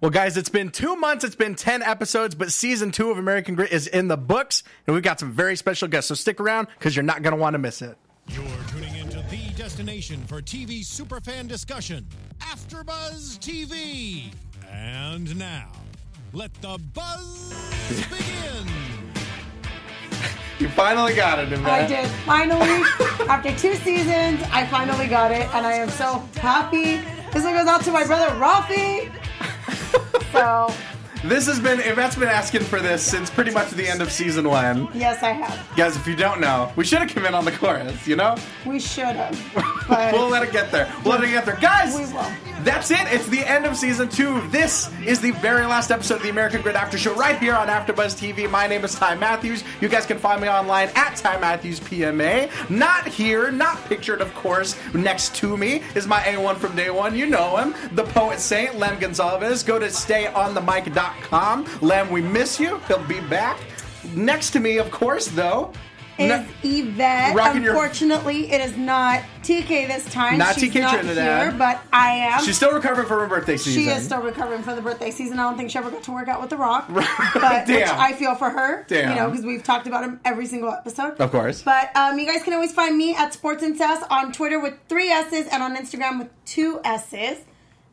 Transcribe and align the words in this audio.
Well, 0.00 0.10
guys, 0.10 0.38
it's 0.38 0.48
been 0.48 0.70
two 0.70 0.96
months. 0.96 1.24
It's 1.24 1.36
been 1.36 1.54
10 1.54 1.82
episodes, 1.82 2.34
but 2.34 2.50
season 2.50 2.90
two 2.90 3.10
of 3.10 3.18
American 3.18 3.54
Grit 3.54 3.70
is 3.70 3.86
in 3.86 4.08
the 4.08 4.16
books, 4.16 4.62
and 4.86 4.94
we've 4.94 5.02
got 5.02 5.20
some 5.20 5.30
very 5.30 5.56
special 5.56 5.88
guests. 5.88 6.08
So 6.08 6.14
stick 6.14 6.40
around 6.40 6.68
because 6.78 6.96
you're 6.96 7.02
not 7.02 7.22
going 7.22 7.36
to 7.36 7.40
want 7.40 7.52
to 7.52 7.58
miss 7.58 7.82
it. 7.82 7.98
You're 8.28 8.46
tuning 8.70 8.96
into 8.96 9.18
the 9.28 9.52
destination 9.58 10.24
for 10.26 10.40
TV 10.40 10.80
superfan 10.80 11.48
discussion, 11.48 12.06
AfterBuzz 12.38 13.40
TV. 13.40 14.32
And 14.70 15.38
now, 15.38 15.70
let 16.32 16.54
the 16.62 16.78
buzz 16.94 17.52
begin. 18.08 18.72
You 20.58 20.70
finally 20.70 21.14
got 21.14 21.40
it, 21.40 21.52
Yvette. 21.52 21.66
I 21.66 21.86
did. 21.86 22.08
Finally, 22.24 22.84
after 23.28 23.50
two 23.50 23.74
seasons, 23.74 24.42
I 24.50 24.66
finally 24.70 25.08
got 25.08 25.30
it, 25.30 25.46
and 25.54 25.66
I 25.66 25.74
am 25.74 25.90
so 25.90 26.26
happy. 26.36 27.02
This 27.32 27.44
one 27.44 27.52
goes 27.52 27.66
out 27.66 27.82
to 27.84 27.92
my 27.92 28.06
brother 28.06 28.34
Rafi. 28.36 29.12
So, 30.32 30.72
This 31.22 31.46
has 31.48 31.60
been, 31.60 31.80
Yvette's 31.80 32.16
been 32.16 32.28
asking 32.28 32.62
for 32.62 32.80
this 32.80 33.02
since 33.02 33.28
pretty 33.28 33.50
much 33.50 33.68
the 33.72 33.86
end 33.86 34.00
of 34.00 34.10
season 34.10 34.48
one. 34.48 34.88
yes, 34.94 35.22
I 35.22 35.32
have. 35.32 35.76
Guys, 35.76 35.94
if 35.94 36.06
you 36.06 36.16
don't 36.16 36.40
know, 36.40 36.72
we 36.76 36.84
should 36.84 37.00
have 37.00 37.14
come 37.14 37.26
in 37.26 37.34
on 37.34 37.44
the 37.44 37.52
chorus, 37.52 38.06
you 38.06 38.16
know? 38.16 38.36
We 38.64 38.80
should 38.80 39.16
have. 39.16 39.38
But 39.90 40.12
We'll 40.12 40.28
let 40.28 40.44
it 40.44 40.52
get 40.52 40.70
there. 40.70 40.88
We'll 41.04 41.18
let 41.18 41.24
it 41.24 41.32
get 41.32 41.44
there. 41.44 41.56
Guys, 41.56 41.96
We 41.96 42.04
will. 42.14 42.24
that's 42.62 42.92
it. 42.92 43.00
It's 43.12 43.26
the 43.26 43.40
end 43.40 43.66
of 43.66 43.76
season 43.76 44.08
two. 44.08 44.40
This 44.50 44.88
is 45.04 45.20
the 45.20 45.32
very 45.32 45.66
last 45.66 45.90
episode 45.90 46.18
of 46.18 46.22
the 46.22 46.28
American 46.30 46.62
Grit 46.62 46.76
After 46.76 46.96
Show 46.96 47.12
right 47.16 47.36
here 47.40 47.56
on 47.56 47.66
AfterBuzz 47.66 48.14
TV. 48.16 48.48
My 48.48 48.68
name 48.68 48.84
is 48.84 48.94
Ty 48.94 49.16
Matthews. 49.16 49.64
You 49.80 49.88
guys 49.88 50.06
can 50.06 50.16
find 50.16 50.40
me 50.40 50.48
online 50.48 50.90
at 50.94 51.16
Ty 51.16 51.40
Matthews 51.40 51.80
PMA. 51.80 52.70
Not 52.70 53.08
here, 53.08 53.50
not 53.50 53.84
pictured, 53.86 54.20
of 54.20 54.32
course. 54.36 54.76
Next 54.94 55.34
to 55.36 55.56
me 55.56 55.82
is 55.96 56.06
my 56.06 56.20
A1 56.20 56.58
from 56.58 56.76
day 56.76 56.90
one. 56.90 57.16
You 57.16 57.26
know 57.26 57.56
him, 57.56 57.74
the 57.96 58.04
poet 58.04 58.38
saint, 58.38 58.78
Lem 58.78 59.00
Gonzalez. 59.00 59.64
Go 59.64 59.80
to 59.80 59.86
stayonthemic.com. 59.86 61.09
Lem, 61.80 62.10
we 62.10 62.20
miss 62.20 62.58
you. 62.60 62.78
He'll 62.88 63.04
be 63.04 63.20
back. 63.20 63.58
Next 64.14 64.50
to 64.50 64.60
me, 64.60 64.78
of 64.78 64.90
course, 64.90 65.26
though. 65.28 65.72
is 66.18 66.28
no- 66.28 66.44
Yvette. 66.62 67.34
Rocking 67.34 67.62
your- 67.62 67.72
Unfortunately, 67.72 68.50
it 68.52 68.60
is 68.60 68.76
not 68.76 69.22
TK 69.42 69.86
this 69.86 70.04
time. 70.12 70.36
Not 70.36 70.54
She's 70.54 70.70
TK 70.70 70.80
not 70.82 70.94
Trinidad. 70.94 71.42
here, 71.50 71.58
but 71.58 71.80
I 71.94 72.10
am. 72.10 72.44
She's 72.44 72.56
still 72.56 72.72
recovering 72.72 73.06
from 73.08 73.20
her 73.20 73.26
birthday 73.26 73.56
season. 73.56 73.82
She 73.82 73.88
is 73.88 74.04
still 74.04 74.20
recovering 74.20 74.62
from 74.62 74.76
the 74.76 74.82
birthday 74.82 75.10
season. 75.10 75.38
I 75.38 75.44
don't 75.44 75.56
think 75.56 75.70
she 75.70 75.78
ever 75.78 75.90
got 75.90 76.02
to 76.02 76.10
work 76.12 76.28
out 76.28 76.40
with 76.42 76.50
The 76.50 76.58
Rock, 76.58 76.88
but. 76.92 77.04
I 77.70 78.12
feel 78.18 78.34
for 78.34 78.50
her. 78.50 78.84
Damn. 78.88 79.10
You 79.10 79.16
know, 79.16 79.30
because 79.30 79.46
we've 79.46 79.62
talked 79.64 79.86
about 79.86 80.04
him 80.04 80.20
every 80.26 80.44
single 80.46 80.70
episode. 80.70 81.18
Of 81.18 81.30
course. 81.30 81.62
But 81.62 81.94
um, 81.96 82.18
you 82.18 82.26
guys 82.26 82.42
can 82.42 82.52
always 82.52 82.72
find 82.72 82.98
me 82.98 83.14
at 83.14 83.32
Sports 83.32 83.62
and 83.62 83.74
Sass 83.76 84.02
on 84.10 84.30
Twitter 84.32 84.58
with 84.60 84.74
three 84.90 85.08
S's 85.08 85.46
and 85.50 85.62
on 85.62 85.74
Instagram 85.76 86.18
with 86.18 86.28
two 86.44 86.80
S's. 86.84 87.38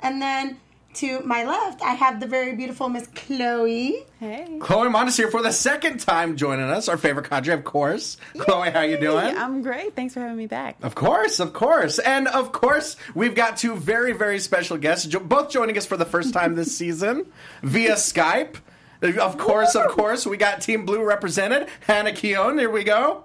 And 0.01 0.21
then 0.21 0.57
to 0.97 1.21
my 1.21 1.43
left, 1.43 1.81
I 1.83 1.93
have 1.93 2.19
the 2.19 2.25
very 2.25 2.55
beautiful 2.55 2.89
Miss 2.89 3.07
Chloe. 3.13 4.03
Hey. 4.19 4.57
Chloe 4.59 4.89
Montes 4.89 5.15
here 5.15 5.29
for 5.29 5.43
the 5.43 5.51
second 5.51 5.99
time 5.99 6.35
joining 6.35 6.69
us, 6.69 6.87
our 6.89 6.97
favorite 6.97 7.29
country, 7.29 7.53
of 7.53 7.63
course. 7.63 8.17
Chloe, 8.37 8.71
how 8.71 8.81
you 8.81 8.97
doing? 8.99 9.37
I'm 9.37 9.61
great. 9.61 9.95
Thanks 9.95 10.15
for 10.15 10.21
having 10.21 10.37
me 10.37 10.47
back. 10.47 10.77
Of 10.81 10.95
course, 10.95 11.39
of 11.39 11.53
course. 11.53 11.99
And 11.99 12.27
of 12.27 12.51
course, 12.51 12.95
we've 13.13 13.35
got 13.35 13.57
two 13.57 13.75
very, 13.75 14.13
very 14.13 14.39
special 14.39 14.77
guests, 14.77 15.05
jo- 15.05 15.19
both 15.19 15.51
joining 15.51 15.77
us 15.77 15.85
for 15.85 15.97
the 15.97 16.05
first 16.05 16.33
time 16.33 16.55
this 16.55 16.75
season 16.75 17.27
via 17.61 17.93
Skype. 17.93 18.55
Of 19.01 19.37
course, 19.37 19.75
of 19.75 19.89
course, 19.89 20.25
we 20.25 20.37
got 20.37 20.61
Team 20.61 20.83
Blue 20.83 21.03
represented. 21.03 21.67
Hannah 21.81 22.13
Keown, 22.13 22.57
here 22.57 22.71
we 22.71 22.83
go. 22.83 23.23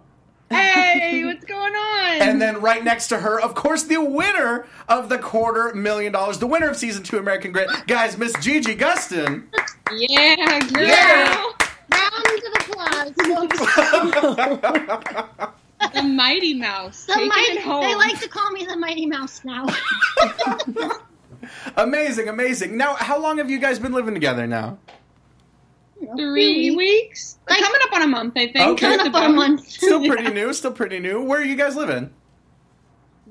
Hey, 0.52 1.24
what's 1.32 1.44
going 1.44 1.74
on? 1.74 2.22
And 2.22 2.40
then 2.40 2.60
right 2.60 2.84
next 2.84 3.08
to 3.08 3.18
her, 3.18 3.40
of 3.40 3.54
course, 3.54 3.84
the 3.84 3.98
winner 4.02 4.66
of 4.88 5.08
the 5.08 5.18
quarter 5.18 5.74
million 5.74 6.12
dollars, 6.12 6.38
the 6.38 6.46
winner 6.46 6.68
of 6.68 6.76
season 6.76 7.02
two 7.02 7.18
American 7.18 7.52
Grit. 7.52 7.68
Guys, 7.86 8.16
Miss 8.18 8.32
Gigi 8.40 8.74
Gustin. 8.76 9.44
yeah, 9.96 10.60
girl. 10.60 10.86
Yeah. 10.86 11.42
Round 11.92 12.42
of 12.46 12.52
applause. 12.60 13.12
The 15.94 16.02
Mighty 16.02 16.54
Mouse. 16.54 17.04
The 17.06 17.16
mighty, 17.16 17.58
it 17.58 17.62
home. 17.62 17.82
they 17.82 17.94
like 17.96 18.20
to 18.20 18.28
call 18.28 18.50
me 18.52 18.64
the 18.64 18.76
Mighty 18.76 19.06
Mouse 19.06 19.42
now. 19.44 19.66
Amazing, 21.76 22.28
amazing. 22.28 22.76
Now, 22.76 22.94
how 22.94 23.20
long 23.20 23.38
have 23.38 23.50
you 23.50 23.58
guys 23.58 23.78
been 23.78 23.92
living 23.92 24.14
together 24.14 24.46
now? 24.46 24.78
Three 26.16 26.74
weeks. 26.74 27.38
Like- 27.48 27.60
coming 27.60 27.80
up 27.84 27.92
on 27.92 28.02
a 28.02 28.06
month, 28.06 28.34
I 28.36 28.52
think. 28.52 28.56
Okay. 28.56 28.80
Coming 28.80 28.98
Just 28.98 29.08
up 29.10 29.14
on 29.14 29.30
a 29.30 29.34
month. 29.34 29.68
Still 29.68 30.04
pretty 30.06 30.30
new, 30.32 30.52
still 30.52 30.72
pretty 30.72 30.98
new. 30.98 31.22
Where 31.22 31.40
are 31.40 31.44
you 31.44 31.56
guys 31.56 31.76
living? 31.76 32.10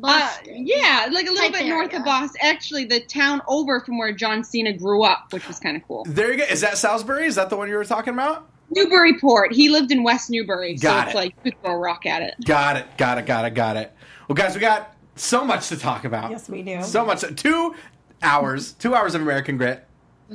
Uh, 0.03 0.29
yeah, 0.45 1.07
like 1.11 1.27
a 1.27 1.31
little 1.31 1.51
Type 1.51 1.53
bit 1.53 1.67
north 1.67 1.93
of 1.93 2.03
Boston. 2.03 2.39
Actually, 2.41 2.85
the 2.85 3.01
town 3.01 3.41
over 3.47 3.81
from 3.81 3.97
where 3.99 4.11
John 4.11 4.43
Cena 4.43 4.73
grew 4.73 5.03
up, 5.03 5.31
which 5.31 5.47
was 5.47 5.59
kind 5.59 5.77
of 5.77 5.83
cool. 5.87 6.05
There 6.07 6.31
you 6.31 6.37
go. 6.37 6.43
Is 6.45 6.61
that 6.61 6.77
Salisbury? 6.77 7.27
Is 7.27 7.35
that 7.35 7.49
the 7.49 7.57
one 7.57 7.69
you 7.69 7.75
were 7.75 7.85
talking 7.85 8.13
about? 8.13 8.49
Newburyport. 8.71 9.53
He 9.53 9.69
lived 9.69 9.91
in 9.91 10.01
West 10.03 10.29
Newbury, 10.29 10.77
so 10.77 10.87
Got 10.87 11.07
it's 11.07 11.15
like 11.15 11.35
you 11.43 11.51
could 11.51 11.61
throw 11.61 11.73
a 11.73 11.77
rock 11.77 12.05
at 12.05 12.23
it. 12.23 12.35
Got 12.45 12.77
it, 12.77 12.85
got 12.97 13.17
it, 13.17 13.25
got 13.25 13.45
it, 13.45 13.53
got 13.53 13.77
it. 13.77 13.93
Well, 14.27 14.35
guys, 14.35 14.55
we 14.55 14.61
got 14.61 14.95
so 15.15 15.43
much 15.43 15.67
to 15.69 15.77
talk 15.77 16.05
about. 16.05 16.31
Yes, 16.31 16.49
we 16.49 16.63
do. 16.63 16.81
So 16.81 17.05
much. 17.05 17.23
Two 17.35 17.75
hours, 18.23 18.71
two 18.73 18.95
hours 18.95 19.13
of 19.13 19.21
American 19.21 19.57
Grit. 19.57 19.85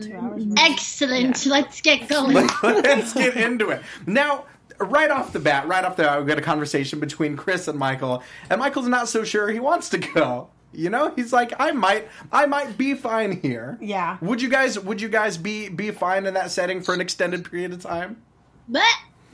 Two 0.01 0.11
mm-hmm. 0.11 0.27
hours. 0.27 0.45
Excellent. 0.59 1.47
Let's 1.47 1.81
get 1.81 2.09
going. 2.09 2.34
Let's 2.62 3.15
get 3.15 3.37
into 3.37 3.71
it. 3.71 3.83
Now, 4.07 4.45
right 4.79 5.11
off 5.11 5.33
the 5.33 5.41
bat, 5.41 5.67
right 5.67 5.84
off 5.84 5.97
the 5.97 6.05
bat, 6.05 6.19
we've 6.19 6.29
got 6.29 6.39
a 6.39 6.43
conversation 6.43 7.01
between 7.01 7.37
Chris 7.37 7.69
and 7.69 7.79
Michael, 7.79 8.23
and 8.51 8.61
Michael's 8.61 8.89
not 8.89 9.09
so 9.09 9.25
sure 9.25 9.49
he 9.49 9.61
wants 9.61 9.89
to 9.91 9.99
go. 9.99 10.51
You 10.73 10.91
know, 10.91 11.12
he's 11.17 11.33
like, 11.33 11.55
I 11.59 11.71
might, 11.73 12.09
I 12.31 12.45
might 12.45 12.77
be 12.77 12.95
fine 12.95 13.41
here. 13.41 13.79
Yeah. 13.81 14.19
Would 14.21 14.43
you 14.43 14.51
guys, 14.51 14.79
would 14.79 15.01
you 15.01 15.09
guys 15.09 15.39
be 15.39 15.71
be 15.71 15.91
fine 15.91 16.27
in 16.27 16.35
that 16.35 16.51
setting 16.51 16.83
for 16.83 16.93
an 16.93 17.01
extended 17.01 17.51
period 17.51 17.73
of 17.73 17.81
time? 17.81 18.23
But 18.69 18.83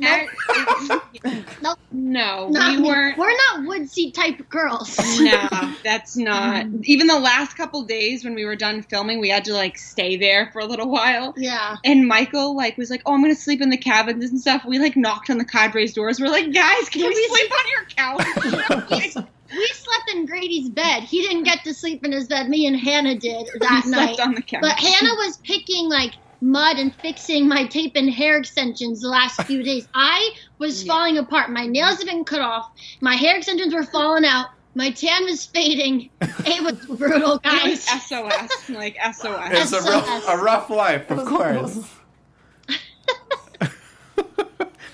nope, 0.02 1.02
nope. 1.62 1.78
No, 1.90 2.48
Not 2.48 2.76
we 2.78 2.82
weren't. 2.82 3.16
We're 3.18 3.34
not 3.36 3.66
woodsy 3.66 4.10
type 4.10 4.48
girls. 4.48 4.98
no, 5.20 5.48
that's 5.84 6.16
not. 6.16 6.62
Um, 6.64 6.80
Even 6.84 7.06
the 7.06 7.18
last 7.18 7.56
couple 7.56 7.82
days 7.84 8.24
when 8.24 8.34
we 8.34 8.44
were 8.44 8.56
done 8.56 8.82
filming, 8.82 9.20
we 9.20 9.28
had 9.28 9.44
to 9.46 9.52
like 9.54 9.78
stay 9.78 10.16
there 10.16 10.50
for 10.52 10.60
a 10.60 10.64
little 10.66 10.88
while. 10.90 11.34
yeah. 11.36 11.76
And 11.84 12.06
Michael 12.08 12.56
like 12.56 12.76
was 12.76 12.90
like, 12.90 13.02
"Oh, 13.06 13.14
I'm 13.14 13.22
gonna 13.22 13.34
sleep 13.34 13.60
in 13.60 13.70
the 13.70 13.76
cabins 13.76 14.24
and 14.30 14.40
stuff." 14.40 14.64
We 14.66 14.78
like 14.78 14.96
knocked 14.96 15.30
on 15.30 15.38
the 15.38 15.44
cadre's 15.44 15.92
doors. 15.92 16.20
We're 16.20 16.28
like, 16.28 16.52
"Guys, 16.52 16.88
can, 16.88 17.02
Can 17.02 17.08
we, 17.10 17.14
we 17.14 17.28
sleep 17.28 17.52
on 17.52 17.70
your 17.70 17.84
couch?" 19.06 19.26
We 19.54 19.66
slept 19.74 20.10
in 20.14 20.24
Grady's 20.24 20.70
bed. 20.70 21.02
He 21.02 21.20
didn't 21.20 21.42
get 21.42 21.62
to 21.64 21.74
sleep 21.74 22.06
in 22.06 22.12
his 22.12 22.26
bed. 22.26 22.48
Me 22.48 22.66
and 22.66 22.74
Hannah 22.74 23.18
did 23.18 23.50
that 23.60 23.82
we 23.84 23.90
night. 23.90 24.18
on 24.18 24.34
the 24.34 24.40
couch. 24.40 24.62
But 24.62 24.78
Hannah 24.78 25.14
was 25.16 25.36
picking 25.44 25.90
like 25.90 26.12
mud 26.42 26.76
and 26.76 26.94
fixing 26.96 27.48
my 27.48 27.64
tape 27.66 27.92
and 27.94 28.10
hair 28.10 28.36
extensions 28.36 29.00
the 29.00 29.08
last 29.08 29.40
few 29.44 29.62
days. 29.70 29.88
I 29.94 30.34
was 30.58 30.84
Yeah. 30.84 30.92
falling 30.92 31.16
apart. 31.18 31.48
My 31.50 31.66
nails 31.66 31.98
had 31.98 32.06
been 32.06 32.24
cut 32.24 32.42
off. 32.42 32.70
My 33.00 33.14
hair 33.14 33.36
extensions 33.38 33.72
were 33.72 33.84
falling 33.84 34.24
out. 34.26 34.48
My 34.74 34.90
tan 34.90 35.24
was 35.24 35.44
fading. 35.46 36.10
It 36.20 36.62
was 36.62 36.74
brutal, 36.98 37.40
It 37.44 37.68
was 37.68 37.84
guys. 37.84 38.02
SOS, 38.08 38.68
like 38.70 38.96
SOS. 39.14 39.48
It's 39.52 39.72
a 39.72 39.80
rough, 39.82 40.28
a 40.28 40.36
rough 40.38 40.70
life, 40.70 41.10
of 41.10 41.24
course. 41.26 41.78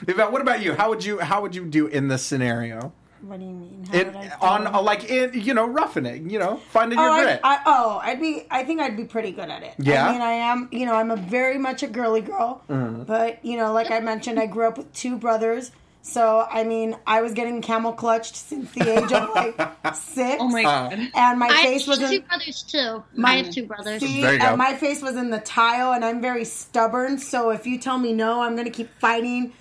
Yvette, 0.07 0.33
what 0.33 0.41
about 0.41 0.63
you? 0.63 0.75
How 0.75 0.89
would 0.89 1.05
you, 1.05 1.19
how 1.19 1.43
would 1.43 1.55
you 1.55 1.65
do 1.67 1.87
in 1.87 2.09
this 2.09 2.25
scenario? 2.25 2.93
What 3.23 3.41
do 3.41 3.47
you 3.47 3.53
mean? 3.53 3.85
How 3.91 3.99
In, 3.99 4.07
would 4.09 4.17
I 4.17 4.33
on 4.41 4.67
uh, 4.67 4.81
like 4.83 5.05
in 5.11 5.33
you 5.41 5.55
know 5.55 5.67
roughing 5.67 6.07
it, 6.07 6.23
you 6.23 6.39
know, 6.39 6.61
finding 6.71 6.99
Oh, 6.99 7.03
your 7.03 7.11
I, 7.13 7.23
grit. 7.23 7.41
I, 7.45 7.61
oh, 7.67 8.01
I'd 8.03 8.21
be. 8.21 8.47
I 8.51 8.65
think 8.65 8.81
I'd 8.81 8.97
be 8.97 9.05
pretty 9.05 9.33
good 9.33 9.49
at 9.51 9.63
it. 9.63 9.75
Yeah? 9.79 10.07
I 10.09 10.13
mean, 10.13 10.21
I 10.23 10.33
am. 10.33 10.69
You 10.73 10.87
know, 10.87 10.95
I'm 10.95 11.11
a 11.11 11.17
very 11.17 11.59
much 11.59 11.83
a 11.83 11.87
girly 11.89 12.21
girl. 12.21 12.63
Mm-hmm. 12.69 13.05
But 13.05 13.45
you 13.45 13.57
know, 13.57 13.73
like 13.73 13.91
I 13.91 14.01
mentioned, 14.01 14.39
I 14.39 14.47
grew 14.47 14.67
up 14.69 14.79
with 14.79 14.93
two 14.93 15.17
brothers. 15.17 15.71
So 16.01 16.47
I 16.51 16.65
mean, 16.65 16.97
I 17.07 17.21
was 17.21 17.33
getting 17.35 17.61
camel 17.61 17.93
clutched 17.93 18.35
since 18.37 18.71
the 18.73 18.89
age 18.89 19.13
of 19.13 19.31
like 19.35 19.57
six. 19.95 20.37
Oh 20.41 20.49
my 20.49 20.61
Uh, 20.63 20.89
god. 20.89 20.99
And 21.15 21.39
my 21.39 21.49
I 21.49 21.63
face 21.65 21.87
have 21.87 21.99
was 21.99 22.09
two 22.11 22.17
in. 22.17 22.23
brothers 22.23 22.63
too. 22.63 23.03
My- 23.15 23.31
I 23.33 23.37
have 23.43 23.51
two 23.51 23.67
brothers. 23.67 24.01
See, 24.01 24.23
There 24.23 24.33
you 24.35 24.39
go. 24.39 24.47
and 24.47 24.57
my 24.59 24.75
face 24.75 25.03
was 25.03 25.17
in 25.17 25.29
the 25.31 25.41
tile, 25.41 25.93
and 25.93 26.05
I'm 26.05 26.21
very 26.23 26.45
stubborn. 26.47 27.19
So 27.19 27.51
if 27.51 27.67
you 27.67 27.79
tell 27.79 27.99
me 27.99 28.13
no, 28.15 28.41
I'm 28.43 28.57
gonna 28.57 28.71
keep 28.71 28.89
fighting. 29.01 29.53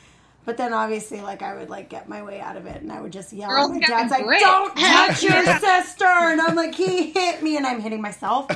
But 0.48 0.56
then 0.56 0.74
obviously, 0.74 1.20
like 1.20 1.42
I 1.42 1.56
would 1.56 1.70
like 1.70 1.90
get 1.90 2.08
my 2.08 2.24
way 2.24 2.40
out 2.40 2.56
of 2.56 2.68
it, 2.68 2.82
and 2.82 2.90
I 2.90 3.02
would 3.02 3.12
just 3.12 3.34
yell. 3.34 3.50
Girls 3.50 3.70
my 3.70 3.80
dad's 3.80 4.12
like, 4.12 4.24
grit. 4.24 4.40
"Don't 4.40 4.74
touch 4.78 5.22
your 5.22 5.44
sister!" 5.60 6.06
And 6.06 6.40
I'm 6.40 6.56
like, 6.56 6.74
"He 6.74 7.12
hit 7.12 7.44
me," 7.44 7.58
and 7.58 7.68
I'm 7.68 7.82
hitting 7.82 8.02
myself 8.02 8.48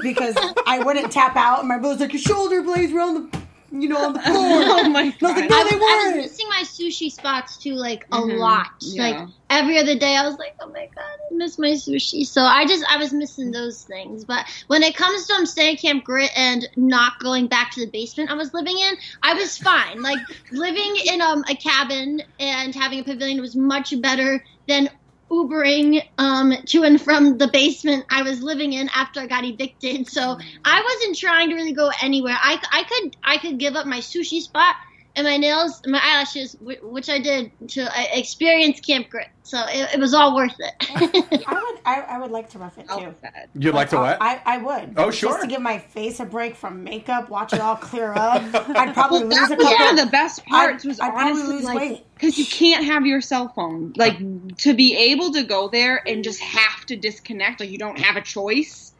because 0.00 0.36
I 0.68 0.80
wouldn't 0.84 1.10
tap 1.10 1.34
out. 1.34 1.58
And 1.58 1.68
my 1.68 1.78
brother's 1.78 1.98
like, 1.98 2.12
"Your 2.12 2.22
shoulder 2.22 2.62
blades 2.62 2.92
were 2.92 3.00
on 3.00 3.28
the, 3.28 3.42
you 3.72 3.88
know, 3.88 4.04
on 4.04 4.12
the 4.12 4.20
floor." 4.22 4.62
Oh 4.66 4.84
my 4.84 5.10
And 5.22 5.26
I 5.26 5.28
was 5.28 5.36
god. 5.36 5.36
like, 5.36 5.50
"No, 5.50 5.56
I, 5.56 5.64
they 5.64 5.76
was- 5.76 5.84
I 5.88 6.06
was 6.06 6.16
missing 6.16 6.46
my 6.48 6.62
sushi 6.64 7.10
spots 7.10 7.58
too, 7.58 7.74
like 7.74 8.04
a 8.12 8.20
Mhm, 8.20 8.38
lot. 8.38 8.66
yeah. 8.80 9.02
Like 9.02 9.28
every 9.50 9.78
other 9.78 9.96
day, 9.98 10.16
I 10.16 10.24
was 10.24 10.36
like, 10.38 10.54
"Oh 10.60 10.68
my 10.68 10.86
god, 10.94 11.18
I 11.30 11.34
miss 11.34 11.58
my 11.58 11.70
sushi." 11.70 12.24
So 12.26 12.42
I 12.42 12.66
just 12.66 12.84
I 12.90 12.96
was 12.98 13.12
missing 13.12 13.50
those 13.50 13.84
things. 13.84 14.24
But 14.24 14.46
when 14.68 14.82
it 14.82 14.94
comes 14.96 15.26
to 15.26 15.34
um, 15.34 15.46
staying 15.46 15.76
at 15.76 15.82
Camp 15.82 16.04
Grit 16.04 16.30
and 16.36 16.68
not 16.76 17.14
going 17.20 17.48
back 17.48 17.70
to 17.72 17.84
the 17.84 17.90
basement 17.90 18.30
I 18.30 18.34
was 18.34 18.52
living 18.54 18.78
in, 18.78 18.94
I 19.22 19.34
was 19.34 19.56
fine. 19.58 20.02
Like 20.02 20.20
living 20.50 20.94
in 21.12 21.20
um, 21.20 21.44
a 21.48 21.56
cabin 21.56 22.20
and 22.38 22.74
having 22.74 23.00
a 23.00 23.04
pavilion 23.04 23.40
was 23.40 23.56
much 23.56 23.94
better 24.00 24.42
than 24.68 24.88
Ubering 25.32 26.02
um, 26.18 26.52
to 26.66 26.84
and 26.84 27.00
from 27.00 27.38
the 27.38 27.48
basement 27.48 28.04
I 28.10 28.22
was 28.22 28.42
living 28.42 28.74
in 28.74 28.90
after 28.94 29.20
I 29.20 29.26
got 29.26 29.44
evicted. 29.44 30.06
So 30.08 30.38
I 30.64 30.82
wasn't 30.82 31.16
trying 31.16 31.48
to 31.48 31.54
really 31.54 31.72
go 31.72 31.90
anywhere. 32.02 32.36
I, 32.38 32.62
I 32.70 32.84
could 32.84 33.16
I 33.24 33.38
could 33.38 33.58
give 33.58 33.74
up 33.74 33.86
my 33.86 33.98
sushi 34.00 34.42
spot 34.42 34.76
and 35.14 35.26
my 35.26 35.36
nails, 35.36 35.82
my 35.86 36.00
eyelashes, 36.02 36.56
which 36.60 37.08
I 37.10 37.18
did 37.18 37.50
to 37.68 37.88
experience 38.18 38.80
Camp 38.80 39.10
Grit. 39.10 39.28
So 39.44 39.62
it, 39.68 39.94
it 39.94 40.00
was 40.00 40.14
all 40.14 40.34
worth 40.34 40.54
it. 40.58 40.74
I 41.46 41.54
would 41.54 41.80
I, 41.84 42.00
I 42.02 42.18
would 42.18 42.30
like 42.30 42.48
to 42.50 42.58
rough 42.58 42.78
it 42.78 42.86
Oh, 42.88 43.00
too. 43.00 43.14
You'd 43.54 43.74
like 43.74 43.90
to 43.90 43.96
what? 43.96 44.18
I, 44.20 44.40
I 44.46 44.58
would. 44.58 44.94
Oh, 44.96 45.10
sure. 45.10 45.30
Just 45.30 45.42
to 45.42 45.48
give 45.48 45.60
my 45.60 45.78
face 45.78 46.20
a 46.20 46.24
break 46.24 46.54
from 46.56 46.84
makeup, 46.84 47.28
watch 47.28 47.52
it 47.52 47.60
all 47.60 47.76
clear 47.76 48.12
up. 48.14 48.42
I'd 48.54 48.94
probably 48.94 49.24
lose 49.24 49.34
a 49.50 49.56
That 49.56 49.58
couple. 49.58 49.86
one 49.86 49.98
of 49.98 50.04
the 50.04 50.10
best 50.10 50.44
parts. 50.46 50.84
I'd- 50.84 50.88
was 50.88 51.00
I'd 51.00 51.12
honestly 51.12 51.54
lose 51.54 51.64
like 51.64 51.78
weight. 51.78 52.06
because 52.14 52.38
you 52.38 52.46
can't 52.46 52.84
have 52.84 53.04
your 53.04 53.20
cell 53.20 53.48
phone. 53.54 53.92
Like 53.96 54.14
uh-huh. 54.14 54.54
to 54.58 54.74
be 54.74 54.96
able 54.96 55.32
to 55.32 55.42
go 55.42 55.68
there 55.68 56.06
and 56.08 56.22
just 56.24 56.40
have 56.40 56.86
to 56.86 56.96
disconnect. 56.96 57.60
Like 57.60 57.70
you 57.70 57.78
don't 57.78 57.98
have 57.98 58.16
a 58.16 58.22
choice. 58.22 58.91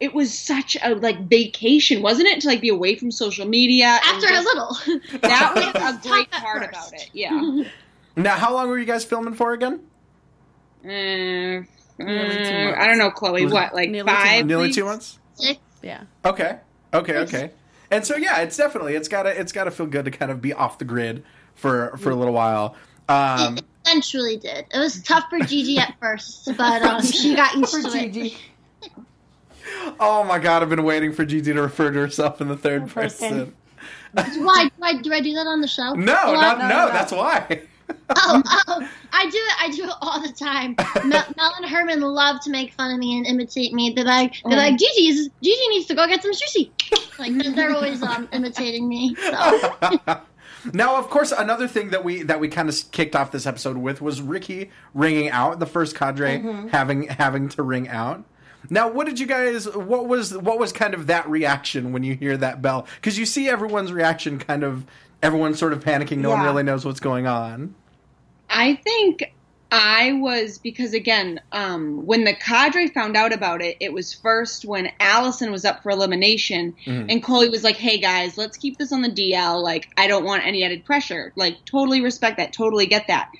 It 0.00 0.14
was 0.14 0.36
such 0.36 0.76
a 0.82 0.94
like 0.94 1.28
vacation, 1.28 2.02
wasn't 2.02 2.28
it? 2.28 2.40
To 2.40 2.48
like 2.48 2.60
be 2.62 2.70
away 2.70 2.96
from 2.96 3.10
social 3.10 3.46
media. 3.46 4.00
and 4.04 4.24
After 4.24 4.34
a 4.34 4.40
little. 4.40 4.76
That 5.20 5.52
was 5.54 5.94
a 6.04 6.08
great 6.08 6.30
part 6.30 6.64
first. 6.64 6.70
about 6.90 6.92
it. 6.94 7.10
Yeah. 7.12 7.64
now, 8.16 8.36
how 8.36 8.54
long 8.54 8.68
were 8.68 8.78
you 8.78 8.86
guys 8.86 9.04
filming 9.04 9.34
for 9.34 9.52
again? 9.52 9.80
Uh, 10.84 11.62
uh. 12.02 12.74
I 12.78 12.86
don't 12.86 12.98
know, 12.98 13.10
Chloe. 13.10 13.46
What, 13.46 13.74
like 13.74 13.90
nearly 13.90 14.08
two 14.10 14.14
five? 14.16 14.24
months. 14.24 14.48
Nearly 14.48 14.72
two 14.72 14.84
months. 14.84 15.18
Six. 15.34 15.60
Yeah. 15.82 16.04
Okay. 16.24 16.58
Okay. 16.94 17.16
Okay. 17.18 17.50
And 17.90 18.06
so 18.06 18.16
yeah, 18.16 18.40
it's 18.40 18.56
definitely 18.56 18.94
it's 18.94 19.08
gotta 19.08 19.38
it's 19.38 19.52
gotta 19.52 19.70
feel 19.70 19.86
good 19.86 20.04
to 20.06 20.10
kind 20.10 20.30
of 20.30 20.40
be 20.40 20.52
off 20.52 20.78
the 20.78 20.84
grid 20.84 21.24
for 21.54 21.96
for 21.98 22.10
a 22.10 22.14
little 22.14 22.32
while. 22.34 22.76
Um, 23.08 23.58
It 23.58 23.64
eventually 23.84 24.36
did. 24.36 24.66
It 24.72 24.78
was 24.78 25.02
tough 25.02 25.24
for 25.28 25.40
Gigi 25.40 25.78
at 25.78 25.94
first, 26.00 26.46
but 26.56 26.82
um, 26.82 27.02
she 27.02 27.34
got 27.34 27.56
used 27.56 27.72
For 27.72 27.82
to 27.82 27.98
it. 27.98 28.34
Gigi. 29.84 29.96
oh 30.00 30.24
my 30.24 30.38
god, 30.38 30.62
I've 30.62 30.70
been 30.70 30.84
waiting 30.84 31.12
for 31.12 31.24
Gigi 31.24 31.52
to 31.52 31.62
refer 31.62 31.90
to 31.90 31.98
herself 31.98 32.40
in 32.40 32.48
the 32.48 32.56
third 32.56 32.88
Person. 32.88 33.54
person. 34.14 34.44
Why 34.44 34.64
do 34.64 34.82
I 34.82 34.94
do 34.94 35.12
I 35.12 35.20
do 35.20 35.32
that 35.34 35.46
on 35.46 35.60
the 35.60 35.68
show? 35.68 35.94
No, 35.94 36.12
A 36.12 36.32
not 36.32 36.58
no, 36.58 36.68
no, 36.68 36.86
no. 36.86 36.92
That's 36.92 37.12
why. 37.12 37.62
Oh, 38.16 38.42
oh, 38.68 38.88
I 39.12 39.24
do 39.30 39.36
it. 39.36 39.62
I 39.62 39.70
do 39.70 39.84
it 39.84 39.94
all 40.00 40.20
the 40.20 40.32
time. 40.32 40.76
Mel, 41.08 41.24
Mel 41.36 41.54
and 41.56 41.66
Herman 41.66 42.00
love 42.00 42.40
to 42.42 42.50
make 42.50 42.72
fun 42.72 42.92
of 42.92 42.98
me 42.98 43.16
and 43.16 43.26
imitate 43.26 43.72
me. 43.72 43.90
They're 43.90 44.04
like, 44.04 44.34
they're 44.44 44.56
like, 44.56 44.78
Gigi, 44.78 45.08
is, 45.08 45.30
Gigi 45.42 45.68
needs 45.68 45.86
to 45.86 45.94
go 45.94 46.06
get 46.06 46.22
some 46.22 46.32
sushi. 46.32 46.70
Like 47.18 47.36
they're, 47.36 47.52
they're 47.52 47.74
always 47.74 48.02
um, 48.02 48.28
imitating 48.32 48.88
me. 48.88 49.14
So. 49.14 49.70
now, 50.72 50.96
of 50.96 51.10
course, 51.10 51.32
another 51.32 51.68
thing 51.68 51.90
that 51.90 52.04
we 52.04 52.22
that 52.22 52.40
we 52.40 52.48
kind 52.48 52.68
of 52.68 52.76
kicked 52.92 53.14
off 53.14 53.30
this 53.30 53.46
episode 53.46 53.76
with 53.76 54.00
was 54.00 54.20
Ricky 54.20 54.70
ringing 54.94 55.30
out 55.30 55.58
the 55.58 55.66
first 55.66 55.94
cadre 55.94 56.40
having 56.70 57.08
having 57.08 57.48
to 57.50 57.62
ring 57.62 57.88
out. 57.88 58.24
Now, 58.68 58.90
what 58.90 59.06
did 59.06 59.18
you 59.18 59.26
guys? 59.26 59.68
What 59.68 60.06
was 60.06 60.36
what 60.36 60.58
was 60.58 60.72
kind 60.72 60.94
of 60.94 61.06
that 61.06 61.28
reaction 61.28 61.92
when 61.92 62.02
you 62.02 62.14
hear 62.14 62.36
that 62.36 62.60
bell? 62.60 62.86
Because 62.96 63.18
you 63.18 63.26
see 63.26 63.48
everyone's 63.48 63.92
reaction, 63.92 64.38
kind 64.38 64.62
of 64.62 64.84
everyone 65.22 65.54
sort 65.54 65.72
of 65.72 65.82
panicking. 65.82 66.18
No 66.18 66.30
one 66.30 66.42
really 66.44 66.62
knows 66.62 66.84
what's 66.84 67.00
going 67.00 67.26
on. 67.26 67.74
I 68.48 68.74
think 68.76 69.32
I 69.72 70.14
was 70.14 70.58
because 70.58 70.94
again, 70.94 71.40
um, 71.52 72.04
when 72.04 72.24
the 72.24 72.34
cadre 72.34 72.88
found 72.88 73.16
out 73.16 73.32
about 73.32 73.62
it, 73.62 73.76
it 73.80 73.92
was 73.92 74.12
first 74.12 74.64
when 74.64 74.90
Allison 74.98 75.52
was 75.52 75.64
up 75.64 75.82
for 75.82 75.90
elimination, 75.90 76.74
and 77.08 77.22
Coley 77.22 77.48
was 77.48 77.62
like, 77.62 77.76
"Hey 77.76 77.98
guys, 77.98 78.36
let's 78.36 78.56
keep 78.56 78.78
this 78.78 78.92
on 78.92 79.02
the 79.02 79.08
DL. 79.08 79.62
Like, 79.62 79.88
I 79.96 80.08
don't 80.08 80.24
want 80.24 80.44
any 80.44 80.64
added 80.64 80.84
pressure. 80.84 81.32
Like, 81.36 81.64
totally 81.64 82.00
respect 82.00 82.36
that. 82.38 82.52
Totally 82.52 82.86
get 82.86 83.06
that." 83.06 83.30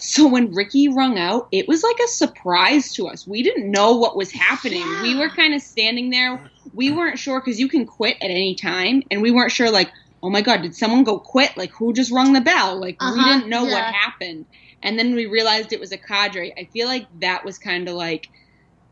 So 0.00 0.28
when 0.28 0.54
Ricky 0.54 0.88
rung 0.88 1.18
out, 1.18 1.48
it 1.52 1.68
was 1.68 1.82
like 1.82 1.98
a 2.04 2.08
surprise 2.08 2.92
to 2.94 3.06
us. 3.08 3.26
We 3.26 3.42
didn't 3.42 3.70
know 3.70 3.96
what 3.96 4.16
was 4.16 4.32
happening. 4.32 4.80
Yeah. 4.80 5.02
We 5.02 5.16
were 5.16 5.28
kind 5.28 5.54
of 5.54 5.62
standing 5.62 6.10
there. 6.10 6.50
We 6.72 6.90
weren't 6.90 7.18
sure 7.18 7.40
because 7.40 7.60
you 7.60 7.68
can 7.68 7.86
quit 7.86 8.16
at 8.22 8.30
any 8.30 8.54
time, 8.54 9.02
and 9.10 9.22
we 9.22 9.30
weren't 9.30 9.52
sure 9.52 9.70
like, 9.70 9.90
oh 10.22 10.30
my 10.30 10.40
god, 10.42 10.62
did 10.62 10.74
someone 10.74 11.04
go 11.04 11.18
quit? 11.18 11.56
Like 11.56 11.72
who 11.78 11.92
just 11.92 12.12
rung 12.12 12.32
the 12.32 12.40
bell? 12.40 12.80
Like 12.80 13.00
we 13.00 13.06
Uh-huh, 13.06 13.34
didn't 13.34 13.50
know 13.50 13.64
what 13.64 13.84
happened. 13.84 14.46
And 14.82 14.98
then 14.98 15.14
we 15.14 15.26
realized 15.26 15.72
it 15.72 15.80
was 15.80 15.92
a 15.92 15.98
cadre. 15.98 16.54
I 16.58 16.64
feel 16.72 16.86
like 16.88 17.06
that 17.20 17.44
was 17.44 17.58
kind 17.58 17.88
of 17.88 17.94
like, 17.94 18.28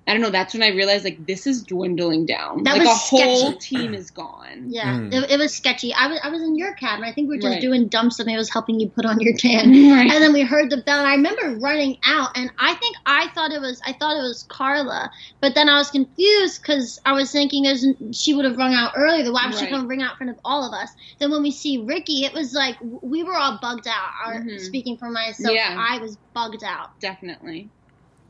I 0.09 0.13
don't 0.13 0.23
know. 0.23 0.31
That's 0.31 0.55
when 0.55 0.63
I 0.63 0.69
realized 0.69 1.05
like 1.05 1.27
this 1.27 1.47
is 1.47 1.63
dwindling 1.63 2.25
down. 2.25 2.65
That 2.65 2.79
like 2.79 2.87
was 2.87 2.89
a 2.89 2.95
whole 2.95 3.55
team 3.57 3.93
is 3.95 4.11
gone. 4.11 4.65
Yeah, 4.69 4.95
Mm. 4.99 5.13
it, 5.13 5.31
it 5.33 5.39
was 5.39 5.55
sketchy. 5.55 5.93
I 5.93 6.07
was 6.09 6.19
I 6.25 6.31
was 6.31 6.41
in 6.43 6.57
your 6.57 6.73
cabin. 6.75 7.05
I 7.05 7.13
think 7.13 7.29
we 7.29 7.37
were 7.37 7.43
just 7.43 7.53
Right. 7.55 7.61
doing 7.61 7.89
dumb 7.89 8.11
stuff. 8.11 8.27
and 8.27 8.35
I 8.35 8.39
was 8.39 8.49
helping 8.51 8.81
you 8.81 8.89
put 8.89 9.05
on 9.05 9.21
your 9.21 9.37
tan. 9.37 9.69
Right. 9.71 10.11
And 10.11 10.23
then 10.23 10.33
we 10.33 10.41
heard 10.43 10.71
the 10.71 10.79
bell. 10.79 10.99
And 11.01 11.07
I 11.07 11.15
remember 11.15 11.59
running 11.61 11.99
out, 12.07 12.31
and 12.37 12.51
I 12.59 12.75
think 12.75 12.97
I 13.07 13.29
thought 13.35 13.53
it 13.53 13.61
was 13.61 13.81
I 13.87 13.93
thought 13.93 14.17
it 14.17 14.23
was 14.23 14.45
Carla, 14.49 15.11
but 15.41 15.55
then 15.55 15.69
I 15.69 15.77
was 15.77 15.91
confused 15.91 16.63
because 16.63 17.01
I 17.05 17.13
was 17.13 17.31
thinking 17.31 17.65
there's 17.65 17.85
she 18.13 18.33
would 18.35 18.47
have 18.47 18.57
rung 18.57 18.73
out 18.75 18.93
earlier. 18.97 19.31
Why 19.31 19.45
would 19.47 19.55
she 19.57 19.65
Right. 19.65 19.71
come 19.71 19.87
ring 19.87 20.01
out 20.03 20.13
in 20.13 20.17
front 20.17 20.31
of 20.31 20.39
all 20.45 20.65
of 20.67 20.73
us? 20.73 20.91
Then 21.19 21.31
when 21.31 21.43
we 21.43 21.51
see 21.51 21.79
Ricky, 21.79 22.25
it 22.25 22.33
was 22.33 22.55
like 22.55 22.77
we 22.81 23.23
were 23.25 23.37
all 23.37 23.59
bugged 23.61 23.87
out. 23.87 24.09
Our, 24.25 24.41
Mhm. 24.41 24.59
Speaking 24.61 24.97
for 24.97 25.11
myself, 25.11 25.55
Yeah. 25.55 25.77
I 25.79 25.99
was 25.99 26.17
bugged 26.33 26.65
out. 26.65 26.99
Definitely. 27.01 27.69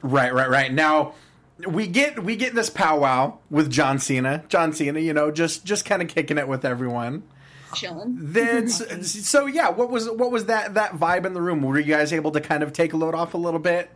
Right, 0.02 0.32
right, 0.34 0.48
right. 0.50 0.72
Now 0.72 1.14
we 1.66 1.87
get 1.87 2.22
we 2.22 2.37
get 2.37 2.55
this 2.55 2.70
powwow 2.70 3.38
with 3.50 3.70
John 3.70 3.99
Cena. 3.99 4.44
John 4.49 4.72
Cena, 4.72 5.00
you 5.00 5.12
know, 5.12 5.31
just 5.31 5.64
just 5.64 5.84
kind 5.84 6.02
of 6.02 6.08
kicking 6.08 6.38
it 6.38 6.49
with 6.49 6.64
everyone. 6.64 7.25
Chilling. 7.75 8.16
That's 8.20 9.26
so 9.28 9.46
yeah. 9.46 9.69
What 9.70 9.90
was 9.90 10.08
what 10.10 10.31
was 10.31 10.46
that 10.46 10.75
that 10.75 10.93
vibe 10.93 11.26
in 11.26 11.34
the 11.34 11.43
room? 11.43 11.62
Were 11.62 11.78
you 11.78 11.84
guys 11.93 12.12
able 12.12 12.31
to 12.32 12.40
kind 12.40 12.62
of 12.62 12.72
take 12.72 12.93
a 12.93 12.96
load 12.96 13.14
off 13.14 13.34
a 13.34 13.38
little 13.38 13.60
bit? 13.60 13.90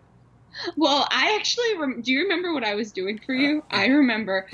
Well, 0.76 1.09
I 1.11 1.37
actually 1.38 1.79
rem- 1.79 2.03
do. 2.03 2.12
You 2.12 2.23
remember 2.23 2.53
what 2.53 2.64
I 2.64 2.75
was 2.75 2.93
doing 2.93 3.19
for 3.25 3.32
you? 3.32 3.64
I 3.70 3.87
remember. 3.87 4.47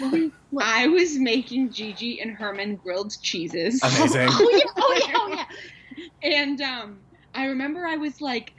I 0.60 0.86
was 0.86 1.18
making 1.18 1.72
Gigi 1.72 2.20
and 2.20 2.30
Herman 2.30 2.76
grilled 2.76 3.16
cheeses. 3.20 3.82
Amazing. 3.82 4.28
Oh 4.32 4.50
yeah, 4.52 4.70
oh 4.76 5.02
yeah, 5.06 5.14
oh 5.14 5.28
yeah. 5.30 5.44
And 6.22 6.60
um, 6.62 6.98
I 7.34 7.46
remember 7.46 7.84
I 7.86 7.96
was 7.96 8.20
like, 8.20 8.52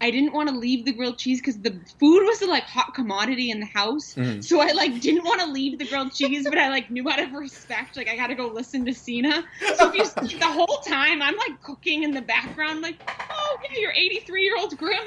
I 0.00 0.10
didn't 0.10 0.34
want 0.34 0.48
to 0.50 0.54
leave 0.54 0.84
the 0.84 0.92
grilled 0.92 1.18
cheese 1.18 1.40
because 1.40 1.58
the 1.58 1.78
food 1.98 2.24
was 2.24 2.42
a 2.42 2.46
like 2.46 2.64
hot 2.64 2.94
commodity 2.94 3.50
in 3.50 3.60
the 3.60 3.66
house. 3.66 4.14
Mm. 4.14 4.44
So 4.44 4.60
I 4.60 4.72
like 4.72 5.00
didn't 5.00 5.24
want 5.24 5.40
to 5.40 5.46
leave 5.46 5.78
the 5.78 5.86
grilled 5.86 6.12
cheese, 6.12 6.44
but 6.44 6.58
I 6.58 6.68
like 6.68 6.90
knew 6.90 7.08
out 7.08 7.18
of 7.18 7.32
respect, 7.32 7.96
like 7.96 8.08
I 8.08 8.16
got 8.16 8.26
to 8.26 8.34
go 8.34 8.46
listen 8.46 8.84
to 8.84 8.92
Cena. 8.92 9.42
So 9.76 9.92
if 9.92 9.94
you 9.94 10.04
the 10.38 10.46
whole 10.46 10.78
time, 10.78 11.22
I'm 11.22 11.36
like 11.36 11.62
cooking 11.62 12.02
in 12.02 12.10
the 12.10 12.20
background, 12.20 12.82
like, 12.82 12.96
oh 13.30 13.56
yeah, 13.70 13.78
your 13.78 13.92
83 13.92 14.42
year 14.42 14.56
old 14.58 14.76
grandmother. 14.76 15.02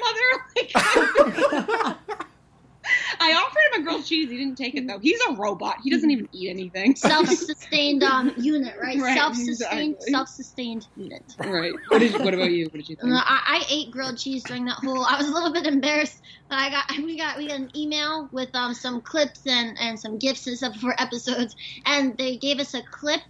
Like, 0.60 1.96
I 3.20 3.32
offered 3.34 3.60
him 3.72 3.82
a 3.82 3.84
grilled 3.84 4.06
cheese. 4.06 4.30
He 4.30 4.36
didn't 4.36 4.56
take 4.56 4.74
it 4.74 4.86
though. 4.86 4.98
He's 4.98 5.20
a 5.28 5.34
robot. 5.34 5.76
He 5.82 5.90
doesn't 5.90 6.10
even 6.10 6.28
eat 6.32 6.50
anything. 6.50 6.96
Self-sustained 6.96 8.02
um 8.02 8.32
unit, 8.36 8.74
right? 8.80 8.98
Right, 8.98 9.16
self-sustained, 9.16 9.94
exactly. 9.94 10.12
self-sustained 10.12 10.86
unit. 10.96 11.22
right. 11.38 11.72
What 11.88 11.98
did? 11.98 12.12
What 12.12 12.34
about 12.34 12.50
you? 12.50 12.64
What 12.64 12.74
did 12.74 12.88
you 12.88 12.96
think? 12.96 13.12
Uh, 13.12 13.22
I, 13.24 13.62
I 13.62 13.64
ate 13.70 13.90
grilled 13.90 14.18
cheese 14.18 14.42
during 14.44 14.64
that 14.66 14.78
whole. 14.82 15.04
I 15.04 15.16
was 15.16 15.28
a 15.28 15.32
little 15.32 15.52
bit 15.52 15.66
embarrassed, 15.66 16.20
but 16.48 16.56
I 16.56 16.70
got 16.70 16.90
we 16.98 17.18
got 17.18 17.36
we 17.36 17.48
got 17.48 17.58
an 17.58 17.70
email 17.76 18.28
with 18.32 18.54
um 18.54 18.74
some 18.74 19.00
clips 19.00 19.46
and 19.46 19.76
and 19.78 19.98
some 19.98 20.18
gifts 20.18 20.46
and 20.46 20.56
stuff 20.56 20.76
for 20.76 20.94
episodes, 21.00 21.54
and 21.84 22.16
they 22.16 22.36
gave 22.36 22.60
us 22.60 22.74
a 22.74 22.82
clip 22.82 23.20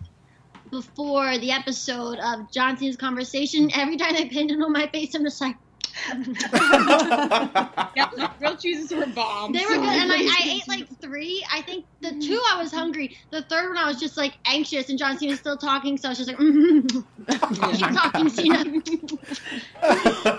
before 0.70 1.38
the 1.38 1.50
episode 1.50 2.18
of 2.18 2.50
John 2.52 2.76
Cena's 2.76 2.96
conversation. 2.96 3.70
Every 3.74 3.96
time 3.96 4.14
they 4.14 4.26
pinned 4.26 4.50
it 4.50 4.60
on 4.60 4.72
my 4.72 4.86
face, 4.86 5.14
I'm 5.14 5.24
just 5.24 5.40
like, 5.40 5.56
yeah, 7.96 8.30
grilled 8.38 8.60
cheeses 8.60 8.92
were 8.92 9.06
bomb. 9.06 9.52
they 9.52 9.64
were 9.64 9.74
good, 9.74 9.84
and 9.84 10.12
I, 10.12 10.16
I 10.16 10.40
ate 10.44 10.68
like 10.68 10.88
three. 11.00 11.44
I 11.52 11.62
think 11.62 11.84
the 12.00 12.12
two 12.20 12.40
I 12.50 12.60
was 12.60 12.72
hungry. 12.72 13.16
The 13.30 13.42
third 13.42 13.68
one 13.68 13.78
I 13.78 13.86
was 13.86 14.00
just 14.00 14.16
like 14.16 14.34
anxious, 14.46 14.88
and 14.88 14.98
John 14.98 15.18
Cena 15.18 15.32
was 15.32 15.40
still 15.40 15.56
talking, 15.56 15.98
so 15.98 16.08
I 16.08 16.10
was 16.10 16.18
just 16.18 16.28
like, 16.28 16.38
keep 17.76 17.90
talking, 17.96 18.28
Cena. 18.28 18.58
N- 18.58 18.82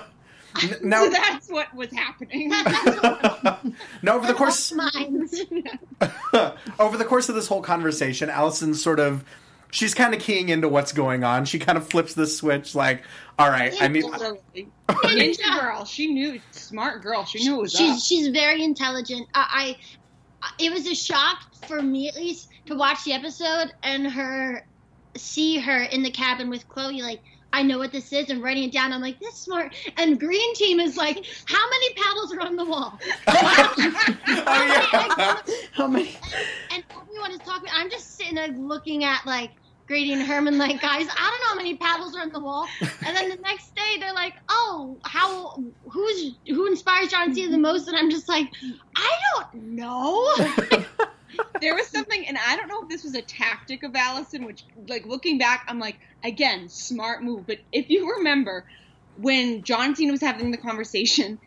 now, 0.81 1.03
so 1.03 1.10
that's 1.10 1.50
what 1.50 1.74
was 1.74 1.91
happening. 1.91 2.50
now 4.01 4.15
over 4.15 4.27
the 4.27 4.33
course 4.33 4.71
over 6.79 6.98
the 6.98 7.05
course 7.05 7.29
of 7.29 7.36
this 7.36 7.48
whole 7.48 7.62
conversation, 7.62 8.29
Allison's 8.29 8.83
sort 8.83 9.00
of 9.00 9.24
she's 9.71 9.93
kind 9.93 10.13
of 10.13 10.19
keying 10.19 10.49
into 10.49 10.69
what's 10.69 10.91
going 10.91 11.23
on. 11.23 11.45
She 11.45 11.59
kind 11.59 11.77
of 11.77 11.87
flips 11.87 12.13
the 12.13 12.27
switch, 12.27 12.75
like, 12.75 13.03
"All 13.39 13.49
right, 13.49 13.73
I 13.81 13.87
need." 13.87 14.03
Totally. 14.03 14.67
Ninja 14.89 15.59
girl. 15.59 15.85
She 15.85 16.13
knew. 16.13 16.39
Smart 16.51 17.01
girl. 17.01 17.25
She 17.25 17.39
knew 17.39 17.55
it 17.55 17.61
was 17.61 17.71
she's 17.71 17.95
up. 17.95 17.99
she's 17.99 18.27
very 18.27 18.63
intelligent. 18.63 19.27
I, 19.33 19.77
I 20.43 20.53
it 20.59 20.71
was 20.71 20.87
a 20.87 20.95
shock 20.95 21.43
for 21.67 21.81
me 21.81 22.09
at 22.09 22.15
least 22.15 22.49
to 22.65 22.75
watch 22.75 23.03
the 23.03 23.13
episode 23.13 23.73
and 23.83 24.07
her 24.11 24.65
see 25.15 25.59
her 25.59 25.83
in 25.83 26.03
the 26.03 26.11
cabin 26.11 26.49
with 26.49 26.67
Chloe 26.67 27.01
like 27.01 27.21
I 27.53 27.63
know 27.63 27.77
what 27.77 27.91
this 27.91 28.12
is 28.13 28.29
and 28.29 28.41
writing 28.41 28.63
it 28.63 28.72
down. 28.72 28.93
I'm 28.93 29.01
like, 29.01 29.20
this 29.20 29.36
smart. 29.36 29.75
And 29.98 30.20
green 30.20 30.53
team 30.55 30.79
is 30.79 30.98
like, 30.98 31.25
how 31.46 31.70
many 31.70 31.93
paddles 31.93 32.34
are 32.34 32.41
on 32.41 32.55
the 32.55 32.65
wall? 32.65 33.00
Oh, 33.27 33.74
yeah. 34.27 35.38
How 35.74 35.88
many? 35.88 36.15
and 36.72 36.84
everyone 37.01 37.31
is 37.31 37.39
talking. 37.39 37.70
I'm 37.74 37.89
just 37.89 38.17
sitting 38.17 38.36
there 38.36 38.48
looking 38.50 39.03
at 39.03 39.25
like 39.25 39.51
Grady 39.88 40.13
and 40.13 40.22
Herman 40.22 40.58
like, 40.58 40.81
guys, 40.81 41.08
I 41.10 41.29
don't 41.29 41.39
know 41.41 41.48
how 41.48 41.55
many 41.55 41.75
paddles 41.75 42.15
are 42.15 42.22
on 42.22 42.29
the 42.29 42.39
wall. 42.39 42.65
And 43.05 43.15
then 43.15 43.29
the 43.29 43.36
next 43.38 43.75
day 43.75 43.98
they're 44.00 44.13
like, 44.13 44.36
oh, 44.48 44.98
how 45.03 45.62
who's 45.89 46.36
who 46.48 46.67
inspires 46.67 47.10
John 47.10 47.34
Cena 47.36 47.51
the 47.51 47.58
most? 47.58 47.89
And 47.89 47.98
I'm 47.98 48.10
just 48.10 48.29
like, 48.29 48.48
I 48.96 49.12
don't 49.34 49.53
know. 49.75 50.34
there 51.61 51.75
was 51.75 51.88
something, 51.88 52.27
and 52.27 52.38
I 52.38 52.55
don't 52.55 52.67
know 52.67 52.83
if 52.83 52.89
this 52.89 53.03
was 53.03 53.15
a 53.15 53.21
tactic 53.21 53.83
of 53.83 53.95
Allison, 53.95 54.45
which, 54.45 54.63
like, 54.88 55.05
looking 55.05 55.38
back, 55.38 55.65
I'm 55.67 55.79
like, 55.79 55.97
again, 56.23 56.69
smart 56.69 57.23
move. 57.23 57.47
But 57.47 57.59
if 57.71 57.89
you 57.89 58.15
remember, 58.17 58.65
when 59.17 59.63
John 59.63 59.95
Cena 59.95 60.11
was 60.11 60.21
having 60.21 60.51
the 60.51 60.57
conversation, 60.57 61.39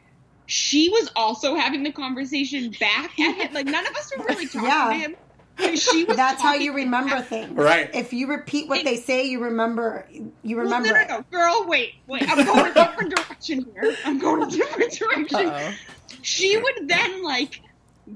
she 0.47 0.89
was 0.91 1.11
also 1.17 1.55
having 1.55 1.83
the 1.83 1.93
conversation 1.93 2.75
back 2.79 3.19
at 3.19 3.35
him. 3.37 3.55
Like, 3.55 3.67
none 3.67 3.87
of 3.87 3.95
us 3.97 4.13
were 4.17 4.25
really 4.25 4.47
talking 4.47 4.69
Yeah. 4.69 4.89
to 4.89 4.95
him. 4.95 5.17
And 5.57 5.79
She 5.79 6.05
was 6.05 6.17
That's 6.17 6.43
how 6.43 6.55
you 6.55 6.75
remember 6.75 7.21
things. 7.23 7.53
Right. 7.53 7.89
If 7.95 8.13
you 8.13 8.27
repeat 8.27 8.69
what 8.69 8.85
they 8.85 8.97
say, 8.97 9.25
you 9.25 9.39
remember. 9.45 10.05
You 10.11 10.57
Well, 10.57 10.65
remember 10.65 10.89
no, 10.89 10.95
no, 10.95 11.01
it. 11.01 11.09
no, 11.09 11.25
girl, 11.31 11.65
wait, 11.69 11.95
wait. 12.09 12.29
I'm 12.29 12.45
going 12.45 12.71
a 12.71 12.75
different 12.75 13.15
direction 13.15 13.65
here. 13.73 13.97
I'm 14.05 14.19
going 14.19 14.43
a 14.43 14.51
different 14.51 14.93
direction. 14.93 15.47
Uh-oh. 15.47 15.73
She 16.23 16.57
would 16.57 16.89
then 16.89 17.23
like 17.23 17.61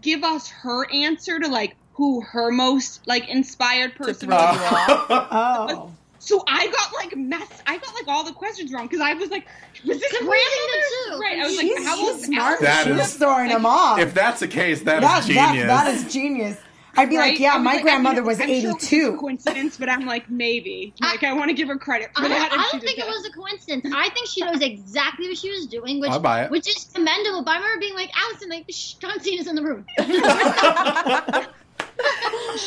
give 0.00 0.23
us 0.25 0.49
her 0.49 0.90
answer 0.92 1.38
to 1.38 1.49
like 1.49 1.76
who 1.95 2.21
her 2.21 2.50
most 2.50 3.07
like 3.07 3.28
inspired 3.28 3.95
person 3.97 4.30
was. 4.30 4.57
Oh. 5.11 5.90
So 6.21 6.42
I 6.49 6.66
got 6.66 6.92
like 6.95 7.16
mess. 7.16 7.62
I 7.66 7.78
got 7.78 7.95
like 7.95 8.07
all 8.09 8.25
the 8.25 8.33
questions 8.33 8.73
wrong 8.73 8.87
because 8.87 9.00
I 9.00 9.14
was 9.14 9.30
like, 9.30 9.47
was 9.87 9.99
this 10.00 10.11
Grandmother, 10.12 10.37
grandmother? 10.37 10.83
too. 11.11 11.18
Right. 11.21 11.38
I 11.38 11.45
was 11.45 11.59
She's, 11.59 11.75
like, 11.78 11.87
how 11.87 11.97
she's 11.97 12.14
was 12.16 12.25
smart. 12.25 12.61
That 12.61 12.85
she 12.85 12.90
is- 12.90 12.99
was 12.99 13.14
throwing 13.14 13.50
him 13.50 13.64
off. 13.64 13.99
If 14.00 14.14
that's 14.14 14.40
the 14.40 14.49
case, 14.49 14.83
that 14.83 15.00
that, 15.00 15.21
is 15.28 15.35
that, 15.35 15.49
genius. 15.52 15.66
that 15.68 15.95
is 15.95 16.12
genius. 16.12 16.57
I'd 16.97 17.11
be 17.11 17.16
Right? 17.16 17.30
like, 17.33 17.40
yeah, 17.40 17.54
I 17.54 17.59
my 17.59 17.73
like, 17.73 17.80
I 17.80 17.83
grandmother 17.83 18.16
mean, 18.23 18.26
was 18.26 18.40
I'm 18.40 18.47
sure 18.49 18.57
it 18.57 18.64
was 18.75 18.85
a 18.85 18.97
82. 18.97 19.16
coincidence, 19.18 19.76
but 19.76 19.88
I'm 19.88 20.07
like 20.07 20.28
maybe. 20.30 20.95
Like 21.00 21.23
I 21.23 21.33
want 21.33 21.50
to 21.50 21.54
give 21.54 21.68
her 21.68 21.76
credit 21.78 22.11
for 22.16 22.25
I 22.25 22.28
that. 22.28 22.52
and 22.52 22.61
I 22.61 22.64
don't 22.71 22.80
did 22.80 22.87
think 22.87 22.99
it 22.99 23.02
that. 23.02 23.09
was 23.09 23.26
a 23.26 23.30
coincidence. 23.33 23.92
I 23.95 24.09
think 24.11 24.26
she 24.26 24.42
knows 24.45 24.61
exactly 24.61 25.28
what 25.28 25.37
she 25.38 25.50
was 25.50 25.66
doing, 25.66 26.00
which 26.00 26.11
I 26.11 26.18
buy 26.18 26.45
it. 26.45 26.50
which 26.50 26.68
is 26.68 26.85
commendable. 26.95 27.42
But 27.45 27.52
I 27.52 27.57
remember 27.59 27.80
being 27.80 27.95
like, 27.95 28.11
Allison, 28.16 28.49
like, 28.50 28.64
shh, 28.71 28.95
John 28.95 29.21
Cena's 29.21 29.47
in 29.47 29.54
the 29.54 29.62
room. 29.62 29.87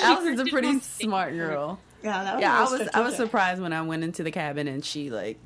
Allison's 0.04 0.40
a 0.40 0.46
pretty 0.46 0.80
smart 0.80 1.34
girl. 1.34 1.80
Yeah, 2.04 2.24
that 2.24 2.36
was 2.36 2.42
Yeah, 2.42 2.58
I 2.58 2.62
was 2.64 2.90
I 2.96 3.00
was 3.02 3.16
surprised 3.16 3.62
when 3.62 3.74
I 3.74 3.82
went 3.82 4.04
into 4.04 4.24
the 4.24 4.32
cabin 4.32 4.68
and 4.68 4.84
she 4.84 5.10
like 5.10 5.40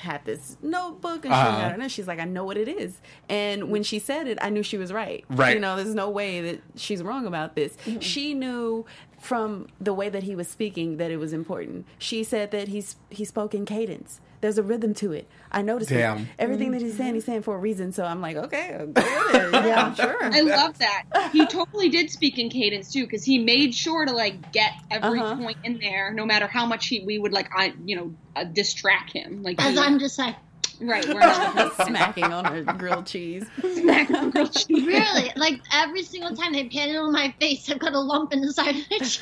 had 0.00 0.24
this 0.24 0.56
notebook 0.62 1.24
and 1.24 1.32
Uh-huh. 1.34 1.44
she 1.56 1.62
got 1.62 1.72
it 1.72 1.80
and 1.80 1.92
she's 1.92 2.06
like, 2.08 2.18
I 2.20 2.24
know 2.24 2.44
what 2.44 2.56
it 2.56 2.68
is. 2.68 3.00
And 3.28 3.70
when 3.70 3.82
she 3.82 3.98
said 3.98 4.26
it, 4.28 4.38
I 4.40 4.50
knew 4.50 4.62
she 4.62 4.78
was 4.78 4.92
right. 4.92 5.24
Right. 5.28 5.54
You 5.54 5.60
know, 5.60 5.76
there's 5.76 5.94
no 5.94 6.10
way 6.10 6.40
that 6.42 6.62
she's 6.76 7.02
wrong 7.02 7.26
about 7.26 7.54
this. 7.56 7.76
She 8.00 8.34
knew 8.34 8.84
from 9.20 9.66
the 9.80 9.94
way 9.94 10.08
that 10.08 10.22
he 10.24 10.36
was 10.36 10.46
speaking 10.48 10.98
that 10.98 11.10
it 11.10 11.16
was 11.16 11.32
important. 11.32 11.86
She 11.98 12.22
said 12.24 12.50
that 12.50 12.68
he's 12.68 12.96
he 13.10 13.24
spoke 13.24 13.54
in 13.54 13.64
cadence. 13.64 14.20
There's 14.40 14.58
a 14.58 14.62
rhythm 14.62 14.94
to 14.94 15.12
it. 15.12 15.28
I 15.50 15.62
noticed 15.62 15.90
Damn. 15.90 16.18
it. 16.18 16.28
Everything 16.38 16.72
that 16.72 16.80
he's 16.82 16.96
saying, 16.96 17.14
he's 17.14 17.24
saying 17.24 17.42
for 17.42 17.54
a 17.54 17.58
reason. 17.58 17.92
So 17.92 18.04
I'm 18.04 18.20
like, 18.20 18.36
okay, 18.36 18.86
go 18.92 19.00
ahead. 19.32 19.52
yeah, 19.52 19.94
sure. 19.94 20.16
I 20.22 20.40
love 20.42 20.78
that. 20.78 21.04
He 21.32 21.46
totally 21.46 21.88
did 21.88 22.10
speak 22.10 22.38
in 22.38 22.50
cadence 22.50 22.92
too, 22.92 23.04
because 23.04 23.24
he 23.24 23.38
made 23.38 23.74
sure 23.74 24.04
to 24.04 24.12
like 24.12 24.52
get 24.52 24.72
every 24.90 25.20
Uh-huh. 25.20 25.36
point 25.36 25.56
in 25.64 25.78
there, 25.78 26.12
no 26.12 26.26
matter 26.26 26.46
how 26.46 26.66
much 26.66 26.86
he 26.88 27.00
we 27.00 27.18
would 27.18 27.32
like, 27.32 27.48
I 27.56 27.72
you 27.84 27.96
know, 27.96 28.14
uh, 28.34 28.44
distract 28.44 29.12
him. 29.12 29.42
Like 29.42 29.60
As 29.62 29.74
he- 29.74 29.78
I'm 29.80 29.98
just 29.98 30.18
like, 30.18 30.36
right, 30.80 31.06
we're 31.06 31.14
not 31.20 31.74
Smacking 31.86 32.24
on 32.24 32.44
her 32.44 32.62
grilled 32.74 33.06
cheese. 33.06 33.46
smack 33.74 34.08
the 34.08 34.28
grilled 34.32 34.52
cheese. 34.52 34.86
really, 34.86 35.32
like 35.36 35.60
every 35.72 36.02
single 36.02 36.34
time 36.36 36.52
they 36.52 36.68
pan 36.68 36.90
it 36.90 36.96
on 36.96 37.12
my 37.12 37.34
face, 37.40 37.70
I've 37.70 37.78
got 37.78 37.94
a 37.94 38.00
lump 38.00 38.32
in 38.34 38.40
the 38.42 38.52
side 38.52 38.76
of 38.76 38.88
the 38.90 38.98
cheese. 38.98 39.20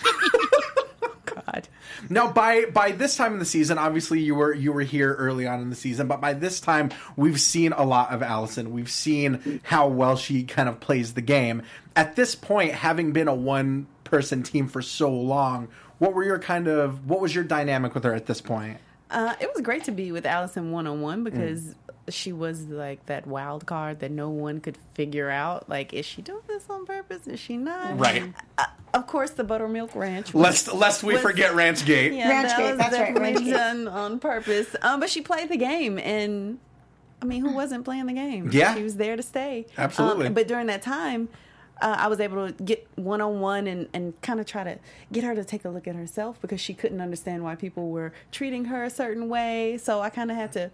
God. 1.55 1.69
Now, 2.11 2.33
by 2.33 2.67
by 2.67 2.93
this 2.93 3.17
time 3.17 3.33
in 3.33 3.39
the 3.39 3.45
season, 3.45 3.79
obviously 3.79 4.21
you 4.21 4.35
were 4.35 4.53
you 4.53 4.73
were 4.73 4.83
here 4.83 5.15
early 5.15 5.47
on 5.47 5.61
in 5.61 5.71
the 5.71 5.77
season, 5.77 6.09
but 6.09 6.21
by 6.21 6.33
this 6.33 6.61
time 6.61 6.91
we've 7.17 7.41
seen 7.41 7.73
a 7.73 7.85
lot 7.85 8.13
of 8.13 8.23
Allison. 8.23 8.73
We've 8.73 8.91
seen 8.91 9.61
how 9.63 9.89
well 9.89 10.17
she 10.17 10.45
kind 10.45 10.69
of 10.69 10.81
plays 10.81 11.15
the 11.15 11.23
game. 11.23 11.63
At 11.97 12.17
this 12.17 12.35
point, 12.35 12.73
having 12.73 13.13
been 13.13 13.29
a 13.29 13.35
one 13.35 13.87
person 14.05 14.43
team 14.43 14.69
for 14.69 14.83
so 14.83 15.11
long, 15.11 15.69
what 15.99 16.15
were 16.15 16.25
your 16.25 16.39
kind 16.39 16.69
of 16.69 17.09
what 17.09 17.21
was 17.21 17.35
your 17.35 17.45
dynamic 17.45 17.95
with 17.95 18.05
her 18.05 18.15
at 18.15 18.27
this 18.27 18.41
point? 18.41 18.79
Uh, 19.11 19.35
it 19.41 19.49
was 19.53 19.63
great 19.63 19.85
to 19.85 19.93
be 19.93 20.11
with 20.11 20.27
Allison 20.27 20.73
one 20.73 20.87
on 20.87 21.01
one 21.01 21.23
because 21.23 21.77
she 22.09 22.33
was 22.33 22.67
like 22.67 23.07
that 23.07 23.27
wild 23.27 23.67
card 23.67 24.01
that 24.01 24.11
no 24.11 24.29
one 24.29 24.61
could 24.61 24.77
figure 24.95 25.31
out. 25.31 25.69
Like, 25.69 25.93
is 25.95 26.05
she 26.05 26.23
doing 26.23 26.43
this 26.47 26.65
on 26.69 26.85
purpose? 26.85 27.27
Is 27.27 27.41
she 27.41 27.57
not? 27.57 27.99
Right. 27.99 28.33
Uh, 28.59 28.65
of 28.95 29.07
course, 29.07 29.31
the 29.31 29.45
buttermilk 29.45 29.95
ranch. 29.95 30.33
was- 30.33 30.43
Lest 30.43 30.73
lest 30.75 31.03
we 31.03 31.15
Was- 31.15 31.23
forget 31.23 31.53
Ranchgate. 31.53 32.17
yeah, 32.17 32.29
Ranch 32.31 32.49
that 32.49 32.59
Gate, 32.59 32.69
was 32.71 32.79
that's 32.79 32.93
right, 32.99 33.15
definitely 33.15 33.51
Ranch 33.53 33.57
done 33.57 33.89
on 33.89 34.19
purpose. 34.19 34.75
Um, 34.83 35.01
but 35.01 35.11
she 35.11 35.21
played 35.21 35.49
the 35.51 35.57
game, 35.59 35.99
and 35.99 36.59
I 37.21 37.27
mean, 37.27 37.43
who 37.45 37.53
wasn't 37.55 37.85
playing 37.85 38.07
the 38.07 38.13
game? 38.15 38.49
Yeah. 38.53 38.75
she 38.75 38.83
was 38.83 38.97
there 38.97 39.17
to 39.17 39.23
stay. 39.23 39.67
Absolutely. 39.77 40.29
Um, 40.29 40.35
but 40.35 40.49
during 40.49 40.67
that 40.69 40.81
time. 40.83 41.29
Uh, 41.83 41.97
I 41.99 42.07
was 42.07 42.21
able 42.21 42.53
to 42.53 42.63
get 42.63 42.87
one 42.95 43.21
on 43.21 43.41
one 43.41 43.67
and, 43.67 43.89
and 43.93 44.19
kind 44.23 44.39
of 44.39 44.47
try 44.47 44.63
to 44.63 44.79
get 45.11 45.25
her 45.25 45.35
to 45.35 45.45
take 45.45 45.65
a 45.65 45.69
look 45.69 45.89
at 45.89 45.97
herself 45.97 46.41
because 46.41 46.61
she 46.61 46.73
couldn't 46.73 47.01
understand 47.01 47.43
why 47.43 47.57
people 47.57 47.91
were 47.91 48.13
treating 48.31 48.67
her 48.67 48.85
a 48.85 48.91
certain 48.91 49.29
way. 49.29 49.77
So 49.77 50.01
I 50.01 50.09
kind 50.09 50.31
of 50.31 50.37
had 50.37 50.53
to 50.53 50.71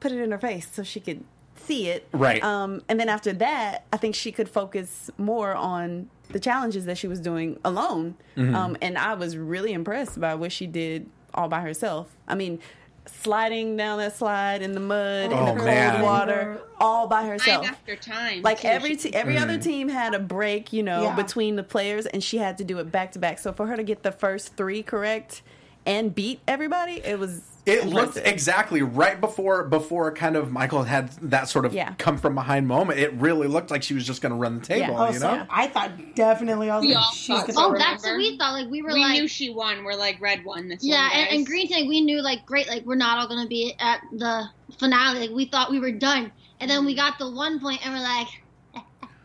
put 0.00 0.10
it 0.10 0.18
in 0.18 0.30
her 0.30 0.38
face 0.38 0.66
so 0.72 0.82
she 0.84 1.00
could 1.00 1.22
see 1.56 1.88
it. 1.88 2.08
Right. 2.12 2.42
Um, 2.42 2.80
and 2.88 2.98
then 2.98 3.10
after 3.10 3.34
that, 3.34 3.84
I 3.92 3.98
think 3.98 4.14
she 4.14 4.32
could 4.32 4.48
focus 4.48 5.10
more 5.18 5.54
on 5.54 6.08
the 6.32 6.40
challenges 6.40 6.84
that 6.86 6.98
she 6.98 7.08
was 7.08 7.20
doing 7.20 7.58
alone. 7.64 8.16
Mm-hmm. 8.36 8.54
Um, 8.54 8.76
and 8.82 8.96
I 8.98 9.14
was 9.14 9.36
really 9.36 9.72
impressed 9.72 10.20
by 10.20 10.34
what 10.34 10.52
she 10.52 10.66
did 10.66 11.08
all 11.34 11.48
by 11.48 11.60
herself. 11.60 12.14
I 12.28 12.34
mean, 12.34 12.58
sliding 13.06 13.76
down 13.76 13.98
that 13.98 14.16
slide 14.16 14.62
in 14.62 14.72
the 14.72 14.80
mud, 14.80 15.26
in 15.26 15.32
Oh, 15.32 15.46
the 15.46 15.52
cold 15.54 15.64
man. 15.64 16.02
water, 16.02 16.60
all 16.80 17.08
by 17.08 17.26
herself 17.26 17.64
Time 17.64 17.74
herself. 17.74 17.78
after 17.80 17.96
time. 17.96 18.42
Like 18.42 18.60
too. 18.60 18.68
every 18.68 18.96
te- 18.96 19.12
every 19.14 19.38
other 19.38 19.58
team 19.58 19.88
had 19.88 20.14
a 20.14 20.18
break, 20.20 20.72
you 20.72 20.82
know, 20.82 21.02
Yeah. 21.04 21.16
between 21.16 21.56
the 21.56 21.62
players, 21.64 22.06
and 22.06 22.22
she 22.22 22.38
had 22.38 22.58
to 22.58 22.64
do 22.64 22.78
it 22.78 22.92
back 22.92 23.12
to 23.12 23.18
back. 23.18 23.38
So 23.38 23.52
for 23.52 23.66
her 23.66 23.76
to 23.76 23.82
get 23.82 24.02
the 24.02 24.12
first 24.12 24.56
three 24.56 24.82
correct 24.82 25.42
and 25.84 26.14
beat 26.14 26.40
everybody, 26.46 27.00
it 27.04 27.18
was 27.18 27.40
It 27.64 27.86
looked 27.86 28.16
exactly 28.16 28.82
right 28.82 29.20
before 29.20 29.62
before 29.62 30.10
kind 30.12 30.34
of 30.34 30.50
Michael 30.50 30.82
had 30.82 31.10
that 31.30 31.48
sort 31.48 31.64
of 31.64 31.72
Yeah. 31.72 31.94
come 31.96 32.18
from 32.18 32.34
behind 32.34 32.66
moment. 32.66 32.98
It 32.98 33.12
really 33.14 33.46
looked 33.46 33.70
like 33.70 33.84
she 33.84 33.94
was 33.94 34.04
just 34.04 34.20
going 34.20 34.32
to 34.32 34.36
run 34.36 34.58
the 34.58 34.64
table. 34.66 34.96
Oh, 34.98 35.10
you 35.10 35.20
so 35.20 35.36
know, 35.36 35.46
I 35.48 35.68
thought 35.68 35.92
definitely 36.16 36.70
I 36.70 36.78
was 36.78 36.86
We 36.86 36.94
like, 36.94 37.04
all 37.04 37.12
she's 37.12 37.40
thought 37.54 37.54
oh, 37.56 37.78
that's 37.78 38.02
what 38.02 38.16
we 38.16 38.36
thought. 38.36 38.52
Like 38.54 38.68
we 38.68 38.82
were 38.82 38.92
we 38.92 39.00
like, 39.00 39.12
knew 39.12 39.28
she 39.28 39.50
won. 39.50 39.84
We're 39.84 39.94
like 39.94 40.20
red 40.20 40.44
won 40.44 40.68
this 40.68 40.82
yeah, 40.82 41.08
one. 41.08 41.18
and, 41.18 41.28
and. 41.36 41.46
Green 41.46 41.68
Tank, 41.68 41.88
we 41.88 42.00
knew 42.00 42.20
like 42.20 42.44
great, 42.46 42.66
like 42.66 42.84
we're 42.84 42.96
not 42.96 43.18
all 43.18 43.28
gonna 43.28 43.46
be 43.46 43.76
at 43.78 44.00
the 44.10 44.48
finale. 44.78 45.20
Like 45.20 45.30
we 45.30 45.44
thought 45.44 45.70
we 45.70 45.78
were 45.78 45.92
done, 45.92 46.32
and 46.58 46.68
then 46.68 46.84
we 46.84 46.96
got 46.96 47.18
the 47.20 47.30
one 47.30 47.60
point, 47.60 47.86
and 47.86 47.94
we're 47.94 48.00
like, 48.00 48.26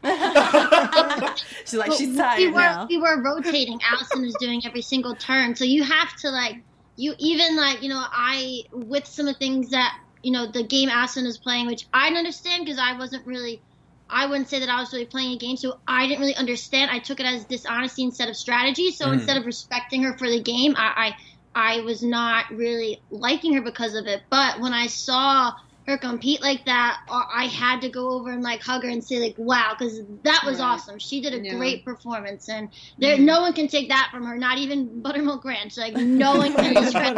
She's 1.65 1.73
like 1.73 1.91
she's 1.91 2.15
tired 2.15 2.39
we 2.39 2.47
were, 2.47 2.59
now. 2.59 2.85
We 2.87 2.97
were 2.97 3.21
rotating. 3.21 3.79
Allison 3.83 4.21
was 4.21 4.35
doing 4.35 4.61
every 4.65 4.81
single 4.83 5.15
turn, 5.15 5.55
so 5.55 5.65
you 5.65 5.83
have 5.83 6.15
to 6.17 6.29
like 6.29 6.57
you 6.97 7.13
even 7.19 7.55
like 7.55 7.81
you 7.81 7.89
know 7.89 8.03
I 8.03 8.63
with 8.73 9.05
some 9.05 9.27
of 9.27 9.35
the 9.35 9.39
things 9.39 9.69
that 9.69 9.97
you 10.23 10.31
know 10.31 10.47
the 10.51 10.63
game 10.63 10.89
Allison 10.89 11.25
is 11.25 11.37
playing, 11.37 11.67
which 11.67 11.87
I 11.93 12.09
didn't 12.09 12.19
understand 12.19 12.65
because 12.65 12.79
I 12.79 12.97
wasn't 12.97 13.25
really. 13.25 13.61
I 14.09 14.25
wouldn't 14.25 14.47
say 14.47 14.61
that 14.61 14.69
I 14.69 14.79
was 14.79 14.93
really 14.93 15.05
playing 15.05 15.33
a 15.33 15.37
game, 15.37 15.57
so 15.57 15.79
I 15.85 16.07
didn't 16.07 16.21
really 16.21 16.35
understand. 16.35 16.89
I 16.91 16.99
took 16.99 17.19
it 17.19 17.25
as 17.25 17.43
dishonesty 17.43 18.03
instead 18.03 18.29
of 18.29 18.37
strategy. 18.37 18.91
So 18.91 19.07
hmm. 19.07 19.15
instead 19.15 19.35
of 19.35 19.45
respecting 19.45 20.03
her 20.03 20.17
for 20.17 20.29
the 20.29 20.41
game, 20.41 20.75
I, 20.77 21.15
I 21.55 21.77
I 21.77 21.81
was 21.81 22.03
not 22.03 22.49
really 22.49 23.01
liking 23.09 23.53
her 23.53 23.61
because 23.61 23.95
of 23.95 24.07
it. 24.07 24.23
But 24.29 24.61
when 24.61 24.73
I 24.73 24.87
saw 24.87 25.53
her 25.87 25.97
compete 25.97 26.41
like 26.41 26.65
that, 26.65 26.97
uh, 27.09 27.23
I 27.33 27.45
had 27.45 27.79
to 27.81 27.89
go 27.89 28.09
over 28.09 28.29
and 28.29 28.43
like 28.43 28.61
hug 28.61 28.83
her 28.83 28.89
and 28.89 29.01
say 29.03 29.19
like, 29.19 29.35
"Wow," 29.37 29.73
because 29.77 30.01
that 30.23 30.43
was 30.45 30.59
Right. 30.59 30.65
awesome. 30.65 30.99
She 30.99 31.21
did 31.21 31.33
a 31.33 31.41
Yeah. 31.41 31.55
great 31.55 31.85
performance, 31.85 32.49
and 32.49 32.69
there 32.97 33.17
no 33.17 33.39
one 33.41 33.53
can 33.53 33.67
take 33.69 33.87
that 33.89 34.09
from 34.11 34.25
her. 34.25 34.37
Not 34.37 34.57
even 34.57 35.01
Buttermilk 35.01 35.45
Ranch. 35.45 35.77
Like 35.77 35.93
no 35.95 36.35
one 36.35 36.53
can 36.53 36.73
discredit 36.73 37.17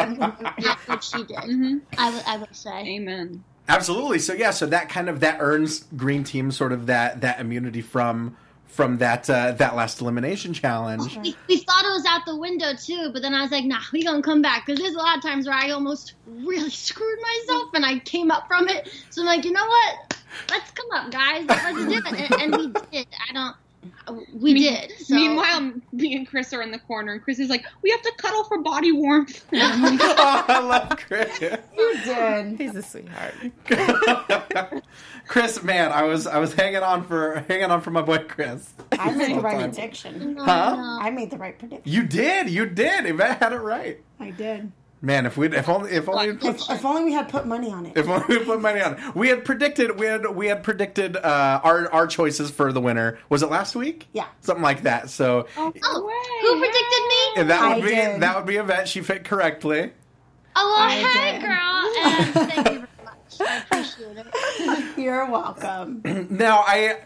what 0.85 1.03
she 1.03 1.23
did. 1.23 1.37
Mhm. 1.37 1.81
I 1.97 2.11
would 2.11 2.23
I 2.27 2.37
would 2.37 2.55
say. 2.55 2.95
Amen. 2.95 3.43
Absolutely. 3.67 4.19
So 4.19 4.33
yeah, 4.33 4.51
so 4.51 4.65
that 4.67 4.89
kind 4.89 5.09
of 5.09 5.19
that 5.19 5.37
earns 5.39 5.85
Green 5.97 6.23
Team 6.23 6.51
sort 6.51 6.71
of 6.71 6.85
that 6.85 7.21
that 7.21 7.39
immunity 7.39 7.81
from 7.81 8.37
from 8.69 8.97
that 8.99 9.29
uh, 9.29 9.51
that 9.53 9.75
last 9.75 9.99
elimination 9.99 10.53
challenge. 10.53 11.17
We, 11.17 11.35
we 11.47 11.57
thought 11.57 11.83
it 11.83 11.89
was 11.89 12.05
out 12.07 12.25
the 12.25 12.35
window 12.35 12.73
too, 12.75 13.09
but 13.11 13.21
then 13.21 13.33
I 13.33 13.41
was 13.41 13.51
like, 13.51 13.65
"Nah, 13.65 13.81
we 13.91 14.03
gonna 14.03 14.21
come 14.21 14.41
back." 14.41 14.65
Because 14.65 14.79
there's 14.79 14.95
a 14.95 14.99
lot 14.99 15.17
of 15.17 15.23
times 15.23 15.47
where 15.47 15.55
I 15.55 15.71
almost 15.71 16.13
really 16.27 16.69
screwed 16.87 17.19
myself, 17.19 17.69
and 17.73 17.85
I 17.85 17.99
came 17.99 18.31
up 18.31 18.47
from 18.47 18.69
it. 18.69 18.89
So 19.09 19.21
I'm 19.21 19.27
like, 19.27 19.43
you 19.43 19.51
know 19.51 19.67
what? 19.67 20.17
Let's 20.49 20.71
come 20.71 20.87
up, 20.93 21.11
guys. 21.11 21.45
Let's 21.45 21.77
do 21.77 21.91
it, 21.91 22.31
and, 22.31 22.41
and 22.41 22.57
we 22.57 22.67
did. 22.91 23.07
I 23.29 23.33
don't. 23.33 23.55
We 24.33 24.53
did. 24.53 24.91
So. 24.99 25.15
Meanwhile, 25.15 25.73
me 25.91 26.15
and 26.15 26.27
Chris 26.27 26.53
are 26.53 26.61
in 26.61 26.71
the 26.71 26.79
corner, 26.79 27.13
and 27.13 27.21
Chris 27.21 27.39
is 27.39 27.49
like, 27.49 27.65
"We 27.81 27.89
have 27.91 28.01
to 28.01 28.11
cuddle 28.17 28.43
for 28.43 28.59
body 28.59 28.91
warmth." 28.91 29.45
oh, 29.53 30.45
I 30.47 30.59
love 30.59 30.97
Chris. 30.97 31.41
You 31.41 31.97
did. 32.03 32.57
He's 32.57 32.75
a 32.75 32.81
sweetheart. 32.81 33.35
Chris, 35.29 35.61
man, 35.61 35.91
I 35.91 36.03
was 36.03 36.25
I 36.25 36.39
was 36.39 36.53
hanging 36.55 36.81
on 36.81 37.03
for 37.05 37.45
hanging 37.47 37.69
on 37.69 37.81
for 37.81 37.91
my 37.91 38.01
boy 38.01 38.17
Chris. 38.27 38.73
I 38.93 39.11
made 39.11 39.37
the 39.37 39.41
right 39.41 39.59
time. 39.59 39.71
prediction. 39.71 40.33
No, 40.33 40.43
Huh? 40.43 40.75
no. 40.75 40.97
I 41.01 41.11
made 41.11 41.29
the 41.29 41.37
right 41.37 41.57
prediction. 41.57 41.83
You 41.85 42.01
did, 42.03 42.49
you 42.49 42.65
did. 42.65 43.05
Yvette 43.05 43.37
had 43.37 43.53
it 43.53 43.57
right. 43.59 44.01
I 44.19 44.31
did. 44.31 44.71
Man, 45.03 45.27
if 45.27 45.37
we 45.37 45.47
if 45.55 45.69
only 45.69 45.91
if 45.91 46.09
only 46.09 46.31
we 46.31 46.49
If, 46.49 46.67
if 46.71 46.83
only 46.83 47.03
we 47.05 47.13
had 47.13 47.29
put 47.29 47.45
money 47.45 47.69
on 47.71 47.85
it. 47.85 47.95
if 47.95 48.09
only 48.09 48.25
we 48.39 48.43
put 48.43 48.59
money 48.59 48.81
on 48.81 48.95
it. 48.95 49.15
We 49.15 49.27
had 49.29 49.45
predicted 49.45 49.99
we 49.99 50.07
had 50.07 50.25
we 50.35 50.47
had 50.47 50.63
predicted 50.63 51.15
uh, 51.15 51.61
our 51.63 51.89
our 51.93 52.07
choices 52.07 52.49
for 52.49 52.73
the 52.73 52.81
winner. 52.81 53.19
Was 53.29 53.43
it 53.43 53.51
last 53.51 53.75
week? 53.75 54.07
Yeah. 54.13 54.25
something 54.41 54.63
like 54.63 54.81
that. 54.83 55.11
So 55.11 55.45
Oh, 55.57 55.67
Way, 55.69 56.41
who 56.41 56.57
predicted 56.59 57.03
me? 57.07 57.41
and 57.41 57.49
that 57.51 57.61
I 57.61 57.75
would 57.75 57.83
be 57.83 57.91
did. 57.91 58.21
that 58.23 58.35
would 58.35 58.45
be 58.47 58.55
Yvette. 58.57 58.87
She 58.89 59.01
fit 59.01 59.23
correctly. 59.25 59.91
Oh, 60.55 60.75
well, 60.75 60.89
I 60.89 60.95
hey, 60.95 61.31
did. 61.33 61.41
girl. 61.43 61.75
And 62.01 62.33
thank 62.33 62.57
you 62.57 62.63
very 62.63 62.79
much. 62.79 62.88
I 63.39 63.63
appreciate 63.69 64.17
it. 64.17 64.97
You're 64.97 65.29
welcome. 65.29 66.01
Now, 66.29 66.63
I 66.65 66.99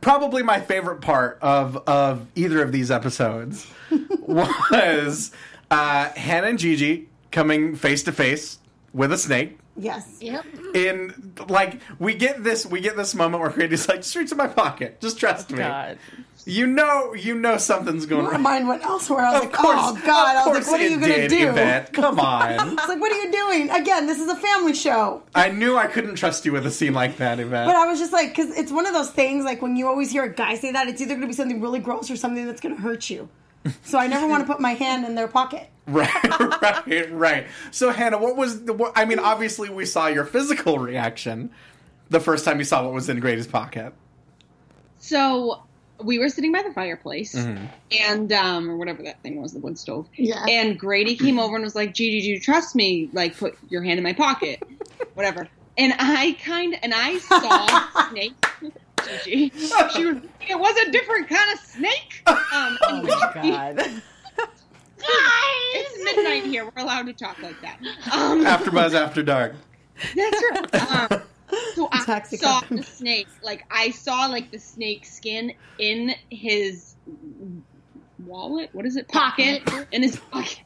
probably 0.00 0.42
my 0.42 0.60
favorite 0.60 1.00
part 1.00 1.38
of 1.42 1.76
of 1.88 2.26
either 2.34 2.62
of 2.62 2.72
these 2.72 2.90
episodes 2.90 3.66
was 4.20 5.32
uh, 5.70 6.10
Hannah 6.10 6.48
and 6.48 6.58
Gigi 6.58 7.08
coming 7.30 7.76
face 7.76 8.02
to 8.04 8.12
face 8.12 8.58
with 8.92 9.12
a 9.12 9.18
snake. 9.18 9.58
Yes. 9.76 10.18
Yep. 10.20 10.46
In 10.74 11.34
like 11.48 11.80
we 11.98 12.14
get 12.14 12.42
this 12.42 12.64
we 12.64 12.80
get 12.80 12.96
this 12.96 13.14
moment 13.14 13.42
where 13.42 13.50
Grady's 13.50 13.88
like, 13.88 13.98
"Just 13.98 14.16
reach 14.16 14.32
in 14.32 14.38
my 14.38 14.46
pocket, 14.48 15.00
just 15.00 15.18
trust 15.18 15.50
me." 15.50 15.58
God. 15.58 15.98
You 16.48 16.64
know, 16.68 17.12
you 17.12 17.34
know 17.34 17.56
something's 17.56 18.06
going 18.06 18.22
wrong. 18.26 18.30
My 18.30 18.34
wrong. 18.34 18.42
mind 18.42 18.68
went 18.68 18.84
elsewhere. 18.84 19.18
I 19.26 19.32
was 19.32 19.38
Of 19.42 19.46
like, 19.46 19.52
course, 19.52 19.78
oh 19.80 20.00
God. 20.06 20.36
I 20.36 20.40
of 20.42 20.46
was 20.46 20.58
course 20.58 20.66
like, 20.68 20.72
what 20.72 20.80
are 20.80 20.88
you 20.88 21.00
gonna 21.00 21.28
do? 21.28 21.48
Yvette. 21.48 21.92
Come 21.92 22.20
on. 22.20 22.52
it's 22.78 22.88
like, 22.88 23.00
what 23.00 23.10
are 23.10 23.20
you 23.20 23.32
doing? 23.32 23.68
Again, 23.70 24.06
this 24.06 24.20
is 24.20 24.28
a 24.28 24.36
family 24.36 24.72
show. 24.72 25.24
I 25.34 25.50
knew 25.50 25.76
I 25.76 25.88
couldn't 25.88 26.14
trust 26.14 26.44
you 26.46 26.52
with 26.52 26.64
a 26.64 26.70
scene 26.70 26.94
like 26.94 27.16
that, 27.16 27.40
Yvette. 27.40 27.66
But 27.66 27.74
I 27.74 27.86
was 27.86 27.98
just 27.98 28.12
like, 28.12 28.28
because 28.28 28.56
it's 28.56 28.70
one 28.70 28.86
of 28.86 28.92
those 28.94 29.10
things, 29.10 29.44
like 29.44 29.60
when 29.60 29.74
you 29.74 29.88
always 29.88 30.12
hear 30.12 30.22
a 30.22 30.32
guy 30.32 30.54
say 30.54 30.70
that, 30.70 30.86
it's 30.86 31.00
either 31.00 31.14
going 31.14 31.22
to 31.22 31.26
be 31.26 31.32
something 31.32 31.60
really 31.60 31.80
gross 31.80 32.12
or 32.12 32.16
something 32.16 32.46
that's 32.46 32.60
going 32.60 32.76
to 32.76 32.80
hurt 32.80 33.10
you. 33.10 33.28
So 33.82 33.98
I 33.98 34.06
never 34.06 34.28
want 34.28 34.46
to 34.46 34.52
put 34.52 34.60
my 34.60 34.74
hand 34.74 35.04
in 35.04 35.16
their 35.16 35.28
pocket. 35.28 35.68
Right, 35.88 36.10
right, 36.86 37.12
right. 37.12 37.46
So 37.70 37.90
Hannah, 37.90 38.18
what 38.18 38.36
was 38.36 38.64
the? 38.64 38.72
What, 38.72 38.92
I 38.96 39.04
mean, 39.04 39.20
obviously 39.20 39.68
we 39.68 39.84
saw 39.86 40.08
your 40.08 40.24
physical 40.24 40.80
reaction 40.80 41.50
the 42.10 42.18
first 42.18 42.44
time 42.44 42.58
you 42.58 42.64
saw 42.64 42.82
what 42.84 42.92
was 42.92 43.08
in 43.08 43.20
Grady's 43.20 43.46
pocket. 43.46 43.92
So 44.98 45.62
we 46.02 46.18
were 46.18 46.28
sitting 46.28 46.52
by 46.52 46.62
the 46.62 46.72
fireplace, 46.72 47.34
Mm-hmm. 47.34 47.64
and 48.00 48.32
um, 48.32 48.70
or 48.70 48.76
whatever 48.76 49.02
that 49.04 49.20
thing 49.22 49.40
was, 49.40 49.52
the 49.52 49.58
wood 49.60 49.78
stove. 49.78 50.06
Yeah. 50.16 50.44
And 50.48 50.78
Grady 50.78 51.16
came 51.16 51.38
over 51.38 51.54
and 51.56 51.64
was 51.64 51.74
like, 51.74 51.94
"Gigi, 51.94 52.20
do 52.20 52.28
you 52.28 52.40
trust 52.40 52.74
me? 52.74 53.08
Like, 53.12 53.36
put 53.36 53.56
your 53.68 53.82
hand 53.82 53.98
in 53.98 54.04
my 54.04 54.12
pocket, 54.12 54.62
whatever." 55.14 55.48
And 55.78 55.94
I 55.98 56.36
kind 56.42 56.76
and 56.82 56.92
I 56.94 57.18
saw 57.18 58.08
snake. 58.10 58.32
Gigi, 59.24 59.50
she 59.50 60.04
was. 60.06 60.16
It 60.48 60.58
was 60.58 60.76
a 60.86 60.90
different 60.90 61.28
kind 61.28 61.52
of 61.52 61.58
snake. 61.60 62.22
Um, 62.26 62.78
anyway, 62.88 63.08
God. 63.34 64.02
it's 64.98 66.04
midnight 66.04 66.44
here. 66.44 66.64
We're 66.64 66.82
allowed 66.82 67.06
to 67.06 67.12
talk 67.12 67.40
like 67.42 67.60
that. 67.62 67.78
Um, 68.12 68.44
After 68.46 68.70
Buzz 68.70 68.94
After 68.94 69.22
Dark. 69.22 69.54
That's 70.14 70.42
right. 70.50 71.10
Um, 71.12 71.22
so 71.76 71.88
I 71.92 72.04
Taxi 72.04 72.36
saw 72.38 72.60
cab. 72.60 72.76
the 72.78 72.82
snake. 72.82 73.28
Like 73.42 73.64
I 73.70 73.90
saw 73.90 74.26
like 74.26 74.50
the 74.50 74.58
snake 74.58 75.04
skin 75.04 75.52
in 75.78 76.14
his 76.30 76.96
wallet. 78.24 78.70
What 78.72 78.86
is 78.86 78.96
it? 78.96 79.08
Pocket. 79.08 79.64
Pocket. 79.64 79.88
In 79.92 80.02
his 80.02 80.16
pocket. 80.16 80.60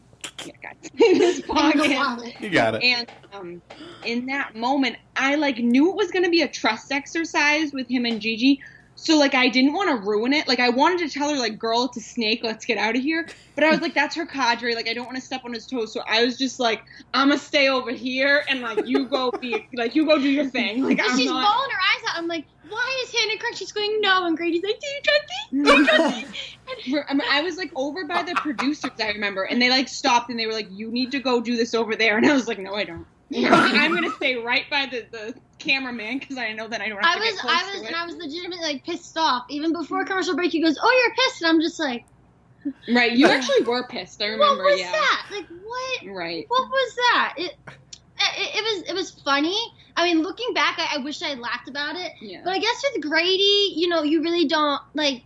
Yeah, 0.44 0.52
guys. 0.62 0.90
In 0.94 1.16
his 1.16 1.40
pocket. 1.48 1.90
wallet. 1.90 2.34
You 2.40 2.48
got 2.50 2.74
it. 2.76 2.82
And 2.82 3.10
um, 3.32 3.62
in 4.04 4.26
that 4.26 4.54
moment, 4.54 4.96
I 5.16 5.34
like 5.34 5.58
knew 5.58 5.90
it 5.90 5.96
was 5.96 6.10
going 6.10 6.24
to 6.24 6.30
be 6.30 6.40
a 6.42 6.48
trust 6.48 6.92
exercise 6.92 7.72
with 7.72 7.88
him 7.88 8.06
and 8.06 8.20
Gigi. 8.20 8.60
So 9.02 9.18
like 9.18 9.34
I 9.34 9.48
didn't 9.48 9.72
want 9.72 9.88
to 9.88 10.06
ruin 10.06 10.34
it. 10.34 10.46
Like 10.46 10.60
I 10.60 10.68
wanted 10.68 10.98
to 11.08 11.18
tell 11.18 11.30
her 11.30 11.36
like, 11.36 11.58
"Girl, 11.58 11.84
it's 11.84 11.96
a 11.96 12.00
snake. 12.00 12.40
Let's 12.42 12.66
get 12.66 12.76
out 12.76 12.96
of 12.96 13.02
here." 13.02 13.26
But 13.54 13.64
I 13.64 13.70
was 13.70 13.80
like, 13.80 13.94
"That's 13.94 14.14
her 14.16 14.26
cadre. 14.26 14.74
Like 14.74 14.88
I 14.88 14.92
don't 14.92 15.06
want 15.06 15.16
to 15.16 15.22
step 15.22 15.42
on 15.44 15.54
his 15.54 15.66
toes." 15.66 15.92
So 15.92 16.02
I 16.06 16.22
was 16.22 16.36
just 16.36 16.60
like, 16.60 16.82
"I'm 17.14 17.28
gonna 17.28 17.40
stay 17.40 17.70
over 17.70 17.92
here 17.92 18.44
and 18.48 18.60
like 18.60 18.86
you 18.86 19.06
go 19.06 19.30
be 19.30 19.66
like 19.72 19.94
you 19.94 20.04
go 20.06 20.18
do 20.18 20.28
your 20.28 20.44
thing." 20.44 20.84
Like 20.84 21.00
I'm 21.00 21.16
she's 21.16 21.30
not. 21.30 21.42
bawling 21.42 21.70
her 21.70 21.78
eyes 21.78 22.10
out. 22.10 22.18
I'm 22.18 22.26
like, 22.28 22.44
why 22.68 23.02
is 23.04 23.12
Hannah 23.12 23.38
crying? 23.38 23.54
She's 23.54 23.72
going, 23.72 24.00
no. 24.00 24.26
And 24.26 24.36
Grady's 24.36 24.62
like, 24.62 24.78
do 24.80 24.86
you 24.86 25.00
trust 25.02 25.24
me? 25.28 25.64
Do 25.64 25.72
you 25.72 25.86
trust 25.86 26.16
me? 26.86 26.98
I, 27.08 27.38
I 27.38 27.42
was 27.42 27.56
like 27.56 27.72
over 27.74 28.06
by 28.06 28.22
the 28.22 28.34
producers, 28.34 28.92
I 29.00 29.08
remember, 29.08 29.44
and 29.44 29.60
they 29.60 29.70
like 29.70 29.88
stopped 29.88 30.30
and 30.30 30.38
they 30.38 30.46
were 30.46 30.52
like, 30.52 30.68
"You 30.70 30.90
need 30.90 31.10
to 31.12 31.18
go 31.18 31.40
do 31.40 31.56
this 31.56 31.74
over 31.74 31.96
there," 31.96 32.16
and 32.16 32.24
I 32.24 32.32
was 32.32 32.46
like, 32.46 32.60
"No, 32.60 32.74
I 32.74 32.84
don't. 32.84 33.06
I'm 33.34 33.92
gonna 33.92 34.12
stay 34.12 34.36
right 34.36 34.64
by 34.70 34.86
the, 34.86 35.06
the 35.10 35.34
cameraman 35.60 36.18
because 36.18 36.38
I 36.38 36.52
know 36.52 36.66
that 36.68 36.80
I 36.80 36.88
don't 36.88 37.04
have 37.04 37.16
I 37.16 37.18
to 37.18 37.20
was, 37.20 37.34
get 37.34 37.40
close 37.40 37.54
I 37.54 37.60
to 37.60 37.72
was, 37.72 37.82
it." 37.82 37.86
and 37.86 37.96
I 37.96 38.06
was 38.06 38.16
legitimately 38.16 38.64
like 38.64 38.84
pissed 38.84 39.16
off. 39.16 39.44
Even 39.48 39.72
before 39.72 40.04
commercial 40.04 40.34
break, 40.34 40.50
he 40.52 40.60
goes, 40.60 40.78
"Oh, 40.82 41.02
you're 41.02 41.14
pissed," 41.14 41.42
and 41.42 41.50
I'm 41.50 41.60
just 41.60 41.78
like, 41.78 42.04
Right, 42.92 43.12
you 43.12 43.26
actually 43.26 43.62
were 43.62 43.86
pissed. 43.86 44.20
I 44.22 44.26
remember. 44.26 44.64
"What 44.64 44.72
was 44.72 44.80
yeah. 44.80 44.92
that? 44.92 45.26
Like, 45.30 45.46
what? 45.46 46.14
Right. 46.14 46.44
What 46.48 46.68
was 46.68 46.94
that?" 46.96 47.34
It, 47.38 47.56
it, 47.66 48.56
it 48.56 48.64
was, 48.64 48.90
it 48.90 48.94
was 48.94 49.10
funny. 49.10 49.56
I 49.96 50.04
mean, 50.04 50.22
looking 50.22 50.52
back, 50.52 50.78
I, 50.78 50.96
I 50.96 50.98
wish 50.98 51.22
I 51.22 51.28
had 51.28 51.38
laughed 51.38 51.68
about 51.68 51.96
it. 51.96 52.12
Yeah. 52.20 52.42
But 52.44 52.52
I 52.52 52.58
guess 52.58 52.84
with 52.94 53.02
Grady, 53.02 53.72
you 53.76 53.88
know, 53.88 54.02
you 54.02 54.22
really 54.22 54.46
don't 54.46 54.80
like. 54.94 55.24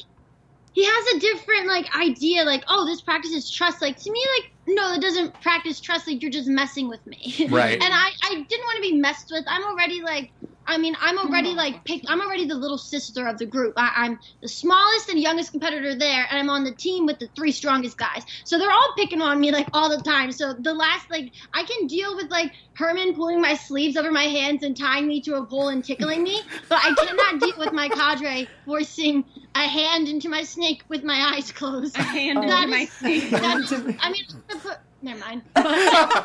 He 0.73 0.85
has 0.85 1.15
a 1.15 1.21
different 1.21 1.67
like 1.67 1.95
idea, 1.97 2.45
like, 2.45 2.65
oh, 2.69 2.85
this 2.87 3.01
practice 3.01 3.33
is 3.33 3.51
trust. 3.51 3.81
Like 3.81 3.97
to 3.99 4.11
me, 4.11 4.25
like, 4.39 4.51
no, 4.67 4.93
that 4.93 5.03
doesn't 5.03 5.41
practice 5.41 5.81
trust. 5.81 6.07
Like 6.07 6.23
you're 6.23 6.31
just 6.31 6.49
messing 6.49 6.89
with 6.89 7.01
me. 7.07 7.49
Right. 7.51 7.73
and 7.83 7.95
I, 7.95 8.11
I 8.25 8.35
didn't 8.35 8.65
want 8.65 8.77
to 8.77 8.83
be 8.83 8.99
messed 8.99 9.27
with. 9.31 9.45
I'm 9.49 9.65
already 9.65 10.03
like, 10.03 10.33
I 10.67 10.79
mean, 10.79 10.97
I'm 11.01 11.19
already 11.19 11.51
like 11.51 11.85
picked. 11.85 12.07
I'm 12.09 12.21
already 12.21 12.47
the 12.47 12.55
little 12.55 12.79
sister 12.79 13.27
of 13.27 13.39
the 13.39 13.47
group. 13.47 13.75
I, 13.77 13.93
I'm 13.97 14.19
the 14.41 14.49
smallest 14.49 15.09
and 15.09 15.21
youngest 15.21 15.51
competitor 15.51 15.95
there, 15.95 16.27
and 16.31 16.39
I'm 16.39 16.51
on 16.51 16.65
the 16.65 16.73
team 16.73 17.07
with 17.07 17.19
the 17.19 17.29
three 17.37 17.53
strongest 17.53 17.99
guys. 17.99 18.25
So 18.45 18.59
they're 18.59 18.71
all 18.71 18.95
picking 18.97 19.23
on 19.23 19.41
me 19.41 19.53
like 19.53 19.69
all 19.73 19.89
the 19.89 20.03
time. 20.03 20.33
So 20.33 20.53
the 20.53 20.75
last 20.75 21.11
like, 21.11 21.33
I 21.53 21.65
can 21.65 21.87
deal 21.87 22.17
with 22.17 22.31
like 22.31 22.53
Herman 22.75 23.15
pulling 23.15 23.41
my 23.41 23.55
sleeves 23.55 23.97
over 23.97 24.11
my 24.11 24.25
hands 24.25 24.63
and 24.63 24.77
tying 24.77 25.07
me 25.07 25.21
to 25.23 25.37
a 25.37 25.47
pole 25.47 25.69
and 25.69 25.85
tickling 25.85 26.23
me, 26.23 26.41
but 26.69 26.79
I 26.83 26.95
cannot 26.95 27.41
deal 27.41 27.59
with 27.59 27.73
my 27.73 27.89
cadre 27.89 28.49
forcing 28.65 29.25
a 29.55 29.61
hand 29.61 30.09
into 30.09 30.29
my 30.29 30.43
snake 30.43 30.83
with 30.89 31.05
my 31.05 31.35
eyes 31.35 31.53
closed. 31.53 31.97
A 31.97 32.03
hand 32.03 32.39
That 32.39 32.65
into 32.65 32.77
my 32.77 32.85
snake. 32.87 33.31
That's, 33.31 33.73
I 34.01 34.11
mean, 34.11 34.25
I'm 34.31 34.43
gonna 34.49 34.61
put, 34.61 34.79
never 35.05 35.21
mind. 35.21 35.43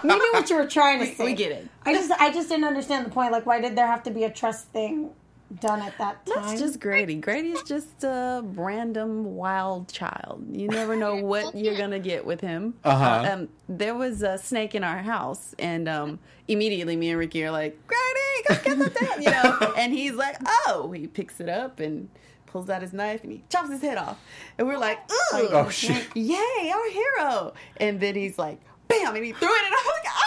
Maybe 0.03 0.21
what 0.33 0.49
you 0.49 0.55
were 0.55 0.67
trying 0.67 0.99
to 0.99 1.05
say. 1.15 1.25
We 1.25 1.33
get 1.33 1.51
it. 1.51 1.67
I 1.85 1.93
just, 1.93 2.11
I 2.11 2.31
just 2.31 2.49
didn't 2.49 2.65
understand 2.65 3.05
the 3.05 3.09
point. 3.11 3.31
Like, 3.31 3.45
why 3.45 3.59
did 3.61 3.75
there 3.75 3.87
have 3.87 4.03
to 4.03 4.11
be 4.11 4.23
a 4.23 4.31
trust 4.31 4.67
thing 4.69 5.11
done 5.59 5.81
at 5.81 5.97
that 5.97 6.25
time? 6.25 6.43
That's 6.45 6.59
just 6.61 6.79
Grady. 6.79 7.15
Grady's 7.15 7.61
just 7.63 8.03
a 8.03 8.41
random 8.43 9.35
wild 9.35 9.91
child. 9.91 10.45
You 10.51 10.67
never 10.67 10.95
know 10.95 11.15
what 11.23 11.55
you're 11.55 11.77
gonna 11.77 11.99
get 11.99 12.25
with 12.25 12.41
him. 12.41 12.75
Uh-huh. 12.83 13.29
Um, 13.31 13.49
there 13.67 13.95
was 13.95 14.21
a 14.21 14.37
snake 14.37 14.75
in 14.75 14.83
our 14.83 14.99
house, 14.99 15.55
and 15.59 15.87
um, 15.89 16.19
immediately 16.47 16.95
me 16.95 17.09
and 17.09 17.19
Ricky 17.19 17.43
are 17.43 17.51
like, 17.51 17.77
"Grady, 17.87 18.47
go 18.47 18.55
get 18.63 18.77
the 18.79 18.89
thing," 18.89 19.23
you 19.23 19.31
know. 19.31 19.73
and 19.77 19.93
he's 19.93 20.13
like, 20.13 20.37
"Oh!" 20.67 20.91
He 20.91 21.07
picks 21.07 21.39
it 21.39 21.49
up 21.49 21.79
and 21.79 22.09
pulls 22.45 22.67
out 22.67 22.81
his 22.81 22.93
knife 22.93 23.21
and 23.23 23.31
he 23.31 23.43
chops 23.49 23.69
his 23.69 23.81
head 23.81 23.97
off, 23.97 24.19
and 24.57 24.67
we're 24.67 24.77
like, 24.77 24.99
"Ooh, 25.11 25.49
Oh 25.51 25.69
shit! 25.69 26.07
yay, 26.15 26.71
our 26.73 26.89
hero!" 26.91 27.53
And 27.77 27.99
then 27.99 28.13
he's 28.15 28.37
like, 28.37 28.59
"Bam!" 28.89 29.15
and 29.15 29.23
he 29.25 29.31
threw 29.31 29.47
it, 29.49 29.63
and 29.65 29.73
I'm 29.79 29.85
like, 29.85 30.05
"Oh!" 30.07 30.25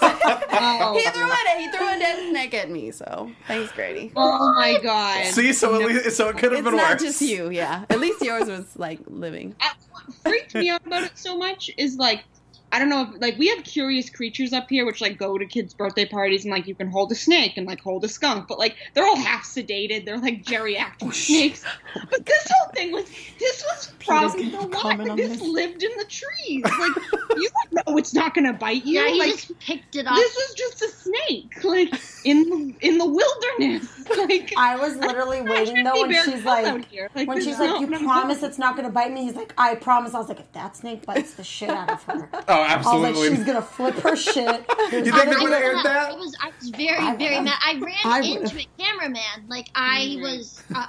he 1.04 1.10
threw 1.10 1.30
it. 1.30 1.58
He 1.58 1.68
threw 1.70 1.86
a 1.86 1.98
dead 1.98 2.30
snake 2.30 2.54
at 2.54 2.70
me. 2.70 2.90
So 2.90 3.30
thanks, 3.46 3.70
Grady. 3.72 4.12
Oh 4.16 4.54
my 4.54 4.78
god. 4.82 5.26
See, 5.26 5.52
so 5.52 5.74
at 5.80 5.86
least, 5.86 6.16
so 6.16 6.28
it 6.28 6.38
could 6.38 6.52
have 6.52 6.60
It's 6.60 6.68
been 6.68 6.76
not 6.76 6.92
worse. 6.92 7.02
just 7.02 7.20
you, 7.22 7.50
yeah. 7.50 7.84
At 7.90 8.00
least 8.00 8.22
yours 8.22 8.48
was 8.48 8.76
like 8.76 9.00
living. 9.06 9.54
Uh, 9.64 9.68
what 9.92 10.14
freaked 10.22 10.54
me 10.54 10.70
out 10.70 10.84
about 10.86 11.02
it 11.02 11.16
so 11.18 11.36
much 11.36 11.70
is 11.76 11.96
like 11.96 12.24
I 12.72 12.78
don't 12.78 12.88
know 12.88 13.02
if 13.02 13.20
like 13.20 13.38
we 13.38 13.48
have 13.48 13.64
curious 13.64 14.10
creatures 14.10 14.52
up 14.52 14.68
here 14.68 14.86
which 14.86 15.00
like 15.00 15.18
go 15.18 15.36
to 15.38 15.44
kids' 15.44 15.74
birthday 15.74 16.06
parties 16.06 16.44
and 16.44 16.52
like 16.52 16.66
you 16.66 16.74
can 16.74 16.88
hold 16.90 17.10
a 17.10 17.14
snake 17.14 17.56
and 17.56 17.66
like 17.66 17.80
hold 17.80 18.04
a 18.04 18.08
skunk, 18.08 18.46
but 18.48 18.58
like 18.58 18.76
they're 18.94 19.04
all 19.06 19.16
half 19.16 19.44
sedated. 19.44 20.04
They're 20.04 20.18
like 20.18 20.44
geriatric 20.44 20.92
oh, 21.02 21.10
snakes. 21.10 21.64
But 22.10 22.24
this 22.24 22.50
whole 22.50 22.72
thing 22.72 22.92
was 22.92 23.06
this 23.38 23.64
was 23.64 23.92
probably 23.98 24.50
the 24.50 24.58
one 24.58 24.98
that 24.98 25.10
on 25.10 25.16
this 25.16 25.32
this. 25.32 25.40
lived 25.40 25.82
in 25.82 25.90
the 25.96 26.04
trees. 26.04 26.64
Like 26.80 26.96
you 27.36 27.50
don't 27.72 27.86
know 27.86 27.98
it's 27.98 28.14
not 28.14 28.32
gonna 28.34 28.54
bite 28.54 28.86
you. 28.86 29.00
Yeah, 29.00 29.08
he 29.08 29.18
like 29.18 29.32
just 29.32 29.58
picked 29.58 29.96
it 29.96 30.06
up. 30.06 30.16
this 30.16 30.34
is 30.36 30.54
just 30.54 30.82
a 30.82 30.88
snake, 30.88 31.62
like 31.62 31.92
in 32.24 32.48
the 32.48 32.74
in 32.80 32.98
the 32.98 33.06
wilderness. 33.06 33.88
Like 34.10 34.52
I 34.56 34.74
was 34.74 34.96
literally 34.96 35.40
waiting 35.48 35.84
though 35.84 36.00
when 36.00 36.12
she's 36.24 36.44
like. 36.44 36.84
Like, 37.14 37.28
when 37.28 37.38
she's 37.38 37.54
is 37.54 37.60
like, 37.60 37.80
you 37.80 37.86
what 37.86 37.98
I'm 37.98 38.04
promise 38.04 38.38
doing." 38.40 38.50
it's 38.50 38.58
not 38.58 38.74
gonna 38.74 38.90
bite 38.90 39.12
me. 39.12 39.22
He's 39.22 39.36
like, 39.36 39.54
I 39.56 39.76
promise. 39.76 40.14
I 40.14 40.18
was 40.18 40.28
like, 40.28 40.40
if 40.40 40.50
that 40.52 40.76
snake 40.76 41.06
bites 41.06 41.34
the 41.34 41.44
shit 41.44 41.70
out 41.70 41.90
of 41.90 42.02
her, 42.04 42.28
Oh, 42.48 42.59
I 42.60 42.76
was 42.76 42.86
like, 42.86 43.14
she's 43.14 43.44
gonna 43.44 43.62
flip 43.62 43.94
her 43.96 44.16
shit. 44.16 44.36
You 44.92 45.02
think 45.04 45.14
I 45.14 45.24
they 45.24 45.36
would 45.36 45.52
have 45.52 45.52
was- 45.52 45.52
aired 45.52 45.76
that? 45.84 46.10
I 46.10 46.14
was, 46.14 46.36
I 46.40 46.50
was 46.58 46.70
very, 46.70 46.96
I 46.98 47.16
very 47.16 47.30
would've. 47.38 47.44
mad. 47.44 47.58
I 47.64 47.72
ran 47.80 47.94
I 48.04 48.20
into 48.22 48.58
a 48.58 48.66
cameraman. 48.78 49.46
Like 49.48 49.68
I 49.74 50.16
Mhm. 50.18 50.22
was, 50.22 50.62
uh, 50.74 50.86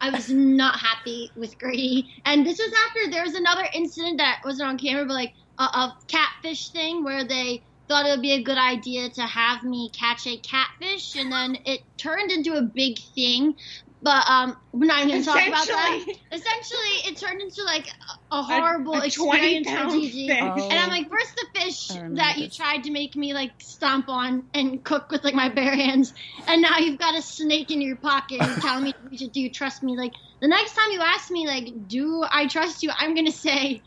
I 0.00 0.10
was 0.10 0.30
not 0.30 0.78
happy 0.80 1.30
with 1.36 1.58
Grady. 1.58 2.08
And 2.24 2.44
this 2.46 2.58
was 2.58 2.72
after 2.88 3.10
there 3.10 3.22
was 3.24 3.34
another 3.34 3.64
incident 3.74 4.18
that 4.18 4.40
wasn't 4.44 4.68
on 4.68 4.78
camera, 4.78 5.04
but 5.04 5.14
like 5.14 5.34
a, 5.58 5.62
a 5.64 5.96
catfish 6.08 6.70
thing 6.70 7.04
where 7.04 7.24
they 7.24 7.62
thought 7.88 8.06
it 8.06 8.10
would 8.10 8.22
be 8.22 8.32
a 8.32 8.42
good 8.42 8.58
idea 8.58 9.10
to 9.10 9.22
have 9.22 9.62
me 9.64 9.90
catch 9.90 10.26
a 10.26 10.36
catfish, 10.38 11.14
and 11.16 11.30
then 11.30 11.58
it 11.66 11.80
turned 11.98 12.30
into 12.30 12.54
a 12.54 12.62
big 12.62 12.98
thing. 13.14 13.54
But 14.02 14.28
um, 14.28 14.56
we're 14.72 14.86
not 14.86 15.06
going 15.06 15.20
to 15.20 15.24
talk 15.24 15.46
about 15.46 15.66
that. 15.66 16.00
Essentially. 16.00 16.18
Essentially, 16.32 17.10
it 17.10 17.16
turned 17.16 17.40
into 17.40 17.62
like 17.62 17.86
a, 17.86 18.36
a 18.36 18.42
horrible 18.42 18.94
a 18.94 19.06
experience 19.06 19.68
for 19.68 19.76
20-pound 19.76 20.02
Gigi. 20.02 20.30
Oh. 20.32 20.68
And 20.68 20.72
I'm 20.72 20.88
like, 20.88 21.08
where's 21.08 21.32
the 21.32 21.60
fish 21.60 21.92
I 21.92 21.96
remember 21.96 22.16
that 22.16 22.38
you 22.38 22.48
tried 22.48 22.84
to 22.84 22.90
make 22.90 23.14
me 23.14 23.32
like 23.32 23.52
stomp 23.58 24.08
on 24.08 24.44
and 24.54 24.82
cook 24.82 25.12
with 25.12 25.22
like 25.22 25.34
my 25.34 25.48
bare 25.48 25.76
hands? 25.76 26.14
And 26.48 26.60
now 26.60 26.78
you've 26.78 26.98
got 26.98 27.16
a 27.16 27.22
snake 27.22 27.70
in 27.70 27.80
your 27.80 27.94
pocket 27.94 28.42
and 28.42 28.60
telling 28.60 28.84
me 28.84 28.94
you 29.10 29.18
should 29.18 29.32
do 29.32 29.40
you 29.40 29.50
trust 29.50 29.84
me? 29.84 29.96
Like 29.96 30.14
the 30.40 30.48
next 30.48 30.74
time 30.74 30.90
you 30.90 31.00
ask 31.00 31.30
me 31.30 31.46
like, 31.46 31.86
do 31.86 32.24
I 32.28 32.48
trust 32.48 32.82
you? 32.82 32.90
I'm 32.96 33.14
gonna 33.14 33.30
say, 33.30 33.82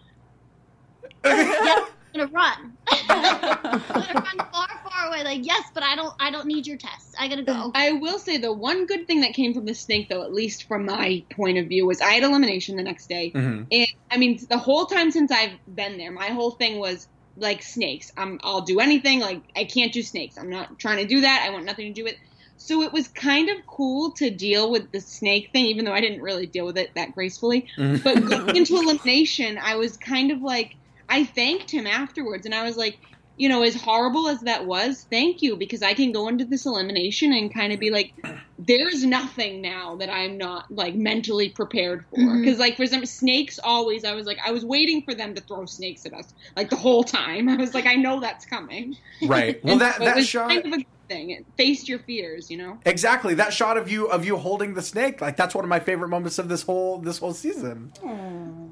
yes, 1.26 1.90
I'm 1.90 1.94
gonna 2.16 2.32
run. 2.32 2.78
I'm 2.88 3.08
gonna 3.08 4.14
run 4.14 4.38
far, 4.52 4.68
far 4.68 5.08
away. 5.08 5.24
Like 5.24 5.46
yes, 5.46 5.64
but 5.74 5.84
I 5.84 5.96
don't. 5.96 6.14
I 6.20 6.32
don't 6.32 6.48
need 6.48 6.68
your 6.68 6.78
test. 6.78 7.16
I 7.20 7.28
gotta 7.28 7.44
go. 7.44 7.72
I 7.74 7.94
will 7.94 8.20
say 8.20 8.38
the 8.38 8.54
one 8.54 8.86
good 8.86 9.08
thing 9.08 9.22
that 9.22 9.34
came 9.34 9.54
from 9.54 9.66
the 9.66 9.74
snake, 9.76 10.10
though, 10.10 10.24
at 10.24 10.34
least 10.34 10.68
from 10.68 10.86
my 10.86 11.24
point 11.32 11.58
of 11.58 11.68
view, 11.68 11.86
was 11.86 12.02
I 12.02 12.14
had 12.14 12.24
elimination 12.24 12.76
the 12.76 12.84
next 12.84 13.08
day. 13.08 13.32
Mhm. 13.34 13.68
And 13.72 13.88
I 14.12 14.18
mean, 14.18 14.40
the 14.50 14.58
whole 14.58 14.86
time 14.86 15.12
since 15.12 15.32
I've 15.32 15.54
been 15.68 15.98
there, 15.98 16.12
my 16.12 16.28
whole 16.28 16.52
thing 16.52 16.80
was 16.80 17.08
like 17.38 17.62
snakes. 17.62 18.12
I'm, 18.16 18.40
I'll 18.44 18.62
do 18.62 18.80
anything. 18.80 19.20
Like 19.20 19.42
I 19.56 19.66
can't 19.66 19.92
do 19.92 20.02
snakes. 20.02 20.38
I'm 20.38 20.50
not 20.50 20.80
trying 20.80 20.98
to 20.98 21.06
do 21.06 21.22
that. 21.22 21.46
I 21.46 21.52
want 21.52 21.66
nothing 21.66 21.88
to 21.88 21.94
do 21.94 22.04
with. 22.04 22.16
So 22.58 22.84
it 22.84 22.94
was 22.94 23.10
kind 23.10 23.50
of 23.50 23.58
cool 23.68 24.12
to 24.14 24.30
deal 24.30 24.72
with 24.72 24.90
the 24.94 25.02
snake 25.02 25.50
thing, 25.52 25.66
even 25.66 25.84
though 25.84 25.92
I 25.92 26.00
didn't 26.00 26.22
really 26.22 26.46
deal 26.46 26.66
with 26.66 26.78
it 26.78 26.92
that 26.96 27.14
gracefully. 27.14 27.68
Mhm. 27.78 28.02
But 28.02 28.26
going 28.30 28.56
into 28.56 28.78
elimination, 28.78 29.60
I 29.62 29.76
was 29.76 29.98
kind 29.98 30.32
of 30.32 30.42
like, 30.42 30.78
I 31.10 31.24
thanked 31.24 31.72
him 31.72 31.88
afterwards, 31.88 32.46
and 32.46 32.56
I 32.56 32.64
was 32.64 32.78
like, 32.78 33.00
you 33.38 33.50
know, 33.50 33.64
as 33.64 33.76
horrible 33.76 34.28
as 34.30 34.42
that 34.42 34.66
was, 34.66 35.06
thank 35.10 35.42
you, 35.42 35.58
because 35.58 35.84
I 35.84 35.94
can 35.94 36.12
go 36.12 36.28
into 36.28 36.46
this 36.46 36.66
elimination 36.66 37.34
and 37.34 37.54
kind 37.54 37.74
of 37.74 37.80
be 37.80 37.92
like, 37.92 38.14
there's 38.58 39.04
nothing 39.04 39.62
now 39.62 39.96
that 39.98 40.10
I'm 40.10 40.38
not 40.38 40.72
like 40.72 40.96
mentally 40.96 41.50
prepared 41.50 42.06
for. 42.10 42.18
Mm-hmm. 42.18 42.42
Because 42.42 42.60
like 42.60 42.78
for 42.78 42.88
some 42.88 43.06
snakes, 43.06 43.60
always 43.64 44.06
I 44.06 44.14
was 44.14 44.26
like, 44.26 44.38
I 44.46 44.52
was 44.52 44.64
waiting 44.64 45.02
for 45.02 45.14
them 45.14 45.36
to 45.36 45.42
throw 45.42 45.66
snakes 45.66 46.06
at 46.06 46.14
us 46.14 46.34
like 46.56 46.70
the 46.70 46.76
whole 46.76 47.04
time. 47.04 47.50
I 47.50 47.56
was 47.58 47.74
like, 47.74 47.86
I 47.86 47.96
know 47.96 48.20
that's 48.20 48.46
coming. 48.46 48.98
Right. 49.24 49.60
Well, 49.66 49.74
And 49.74 49.82
that 49.82 49.98
so 49.98 50.06
that 50.06 50.16
was 50.16 50.28
shot 50.28 50.50
kind 50.50 50.66
of 50.66 50.80
a 50.80 50.86
thing. 51.08 51.30
It 51.32 51.46
faced 51.58 51.88
your 51.88 52.00
fears, 52.00 52.50
you 52.52 52.58
know. 52.58 52.78
exactly 52.86 53.34
that 53.36 53.54
shot 53.54 53.78
of 53.78 53.90
you 53.92 54.08
of 54.08 54.26
you 54.26 54.38
holding 54.38 54.74
the 54.74 54.82
snake. 54.82 55.22
Like 55.22 55.38
that's 55.38 55.54
one 55.56 55.64
of 55.66 55.70
my 55.70 55.80
favorite 55.80 56.10
moments 56.10 56.40
of 56.40 56.50
this 56.50 56.62
whole 56.64 57.00
this 57.00 57.18
whole 57.20 57.34
season. 57.34 57.92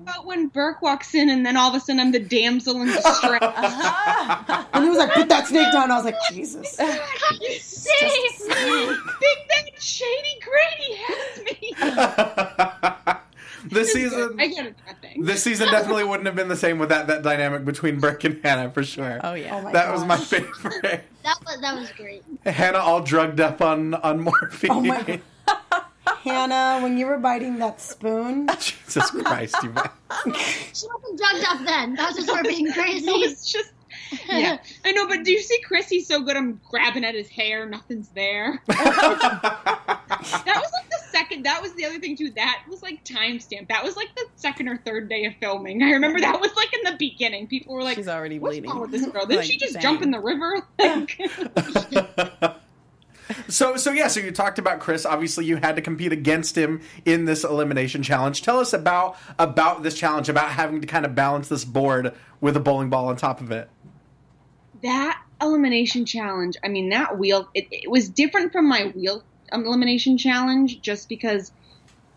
But 0.06 0.26
when 0.26 0.48
Burke 0.48 0.82
walks 0.82 1.15
in 1.15 1.30
and 1.30 1.46
then 1.46 1.58
all 1.58 1.69
of 1.69 1.76
a 1.76 1.80
sudden 1.80 2.00
I'm 2.00 2.12
the 2.12 2.19
damsel 2.19 2.82
in 2.82 2.88
distress. 2.88 3.41
And 4.74 4.84
he 4.84 4.89
was 4.89 4.98
like, 4.98 5.13
put 5.13 5.30
that 5.30 5.48
snake 5.48 5.72
down. 5.72 5.91
I 5.91 5.96
was 5.96 6.06
like, 6.06 6.15
Jesus. 6.32 6.72
Save 6.72 8.12
me! 8.12 8.30
Think 8.39 9.39
that 9.50 9.69
shady 9.84 10.39
Grady 10.41 10.96
has 11.06 11.43
me. 11.43 11.74
this 13.69 13.93
season 13.93 14.39
I 14.39 14.48
get 14.48 14.65
it, 14.67 14.76
this 15.22 15.43
season 15.43 15.69
definitely 15.69 16.04
wouldn't 16.04 16.26
have 16.26 16.36
been 16.36 16.48
the 16.48 16.56
same 16.56 16.80
with 16.80 16.89
that 16.89 17.08
that 17.08 17.24
dynamic 17.24 17.65
between 17.65 18.00
Burke 18.00 18.24
and 18.24 18.39
Hannah 18.43 18.69
for 18.72 18.84
sure. 18.84 19.19
Oh 19.24 19.34
yeah. 19.34 19.56
Oh 19.58 19.62
my 19.62 19.72
that 19.72 19.91
was 19.91 20.04
my 20.06 20.17
favorite. 20.17 21.04
That 21.24 21.38
was 21.46 21.62
that 21.62 21.80
was 21.80 21.89
great. 21.91 22.22
Hannah 22.46 22.80
all 22.80 23.02
drugged 23.02 23.39
up 23.39 23.62
on 23.62 23.93
on 23.93 24.19
morphine. 24.19 24.72
Oh 24.72 24.82
my- 24.82 25.22
Hannah, 26.24 26.80
when 26.82 26.98
you 26.98 27.06
were 27.06 27.17
biting 27.17 27.60
that 27.60 27.80
spoon, 27.80 28.48
Jesus 28.60 29.10
Christ, 29.12 29.56
you 29.63 29.69
guys. 29.69 29.89
She 30.74 30.86
wasn't 30.88 31.17
drugged 31.17 31.46
up 31.48 31.65
then. 31.65 31.96
That 31.96 32.08
was 32.10 32.17
just 32.17 32.30
her 32.36 32.43
being 32.43 32.72
crazy. 32.74 33.10
It 33.10 33.30
was 33.30 33.50
just. 33.50 33.72
Yeah, 34.30 34.58
I 34.86 34.91
know, 34.91 35.08
but 35.08 35.23
do 35.23 35.32
you 35.32 35.41
see 35.41 35.60
Chris? 35.62 35.88
He's 35.89 36.08
so 36.08 36.21
good. 36.21 36.36
I'm 36.38 36.60
grabbing 36.69 37.04
at 37.06 37.15
his 37.15 37.28
hair. 37.30 37.65
Nothing's 37.65 38.10
there. 38.10 38.62
that 38.67 39.99
was 40.45 40.71
like 40.73 40.89
the 40.89 40.97
second. 41.10 41.43
That 41.43 41.62
was 41.62 41.73
the 41.73 41.86
other 41.86 41.99
thing 41.99 42.15
too. 42.15 42.32
That 42.32 42.63
was 42.69 42.82
like 42.82 43.04
timestamp. 43.06 43.67
That 43.69 43.84
was 43.84 43.95
like 43.95 44.13
the 44.15 44.26
second 44.36 44.67
or 44.69 44.78
third 44.78 45.10
day 45.10 45.26
of 45.26 45.34
filming. 45.39 45.82
I 45.84 45.91
remember 45.91 46.19
that 46.19 46.39
was 46.39 46.54
like 46.56 46.73
in 46.73 46.91
the 46.91 46.97
beginning. 46.97 47.47
People 47.47 47.73
were 47.76 47.84
like, 47.84 47.95
She's 47.95 48.08
already 48.08 48.39
"What's 48.39 48.54
bleeding. 48.58 48.69
wrong 48.71 48.82
with 48.82 48.91
this 48.91 49.06
girl? 49.08 49.26
Did 49.28 49.38
Like, 49.38 49.45
she 49.45 49.58
just 49.58 49.73
dang. 49.73 49.82
jump 49.82 50.02
in 50.02 50.12
the 50.12 50.19
river?" 50.19 50.62
Like, 50.80 51.19
So 53.47 53.78
so 53.78 53.91
yeah, 53.91 54.10
so 54.10 54.19
you 54.19 54.32
talked 54.32 54.60
about 54.60 54.80
Chris. 54.82 55.06
Obviously, 55.06 55.45
you 55.45 55.56
had 55.56 55.78
to 55.78 55.82
compete 55.82 56.12
against 56.12 56.58
him 56.58 56.82
in 57.06 57.23
this 57.23 57.45
elimination 57.45 58.04
challenge. 58.04 58.41
Tell 58.41 58.60
us 58.60 58.73
about 58.73 59.15
about 59.39 59.82
this 59.82 59.95
challenge, 59.97 60.28
about 60.28 60.49
having 60.49 60.82
to 60.82 60.88
kind 60.88 61.06
of 61.06 61.15
balance 61.15 61.47
this 61.47 61.63
board 61.63 62.13
with 62.41 62.58
a 62.58 62.60
bowling 62.60 62.89
ball 62.89 63.08
on 63.08 63.15
top 63.15 63.39
of 63.39 63.49
it. 63.52 63.69
That 64.84 65.19
elimination 65.41 66.06
challenge. 66.06 66.56
I 66.63 66.67
mean, 66.67 66.89
that 66.89 67.17
wheel. 67.17 67.50
It, 67.54 67.67
it 67.72 67.89
was 67.89 68.10
different 68.10 68.52
from 68.52 68.67
my 68.67 68.91
wheel 68.96 69.24
elimination 69.52 70.17
challenge, 70.17 70.82
just 70.82 71.10
because 71.10 71.52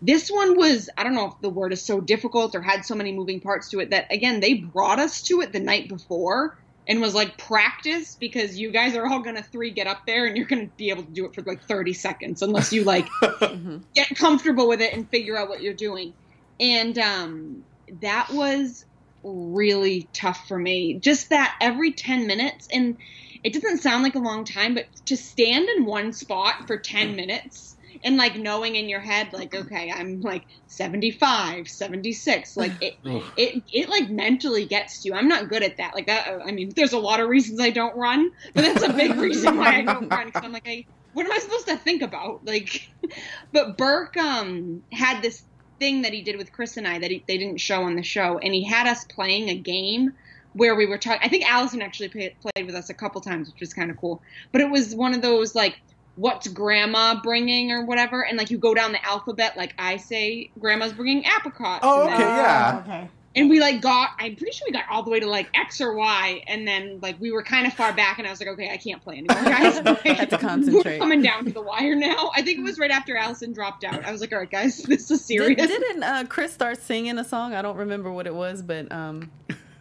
this 0.01 0.29
one 0.29 0.57
was. 0.57 0.89
I 0.97 1.03
don't 1.03 1.15
know 1.15 1.27
if 1.27 1.33
the 1.41 1.49
word 1.49 1.73
is 1.73 1.83
so 1.83 1.99
difficult 1.99 2.55
or 2.55 2.61
had 2.61 2.85
so 2.85 2.95
many 2.95 3.11
moving 3.11 3.39
parts 3.39 3.69
to 3.69 3.79
it 3.79 3.89
that 3.89 4.11
again 4.11 4.39
they 4.39 4.55
brought 4.55 4.99
us 4.99 5.23
to 5.23 5.41
it 5.41 5.51
the 5.51 5.59
night 5.59 5.89
before 5.89 6.57
and 6.87 7.01
was 7.01 7.13
like 7.13 7.37
practice 7.37 8.15
because 8.15 8.57
you 8.57 8.71
guys 8.71 8.95
are 8.95 9.05
all 9.05 9.19
gonna 9.19 9.43
three 9.43 9.71
get 9.71 9.87
up 9.87 10.05
there 10.07 10.25
and 10.25 10.37
you're 10.37 10.45
gonna 10.47 10.69
be 10.77 10.89
able 10.89 11.03
to 11.03 11.11
do 11.11 11.25
it 11.25 11.35
for 11.35 11.41
like 11.41 11.61
30 11.63 11.93
seconds 11.93 12.41
unless 12.41 12.71
you 12.71 12.83
like 12.83 13.07
get 13.95 14.09
comfortable 14.15 14.67
with 14.67 14.81
it 14.81 14.93
and 14.93 15.09
figure 15.09 15.37
out 15.37 15.49
what 15.49 15.61
you're 15.61 15.73
doing 15.73 16.13
and 16.59 16.97
um 16.97 17.63
that 18.01 18.29
was 18.31 18.85
really 19.33 20.09
tough 20.13 20.47
for 20.47 20.57
me. 20.57 20.99
Just 20.99 21.29
that 21.29 21.55
every 21.61 21.91
10 21.91 22.27
minutes 22.27 22.67
and 22.71 22.97
it 23.43 23.53
doesn't 23.53 23.79
sound 23.79 24.03
like 24.03 24.15
a 24.15 24.19
long 24.19 24.43
time 24.43 24.73
but 24.73 24.85
to 25.05 25.15
stand 25.15 25.69
in 25.69 25.85
one 25.85 26.11
spot 26.11 26.67
for 26.67 26.77
10 26.77 27.15
minutes 27.15 27.75
and 28.03 28.17
like 28.17 28.35
knowing 28.35 28.75
in 28.75 28.89
your 28.89 28.99
head 28.99 29.31
like 29.31 29.55
okay 29.55 29.91
i'm 29.95 30.21
like 30.21 30.43
75 30.67 31.67
76 31.67 32.57
like 32.57 32.71
it 32.81 32.95
it 33.37 33.63
it 33.71 33.89
like 33.89 34.09
mentally 34.09 34.65
gets 34.65 35.01
to 35.01 35.09
you. 35.09 35.15
I'm 35.15 35.27
not 35.27 35.49
good 35.49 35.63
at 35.63 35.77
that. 35.77 35.95
Like 35.95 36.07
that 36.07 36.41
i 36.45 36.51
mean 36.51 36.71
there's 36.75 36.93
a 36.93 36.99
lot 36.99 37.19
of 37.19 37.29
reasons 37.29 37.59
i 37.59 37.69
don't 37.69 37.95
run 37.95 38.29
but 38.53 38.61
that's 38.61 38.83
a 38.83 38.93
big 38.93 39.15
reason 39.15 39.57
why 39.57 39.77
i 39.77 39.81
don't 39.81 40.09
run 40.09 40.27
because 40.27 40.43
i'm 40.43 40.51
like 40.51 40.67
I, 40.67 40.85
what 41.13 41.25
am 41.25 41.31
i 41.31 41.39
supposed 41.39 41.67
to 41.67 41.77
think 41.77 42.03
about? 42.03 42.45
Like 42.45 42.87
but 43.51 43.77
burke 43.77 44.17
um 44.17 44.83
had 44.91 45.21
this 45.21 45.43
thing 45.79 46.01
that 46.03 46.13
he 46.13 46.21
did 46.21 46.37
with 46.37 46.51
chris 46.51 46.77
and 46.77 46.87
i 46.87 46.99
that 46.99 47.11
he, 47.11 47.23
they 47.27 47.37
didn't 47.37 47.59
show 47.59 47.83
on 47.83 47.95
the 47.95 48.03
show 48.03 48.37
and 48.39 48.53
he 48.53 48.63
had 48.63 48.87
us 48.87 49.03
playing 49.05 49.49
a 49.49 49.55
game 49.55 50.11
where 50.53 50.75
we 50.75 50.85
were 50.85 50.97
talking 50.97 51.19
i 51.23 51.27
think 51.29 51.43
allison 51.49 51.81
actually 51.81 52.09
played, 52.09 52.33
played 52.41 52.65
with 52.65 52.75
us 52.75 52.89
a 52.89 52.93
couple 52.93 53.21
times 53.21 53.47
which 53.49 53.59
was 53.59 53.73
kind 53.73 53.91
of 53.91 53.97
cool 53.97 54.21
but 54.51 54.61
it 54.61 54.69
was 54.69 54.95
one 54.95 55.13
of 55.13 55.21
those 55.21 55.53
like 55.55 55.75
what's 56.15 56.47
grandma 56.47 57.19
bringing 57.21 57.71
or 57.71 57.85
whatever 57.85 58.25
and 58.25 58.37
like 58.37 58.49
you 58.49 58.57
go 58.57 58.73
down 58.73 58.91
the 58.91 59.05
alphabet 59.05 59.55
like 59.55 59.73
i 59.77 59.97
say 59.97 60.49
grandma's 60.59 60.93
bringing 60.93 61.23
apricots 61.25 61.81
Oh, 61.83 62.03
okay, 62.07 62.17
then- 62.17 62.37
yeah. 62.37 62.73
Oh, 62.75 62.89
okay. 62.91 63.09
And 63.35 63.49
we 63.49 63.59
like 63.59 63.81
got 63.81 64.11
i'm 64.19 64.35
pretty 64.35 64.51
sure 64.51 64.65
we 64.67 64.71
got 64.71 64.85
all 64.89 65.03
the 65.03 65.09
way 65.09 65.19
to 65.19 65.27
like 65.27 65.49
x 65.53 65.79
or 65.81 65.93
y 65.93 66.41
and 66.47 66.67
then 66.67 66.99
like 67.01 67.19
we 67.19 67.31
were 67.31 67.43
kind 67.43 67.67
of 67.67 67.73
far 67.73 67.93
back 67.93 68.17
and 68.17 68.27
i 68.27 68.31
was 68.31 68.39
like 68.39 68.49
okay 68.49 68.69
i 68.71 68.77
can't 68.77 69.01
play 69.01 69.17
anymore 69.17 69.43
guys. 69.43 69.77
Had 69.77 70.29
to 70.29 70.37
concentrate. 70.37 70.93
we're 70.93 70.97
coming 70.97 71.21
down 71.21 71.45
to 71.45 71.51
the 71.51 71.61
wire 71.61 71.95
now. 71.95 72.31
I 72.35 72.41
think 72.41 72.59
it 72.59 72.63
was 72.63 72.79
right 72.79 72.91
after 72.91 73.15
allison 73.15 73.53
dropped 73.53 73.83
out. 73.83 74.03
I 74.05 74.11
was 74.11 74.21
like 74.21 74.31
all 74.33 74.39
right 74.39 74.49
guys 74.49 74.77
this 74.83 75.11
is 75.11 75.19
Did, 75.19 75.25
serious. 75.25 75.67
didn't 75.67 76.03
uh, 76.03 76.25
Chris 76.27 76.53
start 76.53 76.81
singing 76.81 77.17
a 77.17 77.23
song? 77.23 77.53
I 77.53 77.61
don't 77.61 77.77
remember 77.77 78.11
what 78.11 78.27
it 78.27 78.33
was, 78.33 78.61
but 78.61 78.91
um, 78.91 79.31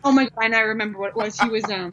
oh 0.05 0.13
my 0.13 0.25
god 0.25 0.45
and 0.45 0.55
i 0.55 0.61
remember 0.61 0.99
what 0.99 1.11
it 1.11 1.17
was. 1.17 1.39
He 1.41 1.49
was 1.49 1.65
um 1.65 1.93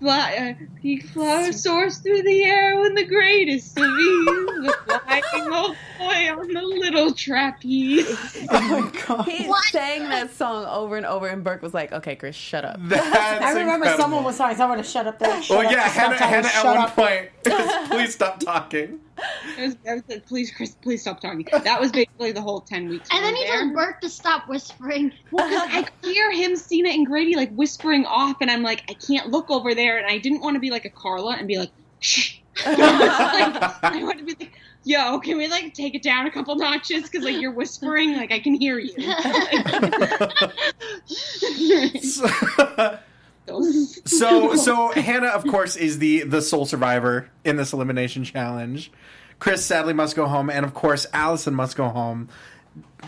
Fly, 0.00 0.56
uh, 0.60 0.64
he 0.80 1.00
flies, 1.00 1.62
soars 1.62 1.98
through 1.98 2.22
the 2.22 2.44
air 2.44 2.78
when 2.80 2.94
the 2.94 3.06
greatest 3.06 3.78
of 3.78 3.84
ease, 3.84 4.26
the 4.66 4.76
flying 4.86 5.52
old 5.52 5.76
boy 5.98 6.32
on 6.38 6.48
the 6.52 6.60
little 6.62 7.12
trapeze. 7.14 8.06
Oh 8.50 8.60
my 8.80 8.90
god. 9.06 9.24
he 9.26 9.50
sang 9.70 10.08
that 10.10 10.30
song 10.34 10.66
over 10.66 10.96
and 10.96 11.06
over, 11.06 11.26
and 11.28 11.42
Burke 11.42 11.62
was 11.62 11.72
like, 11.74 11.92
"Okay, 11.92 12.14
Chris, 12.14 12.36
shut 12.36 12.64
up." 12.64 12.76
That's 12.82 13.06
I 13.44 13.50
remember 13.52 13.74
incredible. 13.86 14.02
someone 14.02 14.24
was 14.24 14.36
sorry, 14.36 14.54
someone 14.54 14.78
to 14.78 14.84
shut 14.84 15.06
up 15.06 15.18
there. 15.18 15.42
Shut 15.42 15.56
Well, 15.58 15.66
up, 15.66 15.72
yeah, 15.72 15.88
Hannah, 15.88 16.16
Hannah 16.16 16.48
at 16.48 16.64
one 16.64 16.76
up. 16.78 16.94
point, 16.94 17.30
please 17.90 18.12
stop 18.14 18.38
talking. 18.40 19.00
It 19.58 19.62
was, 19.62 19.76
I 19.88 19.94
was 19.94 20.02
like, 20.08 20.26
please, 20.26 20.50
Chris, 20.50 20.74
please 20.82 21.00
stop 21.02 21.20
talking. 21.20 21.46
That 21.64 21.80
was 21.80 21.90
basically 21.90 22.32
the 22.32 22.42
whole 22.42 22.60
10 22.60 22.88
weeks. 22.88 23.08
And 23.10 23.20
we 23.20 23.24
then 23.24 23.32
were 23.32 23.38
he 23.38 23.44
there. 23.46 23.60
told 23.62 23.74
Burke 23.74 24.00
to 24.02 24.08
stop 24.10 24.48
whispering. 24.48 25.12
Well, 25.30 25.48
'cause 25.48 25.68
I 25.72 25.82
could 25.82 26.10
hear 26.12 26.30
him, 26.32 26.54
Cena, 26.56 26.90
and 26.90 27.06
Grady 27.06 27.34
like 27.34 27.50
whispering 27.52 28.04
off, 28.06 28.36
and 28.40 28.50
I'm 28.50 28.62
like, 28.62 28.82
I 28.90 28.94
can't 28.94 29.30
look 29.30 29.50
over 29.50 29.74
there, 29.74 29.96
and 29.98 30.06
I 30.06 30.18
didn't 30.18 30.40
want 30.42 30.54
to 30.56 30.60
be 30.60 30.70
like 30.70 30.84
a 30.84 30.90
Carla 30.90 31.36
and 31.36 31.48
be 31.48 31.58
like, 31.58 31.70
shh. 32.00 32.38
like, 32.66 32.74
I 32.76 34.00
want 34.02 34.18
to 34.18 34.24
be 34.24 34.34
like, 34.38 34.52
yo, 34.84 35.18
can 35.20 35.36
we 35.36 35.46
like 35.48 35.74
take 35.74 35.94
it 35.94 36.02
down 36.02 36.26
a 36.26 36.30
couple 36.30 36.54
notches? 36.56 37.02
Because 37.04 37.22
like 37.24 37.40
you're 37.40 37.52
whispering, 37.52 38.16
like 38.16 38.32
I 38.32 38.38
can 38.38 38.54
hear 38.54 38.78
you. 38.78 38.92
so 42.00 42.98
so 43.46 44.54
so 44.56 44.92
Hannah, 44.92 45.28
of 45.28 45.44
course, 45.46 45.76
is 45.76 45.98
the 45.98 46.22
the 46.22 46.42
sole 46.42 46.66
survivor 46.66 47.30
in 47.44 47.56
this 47.56 47.72
elimination 47.72 48.24
challenge. 48.24 48.90
Chris 49.38 49.64
sadly 49.64 49.92
must 49.92 50.16
go 50.16 50.26
home, 50.26 50.50
and 50.50 50.64
of 50.64 50.74
course, 50.74 51.06
Allison 51.12 51.54
must 51.54 51.76
go 51.76 51.88
home. 51.88 52.28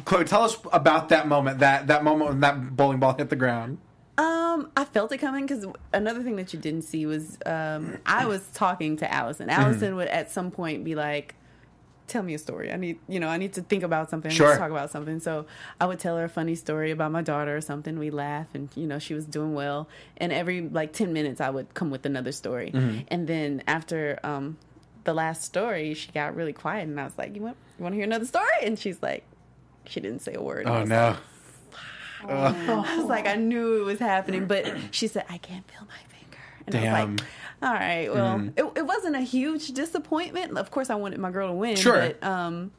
Chloe, 0.05 0.25
tell 0.25 0.43
us 0.43 0.59
about 0.73 1.09
that 1.09 1.27
moment. 1.27 1.61
That 1.61 1.87
that 1.89 2.05
moment 2.05 2.31
when 2.31 2.41
that 2.41 2.77
bowling 2.77 2.99
ball 2.99 3.15
hit 3.15 3.31
the 3.31 3.37
ground. 3.37 3.79
Um, 4.19 4.71
I 4.77 4.85
felt 4.85 5.13
it 5.13 5.19
coming 5.19 5.47
because 5.47 5.65
another 5.93 6.23
thing 6.25 6.35
that 6.37 6.53
you 6.53 6.59
didn't 6.59 6.83
see 6.83 7.07
was 7.07 7.39
um, 7.47 7.99
I 8.05 8.27
was 8.27 8.47
talking 8.49 8.97
to 8.97 9.13
Allison. 9.13 9.49
Allison 9.49 9.95
would 9.95 10.09
at 10.09 10.33
some 10.33 10.51
point 10.51 10.83
be 10.85 10.97
like, 10.97 11.37
"Tell 12.09 12.23
me 12.23 12.35
a 12.35 12.39
story. 12.39 12.73
I 12.73 12.77
need, 12.77 12.99
you 13.09 13.21
know, 13.21 13.29
I 13.29 13.37
need 13.37 13.53
to 13.53 13.63
think 13.63 13.83
about 13.85 14.11
something. 14.11 14.31
I 14.31 14.33
need 14.33 14.37
Sure. 14.37 14.53
to 14.55 14.59
talk 14.59 14.71
about 14.71 14.91
something." 14.91 15.21
So 15.21 15.47
I 15.81 15.87
would 15.87 15.99
tell 16.01 16.17
her 16.17 16.25
a 16.25 16.29
funny 16.29 16.55
story 16.57 16.91
about 16.91 17.13
my 17.13 17.23
daughter 17.23 17.57
or 17.57 17.61
something. 17.61 17.99
We 17.99 18.11
laugh, 18.11 18.47
and 18.55 18.69
you 18.75 18.87
know, 18.87 18.99
she 18.99 19.15
was 19.15 19.25
doing 19.27 19.55
well. 19.55 19.89
And 20.17 20.33
every 20.33 20.63
like 20.63 20.93
ten 20.93 21.13
minutes, 21.13 21.41
I 21.41 21.51
would 21.51 21.75
come 21.75 21.91
with 21.91 22.05
another 22.07 22.33
story. 22.33 22.71
And 23.09 23.27
then 23.29 23.63
after 23.69 24.19
um, 24.25 24.57
the 25.05 25.15
last 25.15 25.43
story, 25.43 25.95
she 25.95 26.11
got 26.13 26.35
really 26.35 26.53
quiet, 26.53 26.89
and 26.89 26.99
I 27.01 27.05
was 27.05 27.17
like, 27.17 27.37
"You 27.37 27.43
want, 27.43 27.57
you 27.79 27.83
want 27.85 27.93
to 27.93 27.97
hear 27.97 28.05
another 28.05 28.27
story?" 28.27 28.47
And 28.65 28.79
she's 28.79 29.01
like, 29.03 29.23
she 29.87 30.01
didn't 30.01 30.21
say 30.23 30.35
a 30.35 30.43
word. 30.43 30.67
Oh 30.67 30.85
no. 30.85 31.17
I 32.29 32.97
was 32.99 33.07
like, 33.07 33.27
I 33.27 33.37
knew 33.37 33.81
it 33.81 33.85
was 33.85 33.99
happening, 34.01 34.47
but 34.47 34.67
she 34.91 35.07
said, 35.07 35.25
I 35.29 35.39
can't 35.39 35.65
feel 35.71 35.87
my 35.87 36.03
finger. 36.09 36.39
And 36.67 36.75
I 36.75 36.79
was 36.79 36.85
Damn. 36.85 37.17
like, 37.17 37.27
all 37.63 37.73
right, 37.73 38.09
well, 38.13 38.49
it, 38.57 38.65
it 38.77 38.87
wasn't 38.87 39.17
a 39.17 39.21
huge 39.21 39.69
disappointment. 39.73 40.57
Of 40.57 40.71
course, 40.71 40.91
I 40.91 40.95
wanted 40.95 41.19
my 41.19 41.31
girl 41.31 41.49
to 41.49 41.55
win, 41.55 41.77
Sure. 41.77 41.95
but 41.95 42.23
um, 42.23 42.71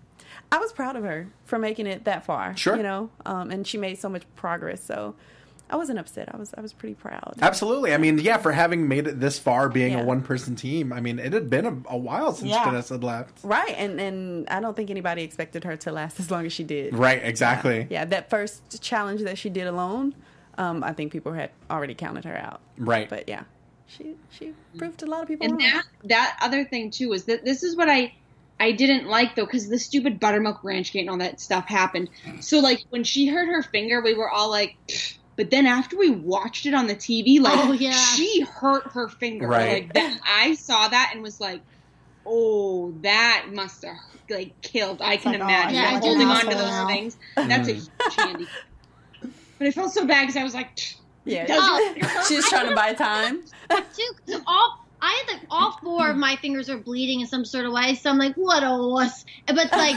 I 0.51 0.57
was 0.57 0.71
proud 0.71 0.95
of 0.95 1.03
her 1.03 1.27
for 1.45 1.59
making 1.59 1.85
it 1.87 2.05
that 2.05 2.25
far. 2.25 2.55
Sure. 2.55 2.77
You 2.77 2.83
know, 2.83 3.09
um, 3.25 3.51
and 3.51 3.67
she 3.67 3.77
made 3.77 3.99
so 3.99 4.07
much 4.09 4.23
progress. 4.35 4.81
So 4.83 5.15
I 5.69 5.75
wasn't 5.75 5.99
upset. 5.99 6.33
I 6.33 6.37
was 6.37 6.53
I 6.57 6.61
was 6.61 6.73
pretty 6.73 6.95
proud. 6.95 7.35
Absolutely. 7.41 7.93
I 7.93 7.97
mean, 7.97 8.17
yeah, 8.19 8.37
for 8.37 8.51
having 8.51 8.87
made 8.87 9.05
it 9.05 9.19
this 9.19 9.37
far, 9.37 9.69
being 9.69 9.93
a 9.95 10.03
one 10.03 10.21
person 10.21 10.55
team. 10.55 10.91
I 10.93 11.01
mean, 11.01 11.19
it 11.19 11.33
had 11.33 11.49
been 11.49 11.65
a, 11.65 11.77
a 11.93 11.97
while 11.97 12.33
since 12.33 12.49
Yeah. 12.49 12.63
Vanessa 12.65 12.95
had 12.95 13.03
left. 13.03 13.39
Right, 13.43 13.75
and 13.77 13.99
and 14.01 14.49
I 14.49 14.61
don't 14.61 14.75
think 14.75 14.89
anybody 14.89 15.23
expected 15.23 15.65
her 15.65 15.75
to 15.77 15.91
last 15.91 16.19
as 16.21 16.31
long 16.31 16.45
as 16.45 16.53
she 16.53 16.63
did. 16.63 16.95
Right. 16.95 17.21
Exactly. 17.23 17.85
Yeah, 17.89 18.05
that 18.05 18.29
first 18.29 18.81
challenge 18.81 19.21
that 19.23 19.37
she 19.37 19.49
did 19.49 19.67
alone, 19.67 20.15
um, 20.57 20.83
I 20.83 20.93
think 20.93 21.11
people 21.11 21.33
had 21.33 21.51
already 21.69 21.93
counted 21.93 22.23
her 22.25 22.35
out. 22.37 22.61
Right. 22.77 23.07
But 23.09 23.29
yeah, 23.29 23.43
she 23.97 24.15
she 24.31 24.53
proved 24.77 25.03
a 25.03 25.05
lot 25.05 25.23
of 25.23 25.27
people 25.27 25.45
And 25.45 25.53
wrong. 25.53 25.71
that 25.71 25.83
that 26.05 26.37
other 26.41 26.63
thing 26.65 26.91
too 26.91 27.13
is 27.13 27.25
that 27.25 27.43
this 27.43 27.63
is 27.63 27.75
what 27.75 27.89
I 27.89 28.13
I 28.59 28.71
didn't 28.73 29.07
like 29.07 29.35
though 29.35 29.45
because 29.45 29.69
the 29.69 29.79
stupid 29.79 30.19
buttermilk 30.19 30.63
ranch 30.63 30.91
gate 30.91 31.01
and 31.01 31.09
all 31.09 31.17
that 31.17 31.39
stuff 31.39 31.65
happened. 31.65 32.09
So 32.41 32.59
like 32.59 32.83
when 32.89 33.03
she 33.03 33.27
hurt 33.27 33.47
her 33.47 33.63
finger, 33.63 34.01
we 34.01 34.13
were 34.13 34.29
all 34.29 34.49
like. 34.49 34.75
"Pfft." 34.87 35.15
But 35.37 35.51
then 35.51 35.65
after 35.67 35.97
we 35.97 36.09
watched 36.09 36.65
it 36.65 36.73
on 36.73 36.87
the 36.87 36.95
TV, 36.95 37.39
oh, 37.39 37.43
like 37.43 37.59
Oh, 37.65 37.71
yeah. 37.71 37.91
she 37.91 38.41
hurt 38.41 38.83
her 38.91 39.07
finger. 39.07 39.47
Right. 39.47 39.83
Like 39.83 39.93
that, 39.93 40.19
I 40.25 40.55
saw 40.55 40.89
that 40.89 41.11
and 41.13 41.23
was 41.23 41.39
like, 41.39 41.61
"Oh, 42.25 42.91
that 43.03 43.45
must 43.53 43.85
have 43.85 43.95
like 44.29 44.59
killed." 44.61 45.01
I 45.01 45.15
can 45.15 45.31
like, 45.31 45.41
oh, 45.41 45.45
imagine 45.45 45.75
yeah, 45.75 45.99
holding 46.01 46.27
on 46.27 46.41
to 46.41 46.47
those 46.47 46.57
know. 46.57 46.87
things. 46.87 47.17
That's 47.37 47.69
a 47.69 47.73
mm. 47.75 47.89
huge 48.03 48.15
handy. 48.17 48.47
But 49.57 49.67
I 49.67 49.71
felt 49.71 49.93
so 49.93 50.05
bad 50.05 50.23
because 50.23 50.35
I 50.35 50.43
was 50.43 50.53
like, 50.53 50.75
"Pfft." 50.75 50.95
Yeah, 51.29 51.45
Oh. 51.49 52.23
she 52.27 52.35
was 52.35 52.45
trying 52.49 52.69
to 52.69 52.75
buy 52.75 52.93
time. 52.93 53.43
too. 53.69 54.11
'cause 54.27 54.41
all 54.47 54.85
I 55.01 55.23
had 55.25 55.33
like 55.37 55.45
all 55.49 55.71
four 55.81 56.09
of 56.09 56.17
my 56.17 56.35
fingers 56.37 56.69
are 56.69 56.77
bleeding 56.77 57.21
in 57.21 57.27
some 57.27 57.45
sort 57.45 57.65
of 57.65 57.71
way. 57.71 57.95
So 57.95 58.09
I'm 58.09 58.17
like, 58.17 58.35
what 58.35 58.63
a 58.63 58.75
wuss. 58.77 59.25
But 59.47 59.71
like, 59.71 59.95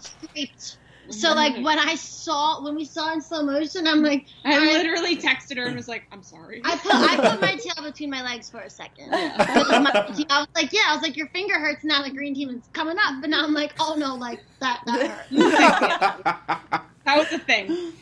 scraped. 0.00 0.78
So 1.08 1.34
like 1.34 1.54
when 1.64 1.78
I 1.78 1.94
saw 1.94 2.64
when 2.64 2.74
we 2.74 2.84
saw 2.84 3.12
in 3.12 3.20
slow 3.20 3.44
motion, 3.44 3.86
I'm 3.86 4.02
like, 4.02 4.26
I 4.44 4.56
I- 4.56 4.72
literally 4.72 5.16
texted 5.16 5.56
her 5.56 5.62
and 5.64 5.76
was 5.76 5.86
like, 5.86 6.02
"I'm 6.10 6.24
sorry." 6.24 6.60
I 6.64 6.76
put 6.78 6.92
I 6.92 7.14
put 7.30 7.40
my 7.40 7.54
tail 7.54 7.84
between 7.84 8.10
my 8.10 8.24
legs 8.24 8.50
for 8.50 8.58
a 8.58 8.68
second. 8.68 9.10
Because 9.12 9.68
my- 9.84 10.26
I 10.28 10.40
was 10.40 10.48
like, 10.56 10.72
yeah, 10.72 10.80
I 10.88 10.94
was 10.94 11.02
like, 11.02 11.16
your 11.16 11.28
finger 11.28 11.60
hurts 11.60 11.84
now. 11.84 12.02
The 12.02 12.10
green 12.10 12.34
team 12.34 12.48
is 12.50 12.62
coming 12.72 12.96
up, 12.98 13.20
but 13.20 13.30
now 13.30 13.44
I'm 13.44 13.54
like, 13.54 13.74
oh 13.78 13.94
no, 13.96 14.16
like 14.16 14.40
that 14.58 14.80
that 14.86 15.08
hurt. 15.30 16.82
that 17.04 17.16
was 17.18 17.30
the 17.30 17.38
thing. 17.38 17.92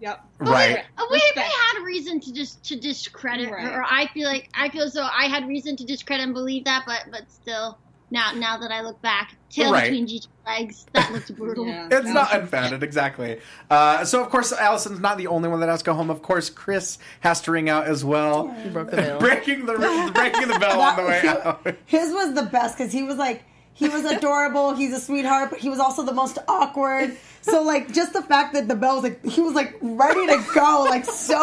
Yep. 0.00 0.24
right. 0.40 0.84
We, 0.98 1.06
we 1.10 1.14
Respect. 1.16 1.48
had 1.52 1.82
reason 1.82 2.20
to 2.20 2.32
just 2.32 2.62
to 2.64 2.76
discredit 2.76 3.50
Right. 3.50 3.64
her, 3.64 3.80
or 3.80 3.84
I 3.84 4.06
feel 4.08 4.28
like 4.28 4.48
I 4.54 4.68
feel 4.68 4.90
so. 4.90 5.02
I 5.02 5.26
had 5.28 5.48
reason 5.48 5.76
to 5.76 5.84
discredit 5.84 6.24
and 6.24 6.34
believe 6.34 6.64
that, 6.64 6.84
but 6.86 7.04
but 7.10 7.22
still, 7.30 7.78
now 8.10 8.32
now 8.32 8.58
that 8.58 8.70
I 8.70 8.82
look 8.82 9.00
back, 9.00 9.36
tail 9.48 9.72
Right. 9.72 9.84
between 9.84 10.06
Gigi's 10.06 10.28
legs, 10.46 10.84
that 10.92 11.10
looks 11.12 11.30
brutal. 11.30 11.66
Yeah. 11.68 11.88
It's 11.90 12.08
not 12.10 12.34
unfounded, 12.34 12.82
exactly. 12.82 13.40
Uh, 13.70 14.04
so, 14.04 14.22
of 14.22 14.28
course, 14.30 14.52
Allison's 14.52 15.00
not 15.00 15.16
the 15.18 15.26
only 15.28 15.48
one 15.48 15.60
that 15.60 15.68
has 15.70 15.80
to 15.80 15.86
go 15.86 15.94
home. 15.94 16.10
Of 16.10 16.20
course, 16.22 16.50
Chris 16.50 16.98
has 17.20 17.40
to 17.42 17.50
ring 17.52 17.68
out 17.70 17.86
as 17.86 18.04
well. 18.04 18.48
He 18.62 18.68
broke 18.68 18.90
the 18.90 18.96
bell. 18.98 19.18
breaking 19.18 19.64
the 19.66 19.72
breaking 20.14 20.48
the 20.48 20.58
bell 20.58 20.80
on 20.82 20.96
the 20.96 21.02
way 21.04 21.22
out. 21.26 21.66
His 21.86 22.12
was 22.12 22.34
the 22.34 22.42
best 22.44 22.76
because 22.76 22.92
he 22.92 23.02
was 23.02 23.16
like, 23.16 23.44
he 23.76 23.88
was 23.88 24.04
adorable. 24.04 24.74
He's 24.74 24.92
a 24.92 25.00
sweetheart, 25.00 25.50
but 25.50 25.60
he 25.60 25.68
was 25.68 25.78
also 25.78 26.02
the 26.02 26.12
most 26.12 26.38
awkward. 26.48 27.16
So 27.42 27.62
like, 27.62 27.92
just 27.92 28.12
the 28.12 28.22
fact 28.22 28.54
that 28.54 28.66
the 28.68 28.74
bell 28.74 28.96
was 28.96 29.04
like, 29.04 29.24
he 29.24 29.40
was 29.40 29.54
like 29.54 29.76
ready 29.80 30.26
to 30.26 30.44
go, 30.54 30.84
like 30.88 31.04
so 31.04 31.36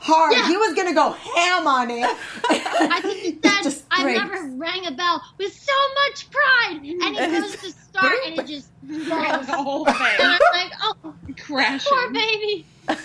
hard. 0.00 0.32
Yeah. 0.32 0.46
He 0.48 0.56
was 0.56 0.74
gonna 0.74 0.94
go 0.94 1.10
ham 1.12 1.66
on 1.66 1.90
it. 1.90 2.04
I 2.48 3.00
think 3.02 3.42
that 3.42 3.60
Just 3.64 3.84
I 3.90 4.02
breaks. 4.02 4.20
never 4.20 4.46
rang 4.56 4.86
a 4.86 4.92
bell 4.92 5.22
with 5.38 5.52
so 5.52 5.72
much 6.08 6.30
pride, 6.30 6.80
and 6.82 7.16
he 7.16 7.40
goes 7.40 7.56
to 7.56 7.70
start, 7.70 8.12
and 8.26 8.38
it 8.38 8.46
just 8.46 8.68
That 8.82 9.38
was 9.38 9.46
the 9.48 9.56
whole 9.56 9.86
And. 9.88 9.96
I'm 9.98 10.40
like, 10.52 10.72
oh, 10.82 11.14
Crashing. 11.38 11.90
poor 11.92 12.10
baby. 12.12 12.66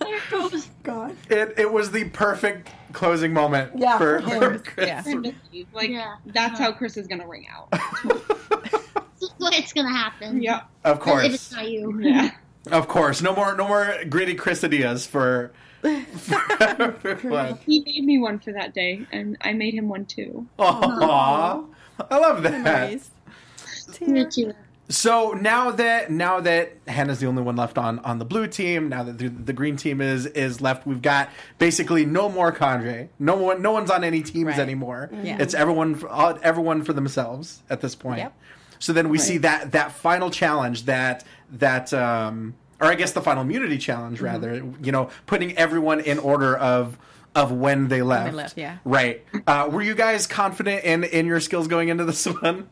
There 0.00 0.16
it 0.18 0.22
goes. 0.30 0.68
God. 0.84 1.16
It, 1.28 1.54
it 1.58 1.72
was 1.72 1.90
the 1.90 2.04
perfect 2.10 2.68
closing 2.96 3.32
moment 3.32 3.72
Yeah, 3.78 3.98
for, 3.98 4.20
for 4.22 4.28
for. 4.30 4.58
Chris. 4.58 4.86
Yeah. 4.88 5.62
Like 5.72 5.90
Yeah. 5.90 6.16
that's 6.26 6.58
how 6.58 6.72
Chris 6.72 6.96
is 6.96 7.06
gonna 7.06 7.28
ring 7.28 7.46
out. 7.48 7.68
This 9.18 9.30
is 9.30 9.58
it's 9.58 9.72
gonna 9.72 9.88
happen. 9.90 10.42
yep. 10.42 10.66
Of 10.84 10.98
If 10.98 10.98
it's 10.98 11.04
course, 11.04 11.52
not 11.52 11.70
you. 11.70 11.98
Yeah. 12.00 12.30
of 12.70 12.86
course. 12.86 13.22
No 13.22 13.34
more, 13.34 13.56
no 13.56 13.66
more 13.66 13.94
gritty 14.10 14.34
Chris 14.34 14.62
ideas 14.62 15.06
for. 15.06 15.52
for. 15.82 17.58
He 17.66 17.80
made 17.84 18.04
me 18.04 18.18
one 18.18 18.38
for 18.38 18.52
that 18.52 18.74
day, 18.74 19.06
and 19.12 19.36
I 19.40 19.52
made 19.54 19.72
him 19.74 19.88
one 19.88 20.04
too. 20.04 20.46
Aw, 20.58 21.62
I 22.10 22.18
love 22.18 22.42
that. 22.42 22.60
Memories. 22.62 23.10
Me 24.02 24.26
too. 24.26 24.52
So 24.88 25.32
now 25.32 25.72
that 25.72 26.10
now 26.12 26.38
that 26.40 26.76
Hannah's 26.86 27.18
the 27.18 27.26
only 27.26 27.42
one 27.42 27.56
left 27.56 27.76
on 27.76 27.98
on 28.00 28.18
the 28.20 28.24
blue 28.24 28.46
team, 28.46 28.88
now 28.88 29.02
that 29.02 29.18
the, 29.18 29.28
the 29.28 29.52
green 29.52 29.76
team 29.76 30.00
is 30.00 30.26
is 30.26 30.60
left, 30.60 30.86
we've 30.86 31.02
got 31.02 31.28
basically 31.58 32.06
no 32.06 32.28
more 32.28 32.52
cadre. 32.52 33.08
No 33.18 33.36
one, 33.36 33.62
no 33.62 33.72
one's 33.72 33.90
on 33.90 34.04
any 34.04 34.22
teams 34.22 34.46
Right. 34.50 34.58
anymore. 34.60 35.10
Yeah. 35.24 35.38
It's 35.40 35.54
everyone 35.54 35.96
for, 35.96 36.38
everyone 36.44 36.84
for 36.84 36.92
themselves 36.92 37.62
at 37.68 37.80
this 37.80 37.96
point. 37.96 38.18
Yep. 38.18 38.34
So 38.78 38.92
then 38.92 39.08
we 39.08 39.18
see 39.18 39.38
that 39.38 39.72
that 39.72 39.90
final 39.90 40.30
challenge 40.30 40.84
that 40.84 41.24
that 41.50 41.92
um 41.92 42.54
or 42.80 42.86
I 42.86 42.94
guess 42.94 43.10
the 43.12 43.22
final 43.22 43.42
immunity 43.42 43.78
challenge 43.78 44.18
Mm-hmm. 44.18 44.24
rather, 44.24 44.54
you 44.82 44.92
know, 44.92 45.10
putting 45.26 45.56
everyone 45.58 45.98
in 46.00 46.18
order 46.20 46.56
of 46.56 46.96
of 47.34 47.50
when 47.50 47.88
they 47.88 48.02
left. 48.02 48.34
left, 48.34 48.56
yeah. 48.56 48.78
Right. 48.84 49.24
Uh, 49.46 49.68
were 49.70 49.82
you 49.82 49.94
guys 49.96 50.26
confident 50.28 50.84
in 50.84 51.02
in 51.02 51.26
your 51.26 51.40
skills 51.40 51.66
going 51.66 51.88
into 51.88 52.04
this 52.04 52.24
one? 52.42 52.68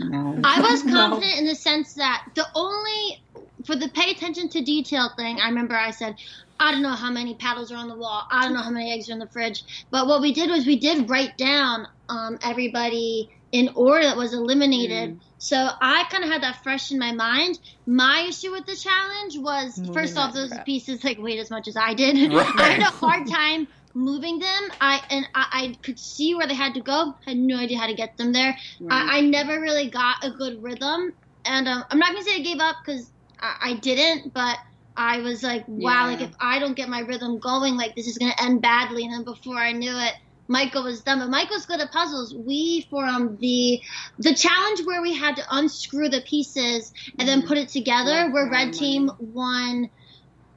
I 0.00 0.60
was 0.60 0.82
confident 0.90 1.38
in 1.38 1.46
the 1.46 1.54
sense 1.54 1.94
that 1.94 2.24
the 2.34 2.46
only 2.54 3.22
for 3.64 3.76
the 3.76 3.88
pay 3.88 4.10
attention 4.10 4.48
to 4.50 4.62
detail 4.62 5.10
thing, 5.16 5.40
I 5.40 5.48
remember 5.48 5.74
I 5.74 5.90
said, 5.90 6.16
I 6.60 6.72
don't 6.72 6.82
know 6.82 6.94
how 6.94 7.10
many 7.10 7.34
paddles 7.34 7.70
are 7.70 7.76
on 7.76 7.88
the 7.88 7.96
wall. 7.96 8.26
I 8.30 8.44
don't 8.44 8.54
know 8.54 8.62
how 8.62 8.70
many 8.70 8.92
eggs 8.92 9.08
are 9.08 9.12
in 9.12 9.18
the 9.18 9.28
fridge. 9.28 9.62
But 9.90 10.06
what 10.06 10.20
we 10.20 10.32
did 10.32 10.50
was 10.50 10.66
we 10.66 10.78
did 10.78 11.08
write 11.08 11.36
down 11.36 11.86
um, 12.08 12.38
everybody 12.42 13.30
in 13.52 13.70
order 13.74 14.04
that 14.04 14.16
was 14.16 14.34
eliminated. 14.34 15.20
So 15.38 15.56
I 15.56 16.04
kind 16.10 16.24
of 16.24 16.30
had 16.30 16.42
that 16.42 16.62
fresh 16.62 16.90
in 16.90 16.98
my 16.98 17.12
mind. 17.12 17.58
My 17.86 18.26
issue 18.28 18.50
with 18.50 18.66
the 18.66 18.76
challenge 18.76 19.38
was 19.38 19.78
Moving 19.78 19.94
first 19.94 20.16
off, 20.18 20.34
those 20.34 20.50
crap. 20.50 20.66
pieces 20.66 21.04
like 21.04 21.18
weighed 21.18 21.38
as 21.38 21.50
much 21.50 21.68
as 21.68 21.76
I 21.76 21.94
did. 21.94 22.32
Right. 22.32 22.46
I 22.56 22.68
had 22.70 22.82
a 22.82 22.84
hard 22.86 23.26
time 23.28 23.68
moving 23.98 24.38
them. 24.38 24.62
I 24.80 25.00
and 25.10 25.26
I, 25.34 25.46
I 25.52 25.76
could 25.82 25.98
see 25.98 26.34
where 26.34 26.46
they 26.46 26.54
had 26.54 26.74
to 26.74 26.82
go. 26.82 27.12
Had 27.26 27.36
no 27.36 27.56
idea 27.58 27.78
how 27.78 27.86
to 27.86 27.94
get 27.94 28.16
them 28.16 28.32
there. 28.32 28.56
I, 28.90 29.18
I 29.18 29.20
never 29.22 29.60
really 29.60 29.90
got 29.90 30.16
a 30.22 30.30
good 30.30 30.62
rhythm, 30.62 31.12
and 31.44 31.68
um, 31.68 31.84
I'm 31.90 31.98
not 31.98 32.12
gonna 32.12 32.24
say 32.24 32.36
I 32.36 32.42
gave 32.42 32.60
up 32.60 32.76
because 32.84 33.12
I, 33.40 33.54
I 33.62 33.74
didn't, 33.74 34.32
but 34.34 34.56
I 34.96 35.20
was 35.20 35.42
like, 35.42 35.64
wow, 35.68 36.04
Yeah. 36.04 36.12
like 36.12 36.20
if 36.22 36.34
I 36.40 36.58
don't 36.58 36.76
get 36.76 36.88
my 36.88 37.00
rhythm 37.00 37.38
going, 37.40 37.76
like 37.76 37.94
this 37.96 38.06
is 38.06 38.18
gonna 38.18 38.34
end 38.40 38.62
badly. 38.62 39.04
And 39.04 39.12
then 39.12 39.24
before 39.24 39.56
I 39.58 39.72
knew 39.72 39.96
it. 39.96 40.14
Michael 40.50 40.84
was 40.84 41.02
done, 41.02 41.18
but 41.18 41.28
Michael's 41.28 41.66
good 41.66 41.80
at 41.80 41.92
puzzles. 41.92 42.34
We 42.34 42.86
for 42.88 43.04
um 43.04 43.36
the 43.38 43.80
the 44.18 44.34
challenge 44.34 44.80
where 44.86 45.02
we 45.02 45.14
had 45.14 45.36
to 45.36 45.42
unscrew 45.50 46.08
the 46.08 46.22
pieces 46.22 46.90
and 47.18 47.28
then 47.28 47.46
put 47.46 47.58
it 47.58 47.68
together, 47.68 48.10
Yeah, 48.10 48.32
where 48.32 48.48
red 48.50 48.72
team 48.72 49.10
won 49.18 49.90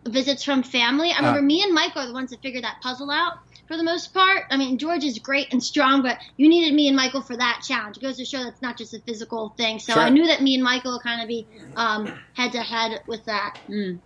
visits 0.07 0.43
from 0.43 0.63
family. 0.63 1.11
I 1.11 1.17
remember 1.17 1.39
Uh. 1.39 1.43
me 1.43 1.63
and 1.63 1.73
Michael 1.73 2.01
are 2.01 2.07
the 2.07 2.13
ones 2.13 2.31
that 2.31 2.41
figured 2.41 2.63
that 2.63 2.77
puzzle 2.81 3.11
out 3.11 3.39
for 3.67 3.77
the 3.77 3.83
most 3.83 4.13
part. 4.13 4.43
I 4.49 4.57
mean, 4.57 4.77
George 4.77 5.03
is 5.03 5.19
great 5.19 5.51
and 5.53 5.63
strong, 5.63 6.01
but 6.01 6.17
you 6.37 6.49
needed 6.49 6.73
me 6.73 6.87
and 6.87 6.95
Michael 6.95 7.21
for 7.21 7.37
that 7.37 7.61
challenge. 7.65 7.97
It 7.97 8.01
goes 8.01 8.17
to 8.17 8.25
show 8.25 8.43
that's 8.43 8.61
not 8.61 8.77
just 8.77 8.93
a 8.93 8.99
physical 8.99 9.49
thing. 9.57 9.79
So 9.79 9.93
Sure. 9.93 10.01
I 10.03 10.09
knew 10.09 10.25
that 10.27 10.41
me 10.41 10.55
and 10.55 10.63
Michael 10.63 10.93
would 10.93 11.03
kind 11.03 11.21
of 11.21 11.27
be 11.27 11.45
um, 11.75 12.11
head 12.33 12.51
to 12.53 12.61
head 12.61 13.01
with 13.07 13.23
that. 13.25 13.59
Mm. 13.69 13.99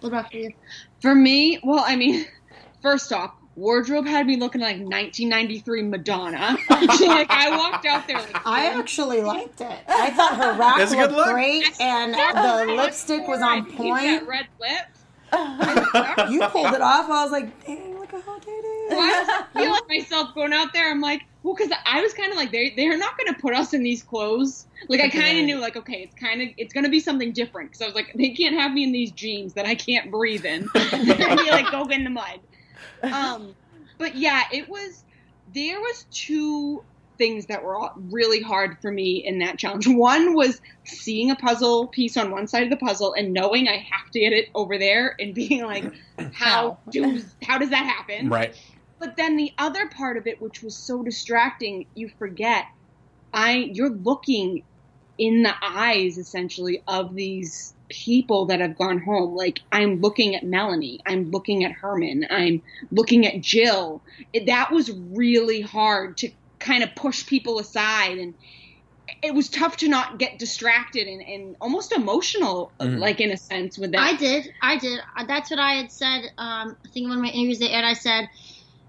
What 0.00 0.08
about 0.10 0.30
for 0.30 0.36
you? 0.36 0.52
For 1.00 1.14
me, 1.14 1.58
well, 1.64 1.82
I 1.86 1.96
mean, 1.96 2.26
first 2.82 3.12
off, 3.12 3.32
wardrobe 3.56 4.06
had 4.06 4.26
me 4.26 4.36
looking 4.36 4.60
like 4.60 4.76
1993 4.76 5.82
Madonna. 5.82 6.56
like 6.70 7.30
I 7.30 7.56
walked 7.56 7.86
out 7.86 8.06
there 8.06 8.18
like 8.18 8.46
I 8.46 8.66
actually 8.78 9.20
liked 9.20 9.60
it. 9.60 9.78
I 9.88 10.10
thought 10.10 10.36
her 10.36 10.52
rack 10.58 10.80
It's 10.80 10.92
a 10.92 10.96
looked 10.96 11.12
look. 11.12 11.32
great, 11.32 11.80
and 11.80 12.14
the 12.14 12.72
lipstick 12.74 13.26
was 13.28 13.40
on 13.42 13.64
point. 13.72 14.26
That 14.26 14.26
red 14.26 14.46
lip. 14.60 14.86
You 16.30 16.40
pulled 16.48 16.72
it 16.74 16.80
off. 16.80 17.10
I 17.10 17.22
was 17.24 17.32
like, 17.32 17.66
dang, 17.66 17.98
look 17.98 18.14
at 18.14 18.22
how 18.22 18.36
it 18.36 18.46
is. 18.46 18.92
I 18.92 19.22
was 19.22 19.62
feeling 19.62 19.80
myself 19.88 20.34
going 20.34 20.52
out 20.52 20.72
there. 20.72 20.88
I'm 20.90 21.00
like, 21.00 21.22
well, 21.42 21.54
because 21.54 21.72
I 21.84 22.00
was 22.02 22.14
kind 22.14 22.30
of 22.30 22.36
like, 22.36 22.52
they 22.52 22.70
they're 22.76 22.96
not 22.96 23.18
going 23.18 23.34
to 23.34 23.40
put 23.40 23.52
us 23.54 23.74
in 23.74 23.82
these 23.82 24.02
clothes. 24.02 24.66
Like 24.88 25.00
I 25.00 25.08
kind 25.08 25.38
of 25.38 25.44
knew, 25.44 25.58
like, 25.58 25.76
okay, 25.76 26.02
it's 26.02 26.14
kind 26.14 26.40
of 26.40 26.48
it's 26.56 26.72
going 26.72 26.84
to 26.84 26.90
be 26.90 27.00
something 27.00 27.32
different. 27.32 27.70
Because 27.70 27.82
I 27.82 27.86
was 27.86 27.94
like, 27.96 28.12
they 28.14 28.30
can't 28.30 28.54
have 28.54 28.72
me 28.72 28.84
in 28.84 28.92
these 28.92 29.10
jeans 29.10 29.54
that 29.54 29.66
I 29.66 29.74
can't 29.74 30.10
breathe 30.10 30.44
in. 30.44 30.68
and 30.74 31.06
be 31.06 31.50
like, 31.50 31.70
go 31.72 31.84
get 31.84 31.98
in 31.98 32.04
the 32.04 32.10
mud. 32.10 32.38
Um, 33.12 33.54
but 33.98 34.16
yeah, 34.16 34.42
it 34.52 34.68
was. 34.68 35.04
There 35.52 35.78
was 35.78 36.06
two 36.10 36.82
things 37.16 37.46
that 37.46 37.62
were 37.62 37.78
really 38.10 38.42
hard 38.42 38.78
for 38.80 38.90
me 38.90 39.24
in 39.24 39.38
that 39.38 39.58
challenge. 39.58 39.86
One 39.88 40.34
was 40.34 40.60
seeing 40.84 41.30
a 41.30 41.36
puzzle 41.36 41.86
piece 41.88 42.16
on 42.16 42.30
one 42.30 42.48
side 42.48 42.64
of 42.64 42.70
the 42.70 42.76
puzzle 42.76 43.14
and 43.14 43.32
knowing 43.32 43.68
I 43.68 43.76
have 43.76 44.10
to 44.12 44.20
get 44.20 44.32
it 44.32 44.48
over 44.54 44.78
there 44.78 45.14
and 45.18 45.34
being 45.34 45.64
like, 45.64 45.84
how 46.32 46.78
do 46.90 47.22
how 47.42 47.58
does 47.58 47.70
that 47.70 47.84
happen? 47.84 48.28
Right. 48.28 48.54
But 48.98 49.16
then 49.16 49.36
the 49.36 49.52
other 49.58 49.88
part 49.88 50.16
of 50.16 50.26
it, 50.26 50.40
which 50.40 50.62
was 50.62 50.76
so 50.76 51.02
distracting, 51.02 51.86
you 51.94 52.10
forget. 52.18 52.64
I 53.32 53.70
you're 53.72 53.90
looking 53.90 54.62
in 55.18 55.42
the 55.42 55.54
eyes 55.62 56.18
essentially 56.18 56.82
of 56.86 57.14
these 57.14 57.73
people 57.88 58.46
that 58.46 58.60
have 58.60 58.76
gone 58.76 58.98
home. 58.98 59.34
Like 59.34 59.60
I'm 59.72 60.00
looking 60.00 60.34
at 60.34 60.42
Melanie, 60.44 61.00
I'm 61.06 61.30
looking 61.30 61.64
at 61.64 61.72
Herman, 61.72 62.26
I'm 62.30 62.62
looking 62.90 63.26
at 63.26 63.40
Jill. 63.40 64.02
It, 64.32 64.46
that 64.46 64.70
was 64.72 64.90
really 64.90 65.60
hard 65.60 66.16
to 66.18 66.30
kind 66.58 66.82
of 66.82 66.94
push 66.94 67.26
people 67.26 67.58
aside 67.58 68.18
and 68.18 68.34
it 69.22 69.34
was 69.34 69.48
tough 69.48 69.76
to 69.78 69.88
not 69.88 70.18
get 70.18 70.38
distracted 70.38 71.06
and, 71.06 71.22
and 71.22 71.56
almost 71.60 71.92
emotional, 71.92 72.72
Mhm. 72.80 72.98
like 72.98 73.20
in 73.20 73.30
a 73.30 73.36
sense, 73.36 73.78
with 73.78 73.92
that. 73.92 74.00
I 74.00 74.16
did. 74.16 74.52
I 74.62 74.78
did. 74.78 75.00
That's 75.26 75.50
what 75.50 75.60
I 75.60 75.74
had 75.74 75.92
said. 75.92 76.24
Um, 76.38 76.76
I 76.84 76.88
think 76.92 77.08
one 77.08 77.18
of 77.18 77.22
my 77.22 77.30
interviews 77.30 77.58
they 77.58 77.70
aired, 77.70 77.84
I 77.84 77.92
said, 77.94 78.28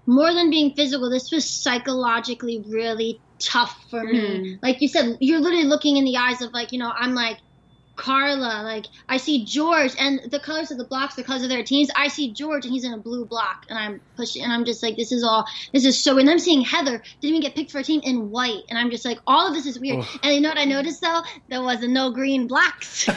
more 0.06 0.32
than 0.32 0.50
being 0.50 0.72
physical, 0.74 1.10
this 1.10 1.30
was 1.30 1.48
psychologically 1.48 2.64
really 2.68 3.20
tough 3.38 3.86
for 3.90 4.02
me. 4.04 4.18
Mhm. 4.20 4.58
Like 4.62 4.80
you 4.80 4.88
said, 4.88 5.16
you're 5.20 5.40
literally 5.40 5.66
looking 5.66 5.96
in 5.96 6.04
the 6.04 6.16
eyes 6.16 6.40
of 6.42 6.52
like, 6.52 6.72
you 6.72 6.78
know, 6.78 6.92
I'm 6.94 7.14
like, 7.14 7.38
Carla, 7.96 8.62
like 8.62 8.86
I 9.08 9.16
see 9.16 9.44
George 9.44 9.92
and 9.98 10.20
the 10.30 10.38
colors 10.38 10.70
of 10.70 10.78
the 10.78 10.84
blocks, 10.84 11.14
the 11.16 11.24
colors 11.24 11.42
of 11.42 11.48
their 11.48 11.64
teams. 11.64 11.88
I 11.96 12.08
see 12.08 12.32
George 12.32 12.64
and 12.64 12.72
he's 12.72 12.84
in 12.84 12.92
a 12.92 12.98
blue 12.98 13.24
block, 13.24 13.66
and 13.68 13.78
I'm 13.78 14.00
pushing, 14.16 14.42
and 14.42 14.52
I'm 14.52 14.64
just 14.64 14.82
like, 14.82 14.96
this 14.96 15.10
is 15.12 15.24
all, 15.24 15.46
this 15.72 15.84
is 15.84 15.98
so. 16.02 16.18
And 16.18 16.28
I'm 16.30 16.38
seeing 16.38 16.60
Heather 16.60 16.98
didn't 17.20 17.36
even 17.36 17.40
get 17.40 17.54
picked 17.54 17.72
for 17.72 17.78
a 17.78 17.82
team 17.82 18.00
in 18.04 18.30
white, 18.30 18.62
and 18.68 18.78
I'm 18.78 18.90
just 18.90 19.04
like, 19.04 19.18
all 19.26 19.48
of 19.48 19.54
this 19.54 19.66
is 19.66 19.78
weird. 19.80 19.98
Oof. 20.00 20.18
And 20.22 20.34
you 20.34 20.40
know 20.40 20.50
what 20.50 20.58
I 20.58 20.64
noticed 20.64 21.00
though? 21.00 21.22
There 21.48 21.62
was 21.62 21.80
no 21.82 22.10
green 22.12 22.46
blocks. 22.46 23.06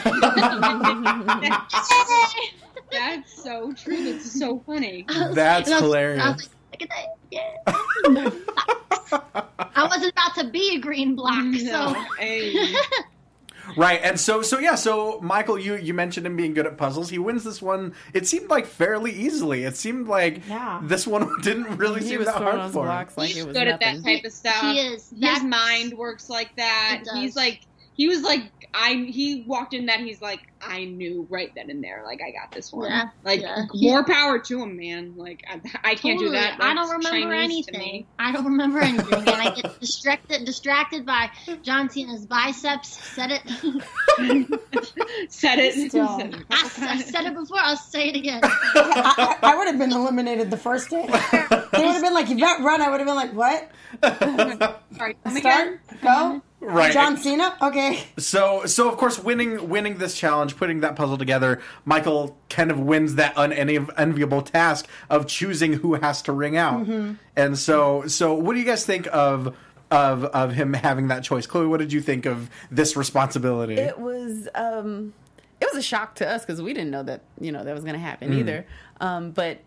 That's 2.90 3.42
so 3.42 3.72
true. 3.74 4.12
That's 4.12 4.32
so 4.38 4.58
funny. 4.66 5.04
That's 5.08 5.36
And 5.36 5.38
I 5.40 5.60
was- 5.60 5.68
hilarious. 5.68 6.22
I 6.24 6.30
was 6.32 6.48
like, 6.72 6.80
look 6.80 6.82
at 6.82 6.88
that. 6.88 7.16
Yeah. 7.30 7.62
I 9.74 9.84
wasn't 9.84 10.12
about 10.12 10.34
to 10.36 10.44
be 10.50 10.76
a 10.76 10.80
green 10.80 11.14
block, 11.14 11.44
No. 11.44 11.92
so 11.92 11.94
Hey. 12.18 12.74
Right, 13.76 14.00
and 14.02 14.18
so 14.18 14.42
so 14.42 14.58
yeah, 14.58 14.74
so 14.74 15.20
Michael, 15.20 15.58
you 15.58 15.76
you 15.76 15.94
mentioned 15.94 16.26
him 16.26 16.36
being 16.36 16.54
good 16.54 16.66
at 16.66 16.76
puzzles. 16.76 17.10
He 17.10 17.18
wins 17.18 17.44
this 17.44 17.60
one. 17.62 17.94
It 18.14 18.26
seemed 18.26 18.48
like 18.50 18.66
fairly 18.66 19.12
easily. 19.12 19.64
It 19.64 19.76
seemed 19.76 20.08
like 20.08 20.46
Yeah. 20.48 20.80
this 20.82 21.06
one 21.06 21.30
didn't 21.42 21.76
really 21.76 22.00
he 22.02 22.08
seem 22.08 22.18
was 22.18 22.26
that 22.26 22.36
throwing 22.38 22.58
hard 22.58 22.72
for 22.72 22.84
him. 22.86 23.06
like 23.16 23.28
He's 23.28 23.38
it 23.38 23.46
was 23.48 23.56
good 23.56 23.68
nothing. 23.68 23.88
at 23.88 24.02
that 24.02 24.04
type 24.04 24.24
of 24.24 24.32
stuff. 24.32 24.60
he 24.62 24.78
is. 24.80 25.12
His 25.18 25.42
mind 25.42 25.94
works 25.96 26.28
like 26.30 26.54
that. 26.56 27.02
He's 27.14 27.36
like 27.36 27.60
he 28.00 28.08
was 28.08 28.22
like 28.22 28.50
I 28.72 28.94
he 29.10 29.42
walked 29.46 29.74
in 29.74 29.84
that 29.86 30.00
he's 30.00 30.22
like 30.22 30.40
I 30.62 30.84
knew 30.86 31.26
right 31.28 31.52
then 31.54 31.68
and 31.68 31.84
there 31.84 32.02
like 32.06 32.20
I 32.26 32.30
got 32.30 32.50
this 32.50 32.72
one. 32.72 32.88
Yeah, 32.90 33.10
Like 33.24 33.42
yeah. 33.42 33.66
more 33.74 34.04
power 34.06 34.38
to 34.38 34.62
him, 34.62 34.78
man. 34.78 35.12
Like 35.18 35.44
I, 35.46 35.60
I 35.84 35.94
can't 35.96 36.18
do 36.18 36.26
Totally. 36.26 36.38
that. 36.38 36.62
I 36.62 36.72
don't 36.72 36.88
remember 36.88 37.34
Chinese 37.36 37.66
anything. 37.68 38.06
I 38.18 38.32
don't 38.32 38.46
remember 38.46 38.78
anything. 38.78 39.12
And 39.18 39.28
I 39.28 39.50
get 39.50 39.78
distracted 39.80 40.46
distracted 40.46 41.04
by 41.04 41.30
John 41.62 41.90
Cena's 41.90 42.24
biceps. 42.24 42.88
Said 42.88 43.32
it. 43.32 43.42
Said 45.28 45.58
it. 45.58 45.90
Still. 45.90 46.18
Said 46.18 46.34
it. 46.34 46.44
I, 46.50 46.70
I 46.80 47.00
said 47.02 47.26
it 47.26 47.34
before. 47.34 47.58
I'll 47.60 47.76
say 47.76 48.08
it 48.08 48.16
again. 48.16 48.40
I, 48.42 49.36
I 49.42 49.56
would 49.56 49.66
have 49.66 49.78
been 49.78 49.92
eliminated 49.92 50.50
the 50.50 50.56
first 50.56 50.88
day. 50.88 51.06
They 51.06 51.84
would 51.84 51.92
have 51.94 52.02
been 52.02 52.14
like, 52.14 52.30
Yvette, 52.30 52.60
run. 52.60 52.80
I 52.80 52.88
would 52.88 53.00
have 53.00 53.06
been 53.06 53.16
like, 53.16 53.34
what? 53.34 53.70
Sorry, 54.96 55.16
come 55.22 55.36
Start? 55.36 55.68
again? 55.68 55.80
Go? 56.02 56.42
Right. 56.60 56.92
John 56.92 57.16
Cena? 57.16 57.56
Okay. 57.62 58.04
So 58.18 58.66
so 58.66 58.88
of 58.90 58.96
course 58.98 59.18
winning 59.18 59.68
winning 59.70 59.96
this 59.98 60.14
challenge, 60.16 60.56
putting 60.56 60.80
that 60.80 60.94
puzzle 60.94 61.16
together, 61.16 61.60
Michael 61.86 62.36
kind 62.50 62.70
of 62.70 62.78
wins 62.78 63.14
that 63.14 63.32
unenviable 63.36 64.42
task 64.42 64.86
of 65.08 65.26
choosing 65.26 65.72
who 65.74 65.94
has 65.94 66.20
to 66.22 66.32
ring 66.32 66.56
out. 66.58 66.80
Mm-hmm. 66.86 67.14
And 67.36 67.58
so 67.58 68.06
so 68.06 68.34
what 68.34 68.52
do 68.54 68.58
you 68.60 68.66
guys 68.66 68.84
think 68.84 69.08
of 69.12 69.56
of 69.90 70.24
of 70.26 70.52
him 70.52 70.74
having 70.74 71.08
that 71.08 71.24
choice? 71.24 71.46
Chloe, 71.46 71.66
what 71.66 71.80
did 71.80 71.92
you 71.92 72.00
think 72.02 72.26
of 72.26 72.50
this 72.70 72.96
responsibility? 72.96 73.74
it 73.74 73.98
was 73.98 74.46
um 74.54 75.14
it 75.60 75.68
was 75.72 75.76
a 75.78 75.82
shock 75.82 76.14
to 76.16 76.28
us 76.28 76.44
because 76.44 76.60
we 76.62 76.72
didn't 76.74 76.90
know 76.90 77.02
that 77.02 77.22
you 77.40 77.52
know 77.52 77.64
that 77.64 77.74
was 77.74 77.84
going 77.84 77.94
to 77.94 77.98
happen 78.00 78.32
either 78.32 78.66
um 79.00 79.30
but 79.30 79.58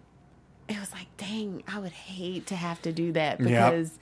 it 0.68 0.80
was 0.80 0.92
like 0.92 1.06
dang 1.18 1.62
i 1.68 1.78
would 1.78 1.92
hate 1.92 2.48
to 2.48 2.56
have 2.56 2.82
to 2.82 2.92
do 2.92 3.12
that 3.12 3.40
Yep. 3.40 3.48
because 3.48 4.00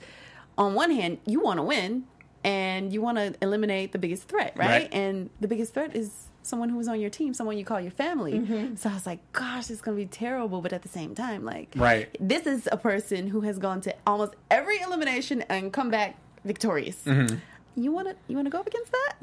on 0.56 0.72
one 0.74 0.90
hand 0.90 1.18
you 1.26 1.40
want 1.40 1.58
to 1.58 1.62
win 1.62 2.04
and 2.44 2.92
you 2.92 3.00
want 3.00 3.18
to 3.18 3.34
eliminate 3.40 3.92
the 3.92 3.98
biggest 3.98 4.28
threat 4.28 4.52
right? 4.56 4.68
Right. 4.68 4.88
and 4.92 5.30
the 5.40 5.48
biggest 5.48 5.74
threat 5.74 5.94
is 5.94 6.28
someone 6.42 6.68
who 6.70 6.80
is 6.80 6.88
on 6.88 7.00
your 7.00 7.10
team 7.10 7.34
someone 7.34 7.56
you 7.56 7.64
call 7.64 7.80
your 7.80 7.92
family 7.92 8.32
mm-hmm. 8.40 8.74
so 8.74 8.90
i 8.90 8.94
was 8.94 9.06
like 9.06 9.20
gosh 9.32 9.70
it's 9.70 9.80
going 9.80 9.96
to 9.96 10.02
be 10.02 10.08
terrible 10.08 10.60
but 10.60 10.72
at 10.72 10.82
the 10.82 10.88
same 10.88 11.14
time 11.14 11.44
like 11.44 11.72
Right. 11.76 12.16
this 12.20 12.46
is 12.46 12.68
a 12.72 12.76
person 12.76 13.28
who 13.28 13.42
has 13.42 13.58
gone 13.58 13.80
to 13.82 13.94
almost 14.06 14.34
every 14.50 14.80
elimination 14.80 15.42
and 15.42 15.72
come 15.72 15.90
back 15.90 16.16
victorious 16.44 17.00
mm-hmm. 17.04 17.36
you 17.80 17.92
want 17.92 18.08
to 18.08 18.16
you 18.26 18.34
want 18.34 18.46
to 18.46 18.50
go 18.50 18.58
up 18.58 18.66
against 18.66 18.90
that 18.90 19.14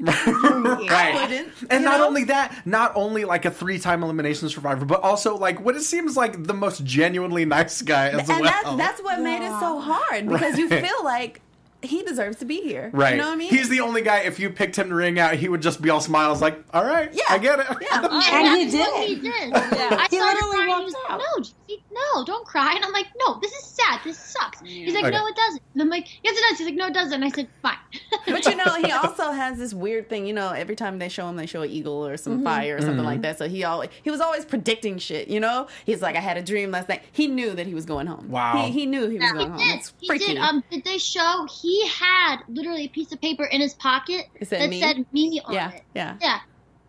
right. 0.90 1.14
wouldn't, 1.14 1.52
And 1.68 1.84
not 1.84 1.98
know? 1.98 2.06
only 2.06 2.24
that, 2.24 2.62
not 2.66 2.92
only 2.94 3.26
like 3.26 3.44
a 3.44 3.50
three-time 3.50 4.02
elimination 4.02 4.48
survivor, 4.48 4.86
but 4.86 5.02
also 5.02 5.36
like 5.36 5.60
what 5.62 5.76
it 5.76 5.82
seems 5.82 6.16
like 6.16 6.44
the 6.44 6.54
most 6.54 6.82
genuinely 6.84 7.44
nice 7.44 7.82
guy 7.82 8.08
as 8.08 8.30
and 8.30 8.40
well. 8.40 8.44
that's 8.44 8.76
that's 8.76 9.02
what 9.02 9.20
made 9.20 9.42
it 9.44 9.60
so 9.60 9.78
hard 9.78 10.26
because 10.26 10.56
you 10.58 10.68
feel 10.70 11.04
like 11.04 11.42
he 11.82 12.02
deserves 12.02 12.36
to 12.38 12.44
be 12.44 12.60
here. 12.60 12.90
Right. 12.92 13.12
You 13.12 13.18
know 13.18 13.26
what 13.28 13.32
I 13.34 13.36
mean? 13.36 13.50
He's 13.50 13.68
the 13.68 13.80
only 13.80 14.02
guy. 14.02 14.18
If 14.18 14.38
you 14.38 14.50
picked 14.50 14.76
him 14.76 14.88
to 14.90 14.94
ring 14.94 15.18
out, 15.18 15.34
he 15.34 15.48
would 15.48 15.62
just 15.62 15.80
be 15.80 15.88
all 15.90 16.00
smiles, 16.00 16.40
like, 16.42 16.62
"All 16.74 16.84
right, 16.84 17.08
Yeah. 17.12 17.22
I 17.30 17.38
get 17.38 17.58
it." 17.60 17.66
Yeah. 17.80 18.00
And 18.32 18.58
he 18.58 18.70
did. 18.70 19.08
He 19.08 19.14
did. 19.16 19.52
I 19.54 20.06
He 20.10 20.16
started 20.16 20.34
literally 20.36 20.56
crying. 20.56 20.68
walked 20.68 20.84
was 20.84 20.94
out. 21.08 21.18
like, 21.18 21.20
no, 21.36 21.42
Jesse, 21.42 21.82
no, 21.92 22.24
don't 22.24 22.46
cry. 22.46 22.74
And 22.74 22.84
I'm 22.84 22.92
like, 22.92 23.06
no, 23.18 23.38
this 23.40 23.52
is 23.52 23.64
sad. 23.64 24.00
This 24.04 24.18
sucks. 24.18 24.60
He's 24.60 24.94
like, 24.94 25.04
Okay. 25.04 25.16
no, 25.16 25.26
it 25.26 25.34
doesn't. 25.36 25.62
And 25.74 25.82
I'm 25.82 25.88
like, 25.88 26.06
yes, 26.22 26.36
it 26.36 26.42
does. 26.48 26.58
He's 26.58 26.66
like, 26.66 26.76
no, 26.76 26.86
it 26.86 26.94
doesn't. 26.94 27.12
And 27.12 27.24
I 27.24 27.30
said, 27.30 27.48
fine. 27.62 27.76
but 28.26 28.44
you 28.46 28.54
know, 28.56 28.74
he 28.82 28.92
also 28.92 29.30
has 29.32 29.58
this 29.58 29.74
weird 29.74 30.08
thing. 30.08 30.26
You 30.26 30.32
know, 30.34 30.50
every 30.50 30.76
time 30.76 30.98
they 30.98 31.08
show 31.08 31.28
him, 31.28 31.36
they 31.36 31.46
show 31.46 31.62
an 31.62 31.70
eagle 31.70 32.06
or 32.06 32.16
some 32.16 32.42
fire 32.44 32.76
or 32.76 32.80
something 32.80 33.04
like 33.04 33.22
that. 33.22 33.38
So 33.38 33.48
he 33.48 33.64
always 33.64 33.90
he 34.02 34.10
was 34.10 34.20
always 34.20 34.44
predicting 34.44 34.98
shit. 34.98 35.28
You 35.28 35.40
know, 35.40 35.66
he's 35.84 36.00
like, 36.02 36.16
I 36.16 36.20
had 36.20 36.36
a 36.36 36.42
dream 36.42 36.70
last 36.70 36.88
night. 36.88 37.02
He 37.12 37.26
knew 37.26 37.54
that 37.54 37.66
he 37.66 37.74
was 37.74 37.84
going 37.86 38.06
home. 38.06 38.28
Wow. 38.30 38.64
He, 38.66 38.72
he 38.72 38.86
knew 38.86 39.08
he 39.08 39.18
was 39.18 39.26
He 39.26 39.32
going 39.32 39.48
home. 39.50 39.58
did. 39.58 39.76
It's 39.78 39.92
He 40.00 40.06
freaky. 40.06 40.26
did. 40.26 40.38
Um, 40.38 40.62
did 40.70 40.84
they 40.84 40.98
show 40.98 41.46
he 41.60 41.86
had 41.88 42.36
literally 42.48 42.84
a 42.84 42.88
piece 42.88 43.12
of 43.12 43.20
paper 43.20 43.44
in 43.44 43.60
his 43.60 43.74
pocket 43.74 44.26
It 44.36 44.48
said 44.48 44.60
that 44.62 44.70
me? 44.70 44.80
said 44.80 45.04
me 45.12 45.40
on 45.44 45.54
yeah, 45.54 45.70
it? 45.72 45.82
yeah. 45.94 46.16
Yeah. 46.20 46.38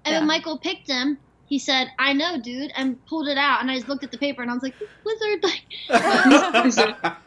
And 0.05 0.13
Yeah. 0.13 0.19
when 0.19 0.27
Michael 0.27 0.57
picked 0.57 0.89
him, 0.89 1.17
he 1.51 1.59
said, 1.59 1.89
"I 1.99 2.13
know, 2.13 2.39
dude," 2.39 2.71
and 2.77 3.05
pulled 3.07 3.27
it 3.27 3.37
out. 3.37 3.59
And 3.61 3.69
I 3.69 3.75
just 3.75 3.89
looked 3.89 4.05
at 4.05 4.11
the 4.11 4.17
paper, 4.17 4.41
and 4.41 4.49
I 4.49 4.53
was 4.53 4.63
like, 4.63 4.73
"Wizard!" 5.03 5.43
Like, 5.43 5.63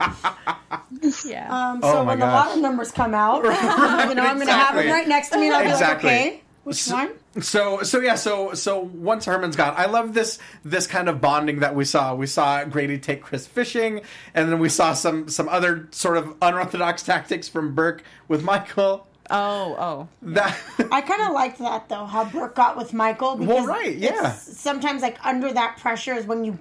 Yeah. 1.26 1.48
Um, 1.50 1.80
Oh 1.82 1.92
so 1.92 2.04
my 2.04 2.04
when 2.04 2.18
the 2.20 2.26
gosh. 2.26 2.46
lotto 2.48 2.60
numbers 2.60 2.90
come 2.90 3.14
out, 3.14 3.42
you 3.44 4.14
know, 4.14 4.22
I'm 4.22 4.36
going 4.36 4.46
to 4.46 4.52
have 4.52 4.76
Exactly. 4.76 4.82
them 4.84 4.92
right 4.92 5.08
next 5.08 5.28
to 5.30 5.38
me, 5.38 5.46
and 5.48 5.56
I'll 5.56 5.70
Exactly. 5.70 6.10
be 6.10 6.16
like, 6.16 6.26
okay, 6.26 6.40
which 6.64 6.76
So- 6.82 6.94
one? 6.94 7.10
So 7.40 7.82
so 7.82 7.98
yeah 8.00 8.14
so 8.14 8.54
so 8.54 8.78
once 8.78 9.24
Herman's 9.24 9.56
gone, 9.56 9.74
I 9.76 9.86
love 9.86 10.14
this 10.14 10.38
this 10.64 10.86
kind 10.86 11.08
of 11.08 11.20
bonding 11.20 11.60
that 11.60 11.74
we 11.74 11.84
saw. 11.84 12.14
We 12.14 12.28
saw 12.28 12.62
Grady 12.64 12.96
take 12.96 13.22
Chris 13.22 13.44
fishing, 13.46 14.02
and 14.34 14.52
then 14.52 14.60
we 14.60 14.68
saw 14.68 14.94
some 14.94 15.28
some 15.28 15.48
other 15.48 15.88
sort 15.90 16.16
of 16.16 16.32
unorthodox 16.40 17.02
tactics 17.02 17.48
from 17.48 17.74
Burke 17.74 18.04
with 18.28 18.44
Michael. 18.44 19.06
Oh, 19.34 19.76
oh. 19.78 20.08
That 20.22 20.58
I 20.90 21.00
kind 21.00 21.22
of 21.22 21.32
liked 21.32 21.58
that 21.58 21.88
though, 21.88 22.04
how 22.06 22.24
Brooke 22.24 22.54
got 22.54 22.76
with 22.76 22.92
Michael. 22.92 23.36
Because 23.36 23.54
Well, 23.54 23.66
right, 23.66 23.94
yeah. 23.96 24.32
Sometimes, 24.32 25.02
like 25.02 25.18
under 25.24 25.52
that 25.52 25.78
pressure, 25.78 26.14
is 26.14 26.26
when 26.26 26.44
you 26.44 26.58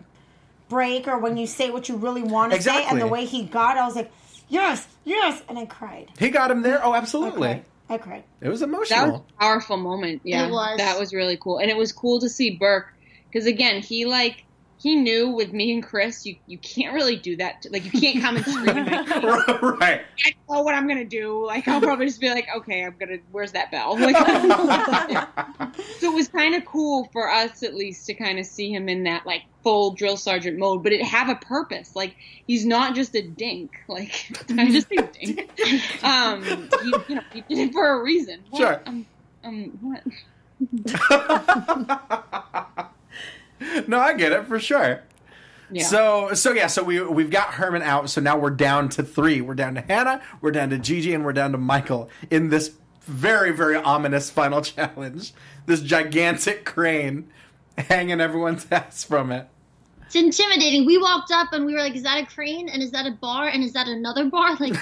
break 0.69 1.07
or 1.07 1.19
when 1.19 1.37
you 1.37 1.47
say 1.47 1.69
what 1.69 1.87
you 1.87 1.95
really 1.95 2.23
want 2.23 2.53
to 2.53 2.61
say. 2.61 2.85
And 2.85 2.99
the 2.99 3.07
way 3.07 3.25
he 3.25 3.43
got, 3.43 3.77
I 3.77 3.85
was 3.85 3.95
like, 3.95 4.11
yes, 4.49 4.87
yes, 5.03 5.41
and 5.47 5.57
I 5.59 5.65
cried. 5.65 6.09
he 6.17 6.29
got 6.29 6.51
him 6.51 6.61
there. 6.63 6.83
Oh, 6.83 6.91
I 6.91 6.97
absolutely. 6.97 7.39
cried. 7.41 7.65
I 7.89 7.97
cried. 7.97 8.23
It 8.41 8.49
was 8.49 8.61
That 8.61 8.69
emotional. 8.69 9.11
was 9.11 9.21
a 9.21 9.39
powerful 9.39 9.77
moment. 9.77 10.21
Yeah, 10.23 10.47
It 10.47 10.51
was. 10.51 10.77
That 10.77 10.99
was 10.99 11.13
really 11.13 11.37
cool, 11.37 11.59
and 11.59 11.69
it 11.69 11.77
was 11.77 11.91
cool 11.91 12.19
to 12.21 12.29
see 12.29 12.51
Burke 12.51 12.87
because 13.31 13.45
again, 13.45 13.81
he 13.81 14.05
like 14.05 14.43
he 14.83 14.97
knew 14.97 15.29
with 15.29 15.53
me 15.53 15.73
and 15.73 15.81
Chris, 15.81 16.25
you 16.25 16.35
you 16.45 16.57
can't 16.57 16.93
really 16.93 17.15
do 17.15 17.37
that. 17.37 17.61
To, 17.61 17.69
like 17.71 17.85
you 17.85 18.01
can't 18.01 18.21
come 18.21 18.35
and 18.35 18.45
scream. 18.45 18.67
At 18.67 18.85
me. 19.23 19.69
right. 19.79 20.01
I 20.25 20.33
know 20.49 20.61
what 20.61 20.75
I'm 20.75 20.89
gonna 20.89 21.05
do. 21.05 21.45
Like 21.47 21.69
I'll 21.69 21.79
probably 21.79 22.07
just 22.07 22.19
be 22.19 22.29
like, 22.29 22.49
okay, 22.53 22.83
I'm 22.83 22.93
gonna. 22.99 23.19
Where's 23.31 23.53
that 23.53 23.71
bell? 23.71 23.97
Like, 24.03 24.17
so 25.99 26.11
it 26.11 26.13
was 26.13 26.27
kind 26.27 26.53
of 26.53 26.65
cool 26.65 27.09
for 27.13 27.31
us 27.31 27.63
at 27.63 27.73
least 27.73 28.05
to 28.07 28.13
kind 28.13 28.37
of 28.39 28.45
see 28.45 28.73
him 28.73 28.89
in 28.89 29.03
that 29.03 29.25
like 29.25 29.43
full 29.63 29.91
drill 29.91 30.17
sergeant 30.17 30.59
mode, 30.59 30.83
but 30.83 30.91
it 30.91 31.01
have 31.01 31.29
a 31.29 31.35
purpose. 31.35 31.95
Like 31.95 32.17
he's 32.45 32.65
not 32.65 32.93
just 32.93 33.15
a 33.15 33.21
dink. 33.21 33.71
Like 33.87 34.37
I 34.49 34.69
just 34.69 34.89
say 34.89 34.97
dink. 34.97 36.03
Um, 36.03 36.43
he, 36.43 36.93
you 37.07 37.15
know, 37.15 37.21
he 37.31 37.39
did 37.47 37.69
it 37.69 37.71
for 37.71 37.87
a 37.87 38.03
reason. 38.03 38.41
What? 38.49 38.59
Sure. 38.59 38.81
Um, 38.85 39.05
um, 39.45 39.79
what? 39.81 40.03
no, 43.87 43.99
I 43.99 44.13
get 44.13 44.31
it 44.31 44.45
for 44.45 44.59
sure. 44.59 45.03
Yeah. 45.71 45.83
So 45.85 46.33
so 46.33 46.51
yeah, 46.51 46.67
so 46.67 46.83
we 46.83 47.01
we've 47.01 47.31
got 47.31 47.55
Herman 47.55 47.81
out. 47.81 48.09
So 48.09 48.21
now 48.21 48.37
we're 48.37 48.51
down 48.51 48.89
to 48.89 49.03
three. 49.03 49.41
We're 49.41 49.55
down 49.55 49.75
to 49.75 49.81
Hannah. 49.81 50.21
We're 50.41 50.51
down 50.51 50.69
to 50.69 50.77
Gigi, 50.77 51.13
and 51.13 51.25
we're 51.25 51.33
down 51.33 51.51
to 51.53 51.57
Michael 51.57 52.09
in 52.29 52.49
this 52.49 52.75
very 53.01 53.51
very 53.51 53.75
ominous 53.75 54.29
final 54.29 54.61
challenge. 54.61 55.33
This 55.65 55.81
gigantic 55.81 56.65
crane 56.65 57.29
hanging 57.77 58.21
everyone's 58.21 58.67
ass 58.71 59.03
from 59.03 59.31
it. 59.31 59.47
It's 60.05 60.15
intimidating. 60.15 60.85
We 60.85 60.99
walked 60.99 61.31
up 61.31 61.53
and 61.53 61.65
we 61.65 61.73
were 61.73 61.79
like, 61.79 61.95
"Is 61.95 62.03
that 62.03 62.21
a 62.21 62.25
crane? 62.25 62.69
And 62.69 62.83
is 62.83 62.91
that 62.91 63.07
a 63.07 63.11
bar? 63.11 63.47
And 63.47 63.63
is 63.63 63.73
that 63.73 63.87
another 63.87 64.25
bar? 64.25 64.55
Like, 64.57 64.75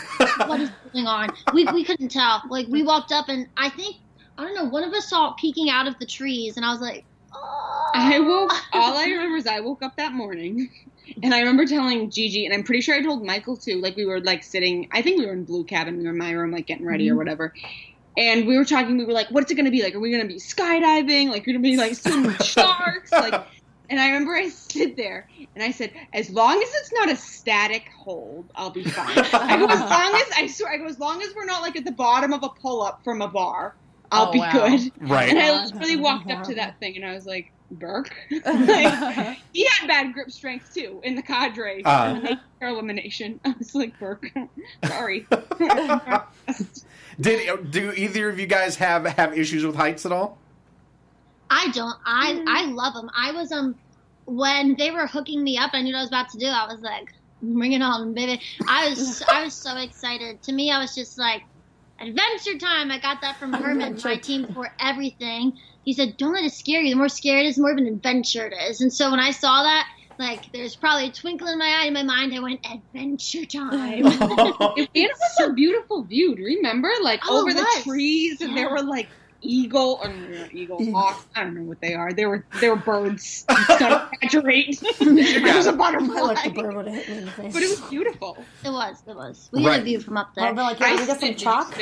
what 0.47 0.59
is 0.59 0.71
going 0.91 1.07
on?" 1.07 1.29
We 1.53 1.65
we 1.65 1.85
couldn't 1.85 2.09
tell. 2.09 2.41
Like, 2.49 2.67
we 2.67 2.83
walked 2.83 3.13
up 3.13 3.29
and 3.29 3.47
I 3.55 3.69
think 3.69 3.95
I 4.37 4.43
don't 4.43 4.55
know. 4.55 4.65
One 4.65 4.83
of 4.83 4.93
us 4.93 5.09
saw 5.09 5.31
it 5.31 5.37
peeking 5.37 5.69
out 5.69 5.87
of 5.87 5.97
the 5.99 6.05
trees, 6.05 6.57
and 6.57 6.65
I 6.65 6.71
was 6.71 6.81
like, 6.81 7.05
"Oh." 7.33 7.80
I 7.93 8.19
woke. 8.19 8.53
All 8.73 8.97
I 8.97 9.05
remember 9.05 9.37
is 9.37 9.47
I 9.47 9.59
woke 9.59 9.83
up 9.83 9.97
that 9.97 10.13
morning, 10.13 10.69
and 11.23 11.33
I 11.33 11.39
remember 11.39 11.65
telling 11.65 12.09
Gigi, 12.09 12.45
and 12.45 12.53
I'm 12.53 12.63
pretty 12.63 12.81
sure 12.81 12.95
I 12.95 13.01
told 13.01 13.25
Michael 13.25 13.57
too. 13.57 13.79
Like 13.81 13.95
we 13.95 14.05
were 14.05 14.19
like 14.19 14.43
sitting. 14.43 14.87
I 14.91 15.01
think 15.01 15.19
we 15.19 15.25
were 15.25 15.33
in 15.33 15.43
Blue 15.43 15.63
Cabin. 15.63 15.97
We 15.97 16.03
were 16.03 16.11
in 16.11 16.17
my 16.17 16.31
room, 16.31 16.51
like 16.51 16.67
getting 16.67 16.85
ready 16.85 17.09
or 17.09 17.13
mm-hmm. 17.13 17.17
whatever. 17.19 17.53
And 18.17 18.45
we 18.45 18.57
were 18.57 18.65
talking. 18.65 18.97
We 18.97 19.05
were 19.05 19.13
like, 19.13 19.27
"What's 19.31 19.51
it 19.51 19.55
gonna 19.55 19.71
be 19.71 19.83
like? 19.83 19.95
Are 19.95 19.99
we 19.99 20.11
gonna 20.11 20.25
be 20.25 20.35
skydiving? 20.35 21.29
Like, 21.29 21.45
we're 21.45 21.53
gonna 21.53 21.63
be 21.63 21.77
like 21.77 21.95
swimming 21.95 22.23
with 22.27 22.43
sharks? 22.43 23.11
Like?" 23.11 23.41
And 23.89 23.99
I 23.99 24.07
remember 24.07 24.33
I 24.33 24.47
stood 24.47 24.95
there 24.95 25.27
and 25.53 25.63
I 25.63 25.71
said, 25.71 25.91
"As 26.13 26.29
long 26.29 26.55
as 26.61 26.69
it's 26.75 26.93
not 26.93 27.09
a 27.09 27.15
static 27.15 27.89
hold, 27.97 28.45
I'll 28.55 28.69
be 28.69 28.83
fine." 28.83 29.17
I 29.17 29.57
go, 29.57 29.67
"As 29.67 29.79
long 29.79 30.15
as 30.15 30.31
I 30.35 30.47
swear, 30.47 30.71
I 30.73 30.77
go, 30.77 30.85
as 30.85 30.99
long 30.99 31.21
as 31.21 31.35
we're 31.35 31.45
not 31.45 31.61
like 31.61 31.75
at 31.75 31.83
the 31.85 31.91
bottom 31.91 32.31
of 32.31 32.43
a 32.43 32.49
pull 32.49 32.81
up 32.81 33.03
from 33.03 33.21
a 33.21 33.27
bar, 33.27 33.75
I'll 34.11 34.29
Oh, 34.29 34.31
be 34.31 34.39
wow. 34.39 34.51
good." 34.51 34.91
Right. 35.01 35.29
And 35.29 35.39
I 35.39 35.65
literally 35.65 35.97
walked 35.97 36.31
up 36.31 36.43
to 36.43 36.55
that 36.55 36.79
thing 36.79 36.95
and 36.95 37.05
I 37.05 37.13
was 37.13 37.25
like, 37.25 37.51
Burke? 37.71 38.13
like, 38.45 39.39
he 39.53 39.65
had 39.65 39.87
bad 39.87 40.13
grip 40.13 40.31
strength 40.31 40.73
too 40.73 40.99
in 41.03 41.15
the 41.15 41.21
cadre 41.21 41.83
Uh. 41.83 42.13
when 42.13 42.23
they 42.23 42.67
elimination. 42.67 43.39
I 43.43 43.55
was 43.57 43.73
like, 43.73 43.97
Burke, 43.99 44.31
sorry. 44.85 45.25
Did 47.19 47.71
do 47.71 47.91
either 47.91 48.29
of 48.29 48.39
you 48.39 48.47
guys 48.47 48.75
have 48.77 49.05
have 49.05 49.37
issues 49.37 49.65
with 49.65 49.75
heights 49.75 50.05
at 50.05 50.11
all? 50.11 50.37
I 51.49 51.69
don't. 51.73 51.97
I 52.05 52.43
I 52.47 52.65
love 52.71 52.93
them. 52.93 53.09
I 53.15 53.31
was 53.31 53.51
um 53.51 53.75
when 54.25 54.75
they 54.77 54.91
were 54.91 55.07
hooking 55.07 55.43
me 55.43 55.57
up. 55.57 55.71
I 55.73 55.81
knew 55.81 55.93
what 55.93 55.99
I 55.99 56.01
was 56.03 56.09
about 56.09 56.29
to 56.29 56.37
do. 56.39 56.45
I 56.47 56.71
was 56.71 56.81
like, 56.81 57.13
bring 57.41 57.73
it 57.73 57.81
on, 57.81 58.13
baby. 58.13 58.41
I 58.67 58.89
was 58.89 59.21
I 59.23 59.43
was 59.43 59.53
so 59.53 59.77
excited. 59.77 60.41
To 60.43 60.51
me, 60.53 60.71
I 60.71 60.79
was 60.79 60.95
just 60.95 61.17
like, 61.17 61.43
adventure 61.99 62.57
time. 62.57 62.91
I 62.91 62.99
got 62.99 63.21
that 63.21 63.37
from 63.37 63.53
Herman, 63.53 63.99
my 64.03 64.15
team 64.17 64.47
for 64.53 64.71
everything. 64.79 65.57
He 65.83 65.93
said, 65.93 66.17
don't 66.17 66.33
let 66.33 66.43
it 66.43 66.53
scare 66.53 66.81
you. 66.81 66.91
The 66.91 66.97
more 66.97 67.09
scary 67.09 67.45
it 67.45 67.49
is, 67.49 67.55
the 67.55 67.61
more 67.63 67.71
of 67.71 67.77
an 67.77 67.87
adventure 67.87 68.45
it 68.47 68.53
is. 68.69 68.81
And 68.81 68.93
so 68.93 69.09
when 69.09 69.19
I 69.19 69.31
saw 69.31 69.63
that, 69.63 69.87
like, 70.19 70.51
there's 70.51 70.75
probably 70.75 71.07
a 71.07 71.11
twinkle 71.11 71.47
in 71.47 71.57
my 71.57 71.65
eye. 71.81 71.85
In 71.87 71.93
my 71.93 72.03
mind, 72.03 72.33
I 72.35 72.39
went, 72.39 72.63
adventure 72.71 73.45
time. 73.45 74.05
and 74.05 74.05
it 74.93 75.11
was 75.11 75.49
a 75.49 75.53
beautiful 75.53 76.03
view. 76.03 76.35
Do 76.35 76.41
you 76.43 76.57
remember? 76.57 76.91
Like 77.01 77.21
Oh, 77.27 77.41
over 77.41 77.51
the 77.53 77.61
was. 77.61 77.83
trees 77.83 78.41
and 78.41 78.55
there 78.55 78.69
were 78.69 78.83
like 78.83 79.07
eagle 79.43 79.99
or 80.03 80.09
not 80.13 80.53
eagles, 80.53 80.87
hawks. 80.89 81.25
I 81.35 81.43
don't 81.43 81.55
know 81.55 81.63
what 81.63 81.81
they 81.81 81.95
are. 81.95 82.13
They 82.13 82.27
were 82.27 82.45
they 82.59 82.69
were 82.69 82.75
birds. 82.75 83.43
It's 83.49 83.79
not 83.81 84.13
exaggerate. 84.21 84.79
There 84.99 85.55
was 85.55 85.65
a 85.65 85.73
butterfly. 85.73 86.15
I 86.15 86.21
like 86.21 86.43
the 86.43 86.61
bird 86.61 86.75
would 86.75 86.85
have 86.87 86.95
hit 86.95 87.09
me 87.09 87.17
in 87.17 87.25
the 87.25 87.31
face. 87.31 87.53
But 87.53 87.63
it 87.63 87.69
was 87.71 87.81
beautiful. 87.89 88.37
it 88.63 88.69
was. 88.69 89.01
It 89.07 89.15
was. 89.15 89.49
We 89.51 89.65
Right. 89.65 89.71
had 89.73 89.81
a 89.81 89.85
view 89.85 89.99
from 89.99 90.17
up 90.17 90.35
there. 90.35 90.45
I'd 90.45 90.55
be 90.55 90.61
like, 90.61 90.79
yeah, 90.79 90.91
we 90.91 91.07
got 91.07 91.19
some 91.19 91.29
spit- 91.29 91.37
chalk. 91.39 91.75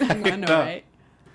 I 0.00 0.14
know, 0.36 0.46
right? 0.48 0.84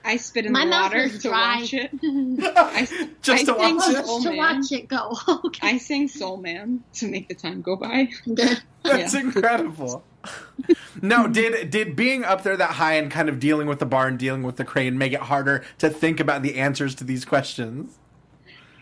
I 0.05 0.17
spit 0.17 0.45
in 0.45 0.51
My 0.51 0.65
the 0.65 0.71
water 0.71 1.09
to 1.19 1.19
dry. 1.19 1.57
watch 1.59 1.73
it. 1.73 1.91
I, 2.03 3.09
Just 3.21 3.45
to 3.45 3.55
I 3.55 3.57
sang 3.57 3.75
watch 3.77 3.89
it? 3.95 4.05
Soul 4.05 4.21
to 4.23 4.29
Man. 4.29 4.37
watch 4.37 4.71
it 4.71 4.87
go. 4.87 5.17
okay. 5.45 5.67
I 5.67 5.77
sing 5.77 6.07
Soul 6.07 6.37
Man 6.37 6.83
to 6.95 7.07
make 7.07 7.27
the 7.27 7.35
time 7.35 7.61
go 7.61 7.75
by. 7.75 8.09
That's 8.25 9.13
Yeah. 9.13 9.19
incredible. 9.19 10.03
no, 11.01 11.27
did 11.27 11.69
did 11.69 11.95
being 11.95 12.23
up 12.23 12.43
there 12.43 12.57
that 12.57 12.71
high 12.71 12.93
and 12.95 13.09
kind 13.11 13.29
of 13.29 13.39
dealing 13.39 13.67
with 13.67 13.79
the 13.79 13.85
bar 13.85 14.07
and 14.07 14.19
dealing 14.19 14.43
with 14.43 14.57
the 14.57 14.65
crane 14.65 14.97
make 14.97 15.13
it 15.13 15.21
harder 15.21 15.63
to 15.77 15.89
think 15.89 16.19
about 16.19 16.41
the 16.43 16.55
answers 16.57 16.93
to 16.95 17.03
these 17.03 17.23
questions? 17.25 17.97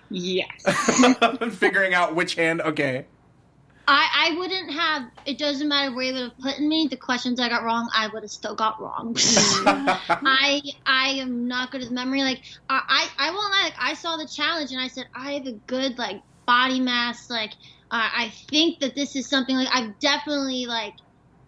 Yes. 0.09 0.63
Figuring 1.57 1.93
out 1.93 2.15
which 2.15 2.35
hand. 2.35 2.61
Okay. 2.61 3.05
I, 3.89 4.31
I 4.31 4.37
wouldn't 4.37 4.71
have. 4.71 5.03
It 5.25 5.37
doesn't 5.37 5.67
matter 5.67 5.95
where 5.95 6.05
you 6.05 6.13
would 6.13 6.23
have 6.23 6.37
put 6.39 6.59
me. 6.59 6.87
The 6.89 6.97
questions 6.97 7.39
I 7.39 7.47
got 7.47 7.63
wrong, 7.63 7.89
I 7.95 8.07
would 8.07 8.21
have 8.21 8.31
still 8.31 8.55
got 8.55 8.81
wrong. 8.81 9.15
I 9.65 10.61
I 10.85 11.09
am 11.19 11.47
not 11.47 11.71
good 11.71 11.83
at 11.83 11.91
memory. 11.91 12.21
Like 12.21 12.41
I 12.69 13.07
I, 13.17 13.29
I 13.29 13.31
won't 13.31 13.51
lie. 13.51 13.63
Like 13.63 13.75
I 13.79 13.93
saw 13.93 14.17
the 14.17 14.27
challenge 14.27 14.71
and 14.71 14.81
I 14.81 14.87
said 14.87 15.07
I 15.15 15.33
have 15.33 15.47
a 15.47 15.53
good 15.53 15.97
like 15.97 16.21
body 16.45 16.81
mass. 16.81 17.29
Like 17.29 17.53
uh, 17.89 18.09
I 18.13 18.33
think 18.49 18.79
that 18.79 18.93
this 18.93 19.15
is 19.15 19.29
something 19.29 19.55
like 19.55 19.69
I've 19.71 19.97
definitely 19.99 20.65
like. 20.65 20.93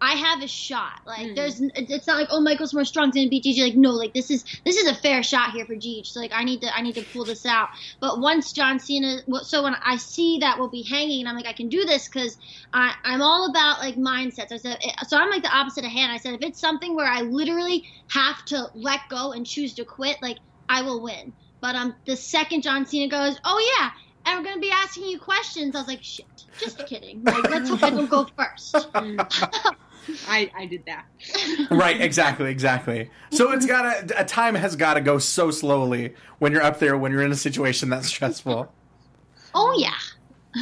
I 0.00 0.12
have 0.12 0.42
a 0.42 0.48
shot. 0.48 1.00
Like 1.04 1.34
there's, 1.34 1.60
it's 1.60 2.06
not 2.06 2.18
like 2.18 2.28
oh 2.30 2.40
Michael's 2.40 2.72
more 2.72 2.84
strong 2.84 3.10
than 3.10 3.28
beat 3.28 3.42
Gigi. 3.42 3.62
Like 3.62 3.76
no, 3.76 3.90
like 3.90 4.14
this 4.14 4.30
is 4.30 4.44
this 4.64 4.76
is 4.76 4.88
a 4.88 4.94
fair 4.94 5.22
shot 5.22 5.50
here 5.50 5.66
for 5.66 5.74
Gigi. 5.74 6.04
So 6.04 6.20
like 6.20 6.32
I 6.32 6.42
need 6.44 6.62
to 6.62 6.74
I 6.74 6.80
need 6.80 6.94
to 6.94 7.02
pull 7.02 7.26
this 7.26 7.44
out. 7.44 7.68
But 8.00 8.18
once 8.18 8.52
John 8.52 8.78
Cena, 8.78 9.20
so 9.42 9.62
when 9.62 9.74
I 9.74 9.96
see 9.96 10.38
that 10.38 10.58
we'll 10.58 10.68
be 10.68 10.82
hanging, 10.82 11.20
and 11.20 11.28
I'm 11.28 11.36
like 11.36 11.46
I 11.46 11.52
can 11.52 11.68
do 11.68 11.84
this 11.84 12.08
because 12.08 12.38
I 12.72 12.94
I'm 13.04 13.20
all 13.20 13.50
about 13.50 13.80
like 13.80 13.96
mindsets. 13.96 14.52
I 14.52 14.56
said 14.56 14.78
so 15.06 15.18
I'm 15.18 15.28
like 15.28 15.42
the 15.42 15.54
opposite 15.54 15.84
of 15.84 15.90
Hannah. 15.90 16.14
I 16.14 16.18
said 16.18 16.34
if 16.34 16.42
it's 16.42 16.60
something 16.60 16.94
where 16.94 17.06
I 17.06 17.20
literally 17.20 17.84
have 18.08 18.42
to 18.46 18.70
let 18.74 19.00
go 19.10 19.32
and 19.32 19.46
choose 19.46 19.74
to 19.74 19.84
quit, 19.84 20.16
like 20.22 20.38
I 20.68 20.80
will 20.82 21.02
win. 21.02 21.34
But 21.60 21.74
um 21.74 21.94
the 22.06 22.16
second 22.16 22.62
John 22.62 22.86
Cena 22.86 23.08
goes, 23.08 23.38
oh 23.44 23.76
yeah. 23.78 23.90
And 24.24 24.38
we're 24.38 24.44
gonna 24.44 24.60
be 24.60 24.70
asking 24.70 25.04
you 25.04 25.18
questions. 25.18 25.74
I 25.74 25.78
was 25.78 25.88
like, 25.88 26.02
"Shit, 26.02 26.26
just 26.58 26.86
kidding. 26.86 27.24
Like, 27.24 27.48
let's 27.48 27.70
hope 27.70 27.82
I 27.82 27.88
don't 27.88 28.10
go 28.10 28.26
first. 28.36 28.76
I, 30.28 30.50
I 30.56 30.66
did 30.66 30.84
that. 30.86 31.06
right. 31.70 32.00
Exactly. 32.00 32.50
Exactly. 32.50 33.10
So 33.30 33.52
it's 33.52 33.66
gotta. 33.66 34.20
A 34.20 34.24
time 34.24 34.54
has 34.54 34.76
got 34.76 34.94
to 34.94 35.00
go 35.00 35.18
so 35.18 35.50
slowly 35.50 36.14
when 36.38 36.52
you're 36.52 36.62
up 36.62 36.78
there 36.78 36.96
when 36.96 37.12
you're 37.12 37.22
in 37.22 37.32
a 37.32 37.36
situation 37.36 37.90
that's 37.90 38.08
stressful. 38.08 38.72
Oh 39.54 39.74
yeah. 39.78 39.94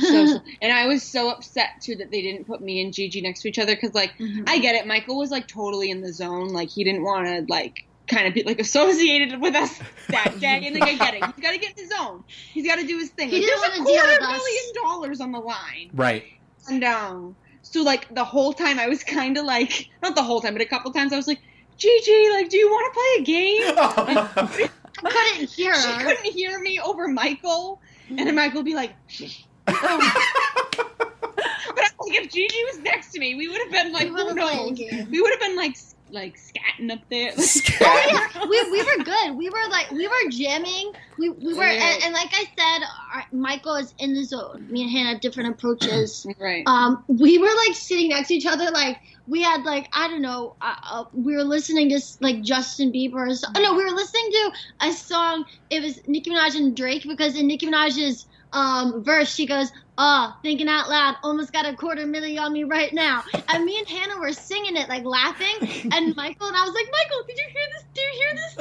So, 0.03 0.27
so- 0.27 0.41
and 0.63 0.73
I 0.73 0.87
was 0.87 1.03
so 1.03 1.31
upset 1.31 1.81
too 1.81 1.97
that 1.97 2.11
they 2.11 2.23
didn't 2.23 2.47
put 2.47 2.61
me 2.61 2.83
and 2.83 2.93
Gigi 2.93 3.21
next 3.21 3.43
to 3.43 3.49
each 3.49 3.59
other 3.59 3.75
because, 3.75 3.95
like, 3.95 4.13
I 4.47 4.59
get 4.59 4.75
it. 4.75 4.87
Michael 4.87 5.17
was 5.19 5.31
like 5.31 5.47
totally 5.49 5.91
in 5.91 6.01
the 6.03 6.13
zone. 6.13 6.49
Like, 6.49 6.69
he 6.71 6.85
didn't 6.85 7.03
want 7.05 7.27
to 7.27 7.45
like 7.53 7.87
kind 8.07 8.27
of 8.27 8.33
be 8.35 8.43
like 8.43 8.59
associated 8.59 9.41
with 9.41 9.55
us 9.55 9.79
that 10.09 10.39
day. 10.41 10.63
And 10.67 10.79
like, 10.79 10.91
I 10.91 10.95
get 10.97 11.15
it. 11.15 11.25
He's 11.25 11.43
got 11.45 11.53
to 11.53 11.59
get 11.59 11.79
in 11.79 11.89
the 11.89 11.95
zone. 11.95 12.25
He's 12.53 12.67
got 12.67 12.77
to 12.79 12.87
do 12.87 12.99
his 12.99 13.11
thing. 13.11 13.29
He 13.29 13.37
Like, 13.37 13.45
didn't 13.47 13.61
there's 13.61 13.79
a 13.79 13.83
wanna 13.83 13.91
deal 13.91 14.01
quarter 14.03 14.13
with 14.13 14.23
us. 14.29 14.39
million 14.43 14.75
dollars 14.83 15.21
on 15.21 15.33
the 15.33 15.39
line. 15.41 15.91
Right. 15.95 16.25
And 16.71 16.85
um, 16.85 17.37
so 17.63 17.83
like 17.83 18.13
the 18.15 18.25
whole 18.25 18.53
time 18.53 18.79
I 18.79 18.89
was 18.89 19.03
kind 19.19 19.37
of 19.39 19.45
like, 19.45 19.89
not 20.03 20.15
the 20.15 20.23
whole 20.23 20.41
time, 20.41 20.53
but 20.55 20.63
a 20.63 20.67
couple 20.67 20.93
times 20.93 21.13
I 21.13 21.17
was 21.17 21.27
like, 21.29 21.41
Gigi, 21.77 22.29
like, 22.31 22.49
do 22.49 22.57
you 22.57 22.69
want 22.69 22.93
to 22.93 23.01
play 23.01 23.13
a 23.19 23.25
game? 23.25 23.63
I 25.05 25.11
couldn't 25.11 25.49
hear 25.51 25.75
she 25.75 25.89
her. 25.89 26.01
couldn't 26.03 26.33
hear 26.33 26.59
me 26.59 26.81
over 26.81 27.07
Michael, 27.07 27.81
and 28.09 28.19
then 28.19 28.35
Michael 28.35 28.59
would 28.61 28.65
be 28.67 28.75
like, 28.75 28.95
but 29.67 29.77
I 31.85 31.89
think 32.03 32.17
if 32.17 32.33
Gigi 32.33 32.65
was 32.73 32.79
next 32.81 33.13
to 33.13 33.21
me, 33.21 33.35
we 33.37 33.49
would 33.49 33.61
have 33.61 33.71
been 33.71 33.93
like, 33.93 34.05
We 34.05 34.09
who 34.09 34.15
would've 34.15 34.37
knows? 34.37 34.79
We 35.11 35.21
would 35.21 35.31
have 35.31 35.41
been 35.41 35.57
like, 35.57 35.73
s- 35.73 35.95
like 36.11 36.37
scatting 36.37 36.91
up 36.91 37.01
there. 37.11 37.33
we, 38.49 38.71
we 38.71 38.83
were 38.83 39.05
good. 39.05 39.37
We 39.37 39.49
were 39.49 39.69
like 39.71 39.91
we 39.91 40.07
were 40.07 40.31
jamming. 40.31 40.93
We, 41.19 41.31
we 41.31 41.55
were 41.55 41.65
and, 41.65 42.05
and 42.05 42.15
like 42.15 42.31
I 42.33 42.45
said, 42.45 42.87
our, 43.15 43.25
Michael 43.33 43.77
is 43.77 43.95
in 43.99 44.15
the 44.15 44.25
zone. 44.25 44.67
Me 44.71 44.83
and 44.83 44.91
Hannah 44.91 45.11
had 45.11 45.21
different 45.21 45.55
approaches. 45.55 46.27
right. 46.39 46.63
Um, 46.67 47.05
we 47.09 47.39
were 47.39 47.51
like 47.67 47.77
sitting 47.77 48.09
next 48.11 48.29
to 48.29 48.35
each 48.35 48.47
other. 48.47 48.71
Like 48.71 48.99
we 49.27 49.43
had 49.43 49.65
like 49.65 49.89
I 49.93 50.09
don't 50.09 50.23
know. 50.23 50.57
Uh, 50.61 50.75
uh, 50.83 51.05
we 51.13 51.37
were 51.37 51.45
listening 51.45 51.91
to 51.91 52.01
like 52.21 52.43
Justin 52.43 52.93
Bieber's. 52.93 53.45
Oh, 53.45 53.61
no, 53.61 53.75
we 53.75 53.85
were 53.85 53.91
listening 53.91 54.31
to 54.31 54.53
a 54.89 54.93
song. 54.93 55.45
It 55.71 55.83
was 55.83 56.07
Nicki 56.07 56.31
Minaj 56.31 56.57
and 56.57 56.77
Drake 56.77 57.05
because 57.07 57.37
in 57.37 57.47
Nicki 57.47 57.67
Minaj's 57.67 58.27
um 58.53 59.05
verse 59.05 59.33
she 59.35 59.47
goes. 59.47 59.71
Oh, 60.01 60.33
thinking 60.45 60.69
out 60.69 60.89
loud, 60.89 61.17
almost 61.25 61.53
got 61.53 61.67
a 61.67 61.75
quarter 61.75 62.07
million 62.07 62.39
on 62.39 62.53
me 62.53 62.63
right 62.63 62.93
now. 62.95 63.25
And 63.49 63.65
me 63.65 63.77
and 63.79 63.89
Hannah 63.89 64.21
were 64.21 64.33
singing 64.33 64.77
it, 64.77 64.89
like 64.89 65.05
laughing. 65.05 65.57
And 65.61 66.15
Michael 66.17 66.47
and 66.47 66.57
I 66.57 66.63
was 66.65 66.73
like, 66.73 66.87
Michael, 66.93 67.25
did 67.27 67.37
you 67.37 67.49
hear 67.53 67.67
this? 67.75 67.85
Do 67.97 68.01
you 68.01 68.13
hear 68.21 68.35
this 68.37 68.55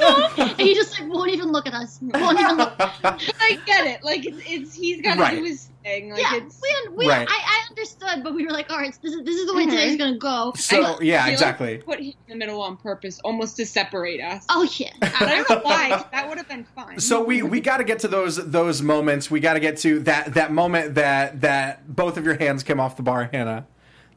song? 0.48 0.56
And 0.58 0.66
he 0.66 0.74
just 0.74 0.98
like 1.00 1.08
won't 1.08 1.30
even 1.30 1.52
look 1.52 1.68
at 1.68 1.74
us. 1.74 1.96
Won't 2.02 2.40
even 2.40 2.56
look. 2.56 2.74
I 2.80 3.60
get 3.66 3.86
it. 3.86 4.00
Like 4.02 4.26
it's, 4.26 4.38
it's 4.48 4.74
he's 4.74 5.00
got 5.00 5.14
to 5.14 5.20
Right. 5.20 5.36
do 5.36 5.44
his 5.44 5.70
thing. 5.88 6.02
thing. 6.02 6.10
Like 6.12 6.20
yeah, 6.22 6.36
it's 6.36 6.60
we, 6.62 6.96
we 6.96 7.08
Right. 7.08 7.26
I, 7.28 7.34
I 7.34 7.68
understood, 7.70 8.22
but 8.22 8.34
we 8.34 8.44
were 8.44 8.52
like, 8.52 8.70
all 8.70 8.78
right, 8.78 8.96
this 9.02 9.12
is 9.14 9.24
this 9.24 9.36
is 9.36 9.46
the 9.46 9.54
way 9.54 9.66
Mhm. 9.66 9.70
today's 9.70 9.96
gonna 9.96 10.18
go. 10.18 10.52
So 10.56 11.00
yeah, 11.00 11.24
feel 11.24 11.32
exactly. 11.32 11.76
Like 11.76 11.84
put 11.86 11.98
him 12.00 12.06
in 12.06 12.14
the 12.28 12.34
middle 12.36 12.60
on 12.62 12.76
purpose, 12.76 13.20
almost 13.24 13.56
to 13.56 13.66
separate 13.66 14.20
us. 14.20 14.44
Oh 14.48 14.68
yeah, 14.78 14.90
I 15.02 15.24
don't 15.44 15.50
know 15.50 15.60
why. 15.62 16.04
That 16.12 16.28
would 16.28 16.38
have 16.38 16.48
been 16.48 16.64
fun. 16.74 16.98
So 17.00 17.22
we 17.22 17.42
we 17.42 17.60
got 17.60 17.78
to 17.78 17.84
get 17.84 18.00
to 18.00 18.08
those 18.08 18.36
those 18.50 18.82
moments. 18.82 19.30
We 19.30 19.40
got 19.40 19.54
to 19.54 19.60
get 19.60 19.76
to 19.78 20.00
that 20.00 20.34
that 20.34 20.52
moment 20.52 20.94
that 20.96 21.40
that 21.40 21.94
both 21.94 22.16
of 22.16 22.24
your 22.24 22.34
hands 22.36 22.62
came 22.62 22.80
off 22.80 22.96
the 22.96 23.02
bar, 23.02 23.28
Hannah. 23.32 23.66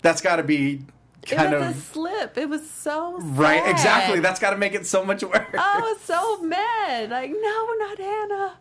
That's 0.02 0.22
got 0.22 0.38
to 0.38 0.44
be 0.44 0.82
It 1.24 1.36
kind 1.36 1.54
was 1.54 1.62
a 1.62 1.66
of 1.70 1.76
slip. 1.76 2.38
It 2.38 2.50
was 2.50 2.68
so 2.70 3.18
right. 3.20 3.70
Exactly. 3.70 4.20
That's 4.20 4.40
got 4.40 4.50
to 4.52 4.58
make 4.58 4.74
it 4.74 4.86
so 4.88 5.06
much 5.06 5.24
worse. 5.24 5.36
I 5.58 5.80
was 5.80 6.02
so 6.02 6.42
mad. 6.42 7.12
Like, 7.12 7.30
no, 7.30 7.74
not 7.78 7.98
Hannah. 8.00 8.58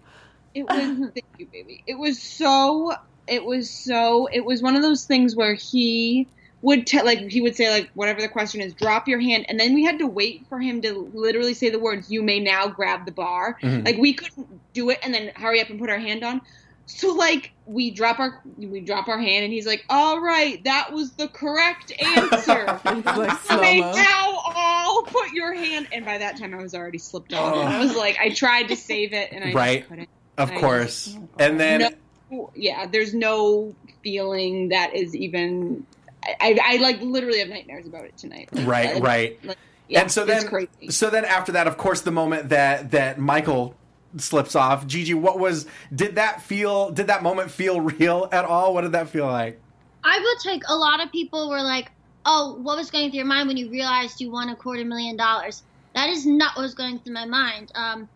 It 0.55 0.64
was 0.64 1.11
thank 1.14 1.24
you, 1.38 1.46
baby. 1.46 1.82
It 1.86 1.98
was 1.98 2.20
so. 2.20 2.94
It 3.26 3.44
was 3.44 3.70
so. 3.70 4.26
It 4.32 4.44
was 4.44 4.62
one 4.62 4.76
of 4.76 4.82
those 4.82 5.05
things 5.05 5.36
where 5.36 5.55
he 5.55 6.26
would 6.62 6.86
tell, 6.86 7.05
like 7.07 7.20
he 7.30 7.40
would 7.40 7.57
say, 7.57 7.70
like 7.70 7.88
whatever 7.94 8.20
the 8.20 8.28
question 8.28 8.61
is, 8.61 8.74
drop 8.74 9.09
your 9.09 9.20
hand, 9.20 9.46
and 9.48 9.59
then 9.59 9.74
we 9.74 9.84
had 9.84 9.98
to 10.01 10.07
wait 10.07 10.44
for 10.48 10.59
him 10.61 10.82
to 10.82 11.11
literally 11.14 11.55
say 11.55 11.70
the 11.70 11.78
words, 11.78 12.11
"You 12.11 12.22
may 12.22 12.40
now 12.40 12.66
grab 12.68 13.07
the 13.07 13.12
bar." 13.12 13.57
Mhm. 13.62 13.84
Like 13.86 13.96
we 13.98 14.14
couldn't 14.14 14.48
do 14.74 14.90
it 14.90 14.98
and 15.03 15.14
then 15.14 15.30
hurry 15.36 15.61
up 15.61 15.70
and 15.70 15.78
put 15.78 15.88
our 15.90 15.98
hand 15.98 16.22
on. 16.24 16.40
So 16.86 17.14
like 17.14 17.53
we 17.66 17.92
drop 17.92 18.18
our 18.18 18.42
we 18.59 18.80
drop 18.80 19.07
our 19.07 19.18
hand, 19.18 19.44
and 19.44 19.53
he's 19.53 19.66
like, 19.66 19.84
"All 19.88 20.20
right, 20.20 20.62
that 20.64 20.92
was 20.92 21.12
the 21.12 21.28
correct 21.28 21.92
answer." 22.03 22.80
It's 22.84 23.07
like 23.07 23.38
You 23.51 23.61
may 23.61 23.78
slow-mo. 23.80 23.92
now 23.94 24.38
all 24.44 25.03
put 25.05 25.30
your 25.32 25.55
hand, 25.55 25.86
and 25.92 26.05
by 26.05 26.18
that 26.18 26.36
time 26.36 26.53
I 26.53 26.61
was 26.61 26.74
already 26.74 26.98
slipped 26.98 27.32
on. 27.32 27.55
Oh. 27.55 27.61
I 27.62 27.78
was 27.78 27.94
like, 27.96 28.18
I 28.18 28.30
tried 28.30 28.64
to 28.68 28.76
save 28.76 29.12
it, 29.12 29.30
and 29.30 29.44
I 29.44 29.53
Right. 29.53 29.78
just 29.78 29.88
couldn't. 29.88 30.09
Of 30.39 30.51
I 30.51 30.61
course. 30.61 31.16
And 31.39 31.59
then 31.59 31.97
No, 32.31 32.51
yeah, 32.55 32.87
there's 32.87 33.14
no 33.14 33.74
feeling 34.03 34.68
that 34.70 34.95
is 34.95 35.14
even. 35.14 35.87
I, 36.24 36.35
I, 36.41 36.74
I 36.74 36.76
like 36.76 37.01
literally 37.01 37.39
have 37.39 37.49
nightmares 37.49 37.87
about 37.87 38.05
it 38.05 38.16
tonight. 38.16 38.51
Like, 38.53 38.66
right, 38.66 38.95
like, 38.95 39.03
right. 39.03 39.45
Like, 39.45 39.59
yeah, 39.89 40.03
and 40.03 40.11
so 40.12 40.24
then 40.24 40.47
crazy. 40.47 40.91
so 40.91 41.11
then 41.11 41.24
after 41.24 41.53
that, 41.53 41.66
of 41.66 41.76
course, 41.76 42.03
the 42.03 42.12
moment 42.12 42.51
that 42.51 42.93
that 42.93 43.18
Michael 43.18 43.74
slips 44.16 44.55
off, 44.55 44.87
Gigi, 44.87 45.14
what 45.14 45.39
was 45.39 45.66
did 45.95 46.16
that 46.16 46.43
feel? 46.43 46.91
Did 46.91 47.09
that 47.09 47.22
moment 47.22 47.51
feel 47.51 47.81
real 47.99 48.28
at 48.33 48.45
all? 48.45 48.74
What 48.74 48.83
did 48.83 48.93
that 48.93 49.09
feel 49.09 49.26
like? 49.26 49.61
I 50.05 50.18
will 50.18 50.37
take 50.43 50.62
a 50.68 50.76
lot 50.76 51.03
of 51.03 51.11
people 51.12 51.51
were 51.51 51.62
like, 51.62 51.91
oh, 52.24 52.57
what 52.62 52.76
was 52.76 52.91
going 52.91 53.11
through 53.11 53.18
your 53.18 53.26
mind 53.26 53.49
when 53.49 53.57
you 53.57 53.70
realized 53.70 54.20
you 54.20 54.31
won 54.31 54.49
a 54.49 54.57
quarter 54.57 54.85
million 54.85 55.16
dollars? 55.16 55.62
That 55.95 56.09
is 56.09 56.24
not 56.24 56.57
what 56.57 56.62
was 56.62 56.74
going 56.74 57.01
through 57.01 57.14
my 57.14 57.26
mind. 57.26 57.72
Um, 57.74 58.09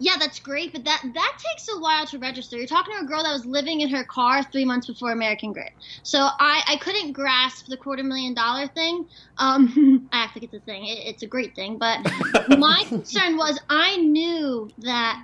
yeah, 0.00 0.14
that's 0.18 0.38
great, 0.38 0.72
but 0.72 0.84
that 0.84 1.02
that 1.02 1.32
takes 1.32 1.68
a 1.76 1.80
while 1.80 2.06
to 2.06 2.18
register. 2.18 2.56
You're 2.56 2.66
talking 2.66 2.94
to 2.98 3.04
a 3.04 3.08
girl 3.08 3.24
that 3.24 3.32
was 3.32 3.44
living 3.44 3.80
in 3.80 3.88
her 3.90 4.04
car 4.04 4.44
three 4.44 4.64
months 4.64 4.86
before 4.86 5.10
American 5.10 5.52
Grit, 5.52 5.72
so 6.04 6.18
I, 6.20 6.62
I 6.68 6.76
couldn't 6.76 7.12
grasp 7.12 7.66
the 7.66 7.76
quarter 7.76 8.04
million 8.04 8.34
dollar 8.34 8.68
thing. 8.68 9.06
Um, 9.38 10.08
I 10.12 10.22
have 10.22 10.34
to 10.34 10.40
get 10.40 10.52
the 10.52 10.60
thing; 10.60 10.86
it, 10.86 10.98
it's 11.06 11.22
a 11.22 11.26
great 11.26 11.56
thing, 11.56 11.78
but 11.78 12.00
my 12.58 12.84
concern 12.86 13.36
was 13.36 13.58
I 13.68 13.96
knew 13.96 14.70
that 14.78 15.20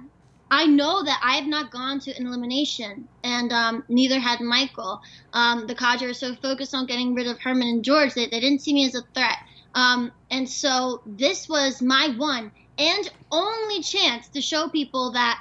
I 0.51 0.67
know 0.67 1.05
that 1.05 1.21
I 1.23 1.37
have 1.37 1.47
not 1.47 1.71
gone 1.71 2.01
to 2.01 2.17
an 2.17 2.27
elimination, 2.27 3.09
and 3.23 3.53
um, 3.53 3.85
neither 3.89 4.19
had 4.19 4.41
Michael. 4.41 5.01
Um, 5.33 5.69
the 5.69 5.77
cadre 5.77 6.09
was 6.09 6.19
so 6.19 6.35
focused 6.37 6.75
on 6.75 6.87
getting 6.87 7.15
rid 7.15 7.29
of 7.29 7.41
Herman 7.41 7.69
and 7.69 7.85
George 7.85 8.15
that 8.15 8.33
they 8.33 8.41
didn't 8.41 8.63
see 8.63 8.75
me 8.75 8.87
as 8.87 8.97
a 8.97 9.03
threat. 9.15 9.37
Um, 9.77 10.13
and 10.31 10.49
so 10.49 11.03
this 11.07 11.49
was 11.49 11.83
my 11.83 12.15
one 12.17 12.53
and 12.79 13.11
only 13.31 13.83
chance 13.83 14.29
to 14.29 14.41
show 14.41 14.69
people 14.69 15.13
that 15.13 15.41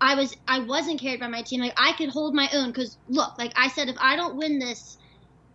I 0.00 0.16
was 0.16 0.36
I 0.48 0.60
wasn't 0.60 1.00
carried 1.00 1.20
by 1.20 1.28
my 1.28 1.42
team. 1.42 1.60
Like 1.60 1.74
I 1.76 1.92
could 1.92 2.08
hold 2.08 2.34
my 2.34 2.48
own. 2.54 2.72
Because 2.72 2.98
look, 3.08 3.38
like 3.38 3.52
I 3.56 3.68
said, 3.68 3.88
if 3.88 3.96
I 4.00 4.16
don't 4.16 4.36
win 4.36 4.58
this, 4.58 4.98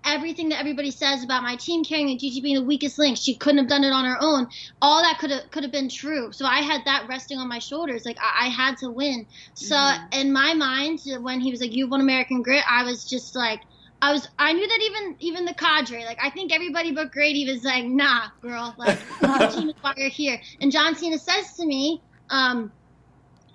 everything 0.06 0.50
that 0.50 0.60
everybody 0.60 0.90
says 0.90 1.24
about 1.24 1.44
my 1.44 1.58
team 1.58 1.84
carrying 1.84 2.10
and 2.10 2.20
Gigi 2.20 2.40
being 2.40 2.56
the 2.56 2.64
weakest 2.64 2.98
link, 2.98 3.18
she 3.18 3.36
couldn't 3.36 3.58
have 3.58 3.68
done 3.68 3.84
it 3.84 3.92
on 3.92 4.06
her 4.06 4.18
own. 4.20 4.48
All 4.82 5.02
that 5.02 5.18
could 5.20 5.32
have 5.32 5.52
could 5.52 5.64
have 5.64 5.72
been 5.72 5.90
true. 5.90 6.32
So 6.32 6.46
I 6.46 6.62
had 6.62 6.86
that 6.86 7.08
resting 7.10 7.38
on 7.40 7.50
my 7.50 7.60
shoulders. 7.60 8.06
Like 8.06 8.18
I, 8.22 8.46
I 8.46 8.50
had 8.50 8.78
to 8.78 8.90
win. 8.90 9.28
So 9.54 9.76
mm-hmm. 9.76 10.20
in 10.20 10.32
my 10.32 10.54
mind, 10.54 11.02
when 11.20 11.42
he 11.42 11.52
was 11.52 11.60
like, 11.60 11.74
"You 11.74 11.88
won 11.88 12.00
American 12.00 12.42
Grit," 12.42 12.64
I 12.70 12.84
was 12.84 13.06
just 13.06 13.36
like. 13.36 13.62
I 14.02 14.12
was 14.12 14.28
I 14.38 14.54
knew 14.54 14.68
that 14.68 14.80
even 14.82 15.16
even 15.20 15.46
the 15.46 15.54
cadre 15.54 16.06
like 16.06 16.20
I 16.22 16.30
think 16.30 16.54
everybody 16.54 16.92
but 16.92 17.12
Grady 17.12 17.52
was 17.52 17.64
like 17.64 17.86
nah 17.86 18.28
girl 18.42 18.76
like 18.78 19.00
team 19.54 19.70
is 19.70 19.76
why 19.82 19.94
you're 19.98 20.10
here? 20.10 20.40
And 20.62 20.72
John 20.72 20.96
Cena 20.96 21.18
says 21.18 21.54
to 21.54 21.66
me 21.66 22.02
um 22.30 22.72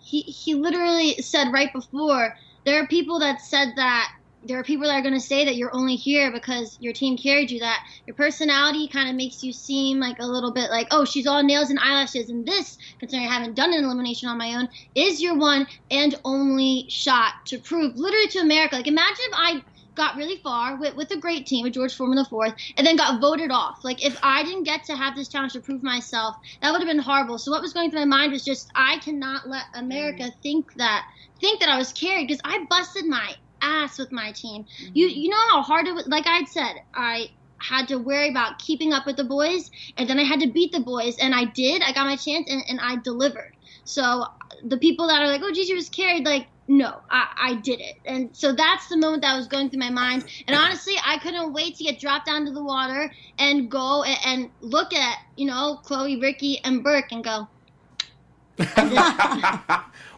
he 0.01 0.23
he 0.23 0.55
literally 0.55 1.15
said 1.23 1.53
right 1.53 1.73
before 1.73 2.37
there 2.65 2.83
are 2.83 2.87
people 2.87 3.21
that 3.21 3.41
said 3.41 3.73
that 3.77 4.13
there 4.45 4.59
are 4.59 4.65
people 4.65 4.89
that 4.89 4.95
are 4.95 5.03
going 5.03 5.15
to 5.15 5.21
say 5.21 5.45
that 5.45 5.55
you're 5.55 5.75
only 5.75 5.95
here 5.95 6.33
because 6.33 6.77
your 6.81 6.93
team 6.93 7.17
carried 7.17 7.51
you 7.51 7.61
that 7.61 7.87
your 8.07 8.17
personality 8.17 8.89
kind 8.89 9.09
of 9.09 9.15
makes 9.15 9.45
you 9.45 9.53
seem 9.53 10.01
like 10.01 10.19
a 10.19 10.27
little 10.27 10.51
bit 10.51 10.71
like 10.71 10.89
oh 10.91 11.05
she's 11.05 11.27
all 11.27 11.43
nails 11.43 11.71
and 11.71 11.79
eyelashes 11.79 12.29
and 12.29 12.45
this 12.45 12.79
considering 12.99 13.29
I 13.29 13.33
haven't 13.33 13.55
done 13.55 13.73
an 13.73 13.85
elimination 13.85 14.29
on 14.29 14.39
my 14.39 14.55
own 14.57 14.69
is 14.95 15.23
your 15.23 15.37
one 15.37 15.67
and 15.91 16.19
only 16.25 16.87
shot 16.89 17.47
to 17.47 17.59
prove 17.59 17.97
literally 17.97 18.29
to 18.29 18.41
America. 18.41 18.77
Like 18.77 18.89
imagine 18.89 19.25
if 19.29 19.35
I 19.35 19.63
got 19.95 20.17
really 20.17 20.37
far 20.37 20.77
with, 20.77 20.95
with 20.95 21.11
a 21.11 21.17
great 21.17 21.47
team 21.47 21.65
with 21.65 21.75
George 21.75 21.95
Foreman 21.95 22.17
the 22.17 22.25
fourth, 22.25 22.55
and 22.77 22.87
then 22.87 22.97
got 22.97 23.21
voted 23.21 23.51
off. 23.51 23.85
Like 23.85 24.05
if 24.05 24.19
I 24.23 24.43
didn't 24.43 24.65
get 24.65 24.85
to 24.85 24.97
have 24.97 25.15
this 25.15 25.29
challenge 25.29 25.53
to 25.55 25.61
prove 25.61 25.83
myself, 25.83 26.37
that 26.61 26.71
would 26.71 26.81
have 26.81 26.89
been 26.89 26.99
horrible. 26.99 27.39
So 27.39 27.51
what 27.51 27.63
was 27.63 27.73
going 27.73 27.91
through 27.91 28.01
my 28.01 28.17
mind 28.17 28.33
was 28.33 28.45
just 28.45 28.71
I 28.75 28.99
cannot 28.99 29.49
let 29.49 29.65
America 29.75 30.25
mm-hmm. 30.25 30.41
think 30.41 30.75
that 30.75 31.07
think 31.41 31.61
that 31.61 31.69
I 31.69 31.79
was 31.79 31.93
carried 31.93 32.29
because 32.29 32.41
I 32.45 32.65
busted 32.69 33.07
my 33.07 33.35
ass 33.61 33.99
with 33.99 34.13
my 34.13 34.33
team. 34.33 34.65
Mm-hmm. 34.65 34.93
You 34.95 35.09
you 35.09 35.29
know 35.29 35.49
how 35.51 35.63
hard 35.63 35.87
it 35.87 35.95
was. 35.95 36.07
Like 36.07 36.27
I'd 36.27 36.49
said, 36.49 36.83
I 36.95 37.31
had 37.59 37.89
to 37.89 37.97
worry 37.97 38.29
about 38.29 38.59
keeping 38.59 38.93
up 38.93 39.07
with 39.07 39.17
the 39.17 39.25
boys, 39.25 39.71
and 39.97 40.09
then 40.09 40.19
I 40.19 40.25
had 40.25 40.41
to 40.41 40.49
beat 40.49 40.73
the 40.73 40.81
boys, 40.81 41.17
and 41.19 41.35
I 41.35 41.45
did. 41.45 41.83
I 41.83 41.93
got 41.93 42.07
my 42.07 42.17
chance, 42.17 42.51
and, 42.51 42.63
and 42.69 42.81
I 42.81 42.97
delivered. 42.97 43.53
So 43.85 44.27
the 44.65 44.77
people 44.77 45.09
that 45.09 45.23
are 45.23 45.29
like, 45.29 45.43
"Oh, 45.43 45.53
Gigi 45.53 45.75
was 45.75 45.89
carried," 45.89 46.25
like 46.25 46.47
no, 46.69 47.01
I, 47.11 47.27
I 47.39 47.55
did 47.57 47.81
it. 47.81 47.97
And 48.05 48.31
so 48.33 48.53
that's 48.53 48.89
the 48.89 48.97
moment 48.97 49.23
that 49.23 49.37
was 49.37 49.47
going 49.49 49.69
through 49.71 49.81
my 49.81 49.91
mind. 49.91 50.25
And 50.47 50.57
honestly, 50.57 50.95
I 51.05 51.19
couldn't 51.19 51.53
wait 51.53 51.77
to 51.77 51.85
get 51.85 51.99
dropped 52.01 52.27
down 52.27 52.45
to 52.47 52.53
the 52.53 52.63
water 52.63 53.13
and 53.39 53.71
go 53.71 54.05
and, 54.05 54.19
and 54.25 54.51
look 54.61 54.93
at, 54.95 55.19
you 55.37 55.47
know, 55.47 55.81
Chloe, 55.85 56.21
Ricky, 56.21 56.61
and 56.65 56.83
Burke 56.85 57.11
and 57.13 57.23
go, 57.25 57.49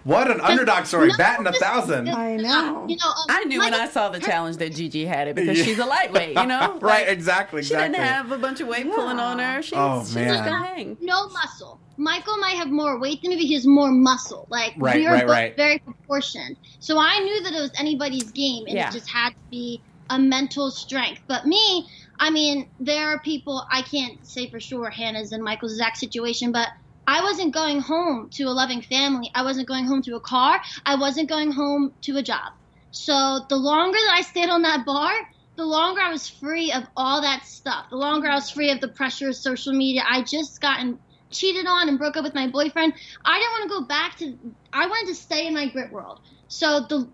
what 0.04 0.30
an 0.30 0.40
underdog 0.40 0.84
story, 0.86 1.08
No, 1.08 1.16
batting 1.16 1.46
a 1.46 1.52
thousand. 1.52 2.08
I 2.10 2.36
know. 2.36 2.84
you 2.88 2.96
know, 2.96 3.08
um, 3.08 3.26
I 3.28 3.44
knew 3.44 3.60
when 3.60 3.72
I 3.72 3.88
saw 3.88 4.10
the 4.10 4.20
challenge 4.20 4.56
that 4.58 4.74
Gigi 4.74 5.04
had 5.06 5.28
it 5.28 5.36
because 5.36 5.56
Yeah. 5.58 5.64
she's 5.64 5.78
a 5.78 5.86
lightweight, 5.86 6.36
you 6.36 6.46
know? 6.46 6.78
right, 6.82 7.06
Like, 7.06 7.08
exactly, 7.08 7.62
She 7.62 7.74
didn't 7.74 7.94
have 7.94 8.32
a 8.32 8.38
bunch 8.38 8.60
of 8.60 8.68
weight 8.68 8.90
pulling 8.92 9.18
on 9.18 9.38
her. 9.38 9.62
She's, 9.62 9.72
Oh, 9.76 10.02
she's 10.04 10.14
man. 10.14 10.28
just 10.28 10.44
gonna 10.44 10.66
hang. 10.66 10.96
no 11.00 11.28
muscle. 11.28 11.80
Michael 11.96 12.36
might 12.38 12.56
have 12.56 12.68
more 12.70 12.98
weight 12.98 13.22
than 13.22 13.30
me, 13.30 13.36
but 13.36 13.44
he 13.44 13.54
has 13.54 13.66
more 13.66 13.90
muscle. 13.92 14.46
Like 14.50 14.74
Right, 14.76 14.96
we 14.96 15.06
are 15.06 15.12
right, 15.12 15.22
both 15.22 15.30
right. 15.30 15.56
very 15.56 15.82
proportioned. 16.06 16.56
So 16.80 16.98
I 16.98 17.18
knew 17.20 17.42
that 17.44 17.54
it 17.54 17.60
was 17.60 17.72
anybody's 17.78 18.32
game, 18.32 18.64
and 18.66 18.76
Yeah. 18.76 18.88
it 18.88 18.92
just 18.92 19.10
had 19.10 19.30
to 19.30 19.36
be 19.50 19.84
a 20.10 20.18
mental 20.18 20.70
strength. 20.70 21.22
But 21.28 21.46
me, 21.46 21.86
I 22.20 22.30
mean, 22.30 22.70
there 22.78 23.08
are 23.08 23.20
people 23.20 23.64
I 23.72 23.82
can't 23.82 24.24
say 24.26 24.50
for 24.50 24.60
sure 24.60 24.90
Hannah's 24.90 25.32
and 25.32 25.42
Michael's 25.42 25.72
exact 25.72 25.96
situation, 25.98 26.52
but 26.52 26.68
I 27.06 27.22
wasn't 27.22 27.54
going 27.54 27.80
home 27.80 28.28
to 28.34 28.44
a 28.44 28.50
loving 28.54 28.82
family. 28.82 29.30
I 29.34 29.42
wasn't 29.42 29.68
going 29.68 29.86
home 29.86 30.02
to 30.02 30.16
a 30.16 30.20
car. 30.20 30.60
I 30.86 30.94
wasn't 30.96 31.28
going 31.28 31.52
home 31.52 31.94
to 32.04 32.16
a 32.16 32.22
job. 32.22 32.50
So 32.90 33.44
the 33.48 33.56
longer 33.56 33.98
that 33.98 34.14
I 34.14 34.22
stayed 34.22 34.48
on 34.48 34.62
that 34.62 34.86
bar, 34.86 35.12
the 35.56 35.64
longer 35.64 36.00
I 36.00 36.10
was 36.10 36.28
free 36.28 36.72
of 36.72 36.84
all 36.96 37.20
that 37.22 37.44
stuff. 37.44 37.86
The 37.90 37.96
longer 37.96 38.28
I 38.28 38.34
was 38.34 38.50
free 38.50 38.70
of 38.70 38.80
the 38.80 38.88
pressure 38.88 39.28
of 39.28 39.36
social 39.36 39.72
media. 39.72 40.02
I 40.08 40.22
just 40.22 40.60
gotten 40.60 40.98
cheated 41.30 41.66
on 41.66 41.88
and 41.88 41.98
broke 41.98 42.16
up 42.16 42.24
with 42.24 42.34
my 42.34 42.46
boyfriend. 42.48 42.92
I 43.24 43.38
didn't 43.38 43.52
want 43.52 43.62
to 43.64 43.68
go 43.68 43.86
back 43.86 44.16
to. 44.18 44.38
I 44.72 44.86
wanted 44.86 45.08
to 45.08 45.14
stay 45.14 45.46
in 45.46 45.54
my 45.54 45.68
grit 45.68 45.92
world. 45.92 46.20
So 46.48 46.80
the 46.88 47.08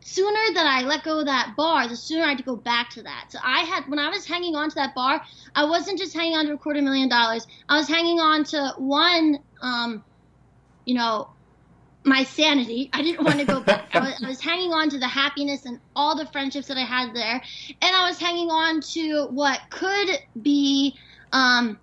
sooner 0.00 0.54
that 0.54 0.66
I 0.66 0.82
let 0.82 1.02
go 1.02 1.20
of 1.20 1.26
that 1.26 1.54
bar, 1.56 1.88
the 1.88 1.96
sooner 1.96 2.24
I 2.24 2.28
had 2.28 2.38
to 2.38 2.44
go 2.44 2.56
back 2.56 2.90
to 2.90 3.02
that. 3.02 3.26
So 3.30 3.38
I 3.42 3.60
had 3.60 3.84
when 3.88 3.98
I 3.98 4.10
was 4.10 4.26
hanging 4.26 4.54
on 4.54 4.68
to 4.68 4.74
that 4.76 4.94
bar, 4.94 5.22
I 5.54 5.64
wasn't 5.64 5.98
just 5.98 6.14
hanging 6.14 6.36
on 6.36 6.46
to 6.46 6.52
a 6.52 6.58
quarter 6.58 6.82
million 6.82 7.08
dollars. 7.08 7.46
I 7.68 7.76
was 7.76 7.88
hanging 7.88 8.20
on 8.20 8.44
to 8.44 8.74
one, 8.78 9.38
um, 9.62 10.04
you 10.84 10.94
know, 10.94 11.28
my 12.04 12.22
sanity. 12.22 12.90
I 12.92 13.02
didn't 13.02 13.24
want 13.24 13.40
to 13.40 13.46
go 13.46 13.60
back. 13.60 13.86
I 13.94 14.00
was, 14.00 14.22
I 14.22 14.28
was 14.28 14.40
hanging 14.40 14.72
on 14.72 14.90
to 14.90 14.98
the 14.98 15.08
happiness 15.08 15.64
and 15.64 15.80
all 15.96 16.16
the 16.16 16.26
friendships 16.26 16.68
that 16.68 16.76
I 16.76 16.84
had 16.84 17.14
there, 17.14 17.42
and 17.80 17.96
I 17.96 18.06
was 18.08 18.18
hanging 18.18 18.50
on 18.50 18.80
to 18.92 19.26
what 19.30 19.60
could 19.70 20.10
be. 20.40 20.94
Um, 21.32 21.80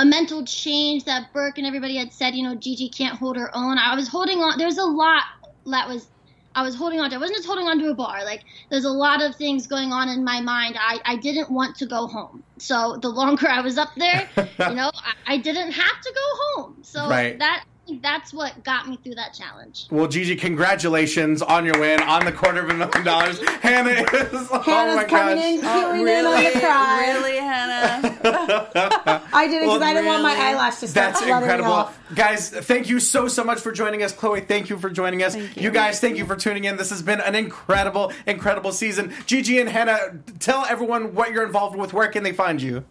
a 0.00 0.04
mental 0.04 0.44
change 0.44 1.04
that 1.04 1.32
Burke 1.34 1.58
and 1.58 1.66
everybody 1.66 1.96
had 1.96 2.12
said, 2.12 2.34
you 2.34 2.42
know, 2.42 2.54
Gigi 2.54 2.88
can't 2.88 3.18
hold 3.18 3.36
her 3.36 3.50
own. 3.54 3.76
I 3.78 3.94
was 3.94 4.08
holding 4.08 4.38
on. 4.38 4.58
There's 4.58 4.78
a 4.78 4.84
lot 4.84 5.22
that 5.66 5.86
was 5.88 6.08
I 6.54 6.62
was 6.64 6.74
holding 6.74 6.98
on 7.00 7.10
to. 7.10 7.16
I 7.16 7.18
wasn't 7.20 7.36
just 7.36 7.46
holding 7.46 7.66
on 7.68 7.78
to 7.78 7.90
a 7.90 7.94
bar. 7.94 8.24
Like 8.24 8.42
there's 8.70 8.84
a 8.86 8.90
lot 8.90 9.22
of 9.22 9.36
things 9.36 9.66
going 9.66 9.92
on 9.92 10.08
in 10.08 10.24
my 10.24 10.40
mind. 10.40 10.76
I, 10.80 10.98
I 11.04 11.16
didn't 11.16 11.50
want 11.50 11.76
to 11.76 11.86
go 11.86 12.06
home. 12.08 12.42
So 12.58 12.98
the 13.02 13.08
longer 13.08 13.48
I 13.48 13.60
was 13.60 13.78
up 13.78 13.90
there, 13.96 14.28
you 14.36 14.74
know, 14.74 14.90
I, 14.94 15.34
I 15.34 15.36
didn't 15.36 15.70
have 15.72 16.00
to 16.02 16.12
go 16.14 16.62
home. 16.62 16.78
So 16.82 17.08
Right. 17.08 17.38
that 17.38 17.64
that's 18.02 18.32
what 18.32 18.62
got 18.62 18.88
me 18.88 18.96
through 19.02 19.16
that 19.16 19.34
challenge. 19.34 19.86
Well, 19.90 20.06
Gigi, 20.06 20.36
congratulations 20.36 21.42
on 21.42 21.64
your 21.64 21.78
win 21.80 22.00
on 22.02 22.24
the 22.24 22.30
quarter 22.30 22.62
of 22.62 22.70
a 22.70 22.74
million 22.74 23.04
dollars. 23.04 23.40
Hannah 23.62 23.90
is. 23.90 24.48
oh 24.52 24.94
my 24.94 25.04
coming 25.04 25.36
gosh. 25.36 25.44
in, 25.44 25.60
Oh, 25.64 25.92
queuing 25.96 26.18
in 26.20 26.26
on 26.26 26.44
the 26.44 26.60
cry. 26.60 27.12
really, 27.12 27.36
Hannah. 27.38 28.10
I 29.40 29.46
did 29.46 29.54
it 29.56 29.60
because 29.60 29.80
Well, 29.80 29.82
I 29.88 29.94
didn't 29.94 30.06
want 30.06 30.22
my 30.22 30.32
really? 30.34 30.44
eyelash 30.44 30.76
to 30.80 30.88
start 30.88 31.14
That's 31.14 31.18
fluttering 31.24 31.42
incredible. 31.42 31.72
off. 31.72 31.98
Guys, 32.14 32.50
thank 32.50 32.90
you 32.90 33.00
so, 33.00 33.26
so 33.26 33.42
much 33.42 33.60
for 33.60 33.72
joining 33.72 34.02
us. 34.02 34.12
Chloe, 34.12 34.42
thank 34.42 34.68
you 34.68 34.76
for 34.78 34.90
joining 34.90 35.22
us. 35.22 35.34
Thank 35.34 35.56
you. 35.56 35.70
guys, 35.70 35.98
thank 35.98 36.18
you 36.18 36.26
for 36.26 36.36
tuning 36.36 36.64
in. 36.64 36.76
This 36.76 36.90
has 36.90 37.00
been 37.02 37.20
an 37.20 37.34
incredible, 37.34 38.12
incredible 38.26 38.72
season. 38.72 39.14
Gigi 39.24 39.58
and 39.58 39.68
Hannah, 39.70 40.18
tell 40.40 40.66
everyone 40.66 41.14
what 41.14 41.32
you're 41.32 41.46
involved 41.46 41.76
with. 41.76 41.92
Where 41.94 42.08
can 42.08 42.22
they 42.22 42.32
find 42.32 42.60
you? 42.60 42.84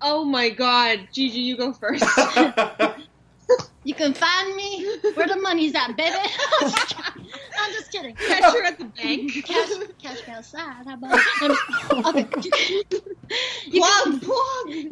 Oh 0.00 0.24
my 0.24 0.50
God, 0.50 1.08
Gigi, 1.12 1.40
you 1.40 1.56
go 1.56 1.72
first. 1.72 2.04
You 3.84 3.94
can 3.94 4.14
find 4.14 4.56
me 4.56 4.96
where 5.14 5.26
the 5.28 5.36
money's 5.36 5.74
at, 5.74 5.94
baby. 5.96 6.16
I'm 7.60 7.72
just 7.72 7.92
kidding. 7.92 8.14
Catch 8.14 8.42
her 8.44 8.64
at 8.64 8.78
the 8.78 8.86
bank. 8.86 9.32
Cash, 9.44 9.68
cash 10.02 10.26
me 10.26 10.32
outside. 10.34 10.84
How 10.86 10.94
about 10.94 12.06
okay. 12.06 12.26
you, 13.66 13.82
can, 13.82 14.20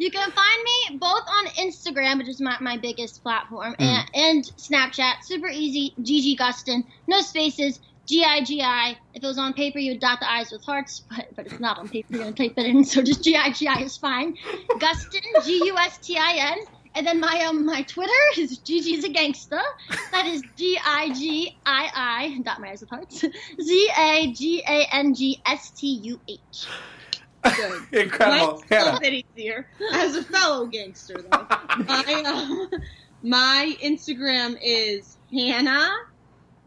you 0.01 0.11
can 0.11 0.31
find 0.31 0.63
me 0.63 0.97
both 0.97 1.23
on 1.27 1.45
Instagram, 1.59 2.17
which 2.19 2.29
is 2.29 2.39
my, 2.41 2.57
my 2.59 2.77
biggest 2.77 3.21
platform, 3.23 3.75
Mm. 3.79 3.85
and, 3.85 4.09
and 4.13 4.43
Snapchat. 4.57 5.23
Super 5.23 5.47
easy. 5.47 5.93
Gigi 6.01 6.35
Gustin. 6.35 6.83
No 7.07 7.21
spaces. 7.21 7.79
G 8.05 8.23
I 8.23 8.43
G 8.43 8.61
I. 8.61 8.97
If 9.13 9.23
it 9.23 9.27
was 9.27 9.37
on 9.37 9.53
paper, 9.53 9.79
you 9.79 9.93
would 9.93 10.01
dot 10.01 10.19
the 10.19 10.29
I's 10.29 10.51
with 10.51 10.63
hearts, 10.65 11.03
but, 11.09 11.27
but 11.35 11.45
it's 11.45 11.59
not 11.61 11.79
on 11.79 11.87
paper. 11.87 12.07
You're 12.09 12.23
going 12.23 12.33
to 12.33 12.43
type 12.49 12.53
it 12.57 12.65
in, 12.65 12.83
so 12.83 13.01
just 13.01 13.23
G 13.23 13.35
I 13.37 13.51
G 13.51 13.67
I 13.67 13.79
is 13.81 13.95
fine. 13.97 14.35
Gustin, 14.71 15.21
G 15.45 15.61
U 15.65 15.77
S 15.77 15.97
T 15.99 16.17
I 16.17 16.33
N. 16.51 16.57
And 16.95 17.07
then 17.07 17.19
my 17.19 17.45
um 17.47 17.65
my 17.65 17.81
Twitter 17.83 18.11
is 18.37 18.59
Gigi's 18.59 19.03
a 19.03 19.09
gangsta. 19.09 19.61
That 20.11 20.27
is 20.27 20.43
G 20.55 20.77
I 20.85 21.11
G 21.13 21.57
I 21.65 21.89
I 21.93 22.41
dot 22.43 22.61
my 22.61 22.69
eyes 22.69 22.81
with 22.81 22.89
hearts. 22.89 23.23
Z 23.61 23.89
A 23.97 24.31
G 24.31 24.63
A 24.67 24.87
N 24.91 25.13
G 25.13 25.41
S 25.45 25.71
T 25.71 25.87
U 25.87 26.19
H. 26.27 26.67
Good. 27.43 27.81
Incredible. 27.91 28.63
Mine's 28.69 28.71
a 28.71 28.85
little 28.85 28.99
bit 28.99 29.25
easier. 29.35 29.67
As 29.93 30.15
a 30.15 30.23
fellow 30.23 30.65
gangster, 30.65 31.21
though, 31.21 31.47
my 31.87 32.23
um, 32.25 32.69
my 33.21 33.75
Instagram 33.81 34.57
is 34.61 35.17
Hannah, 35.31 35.89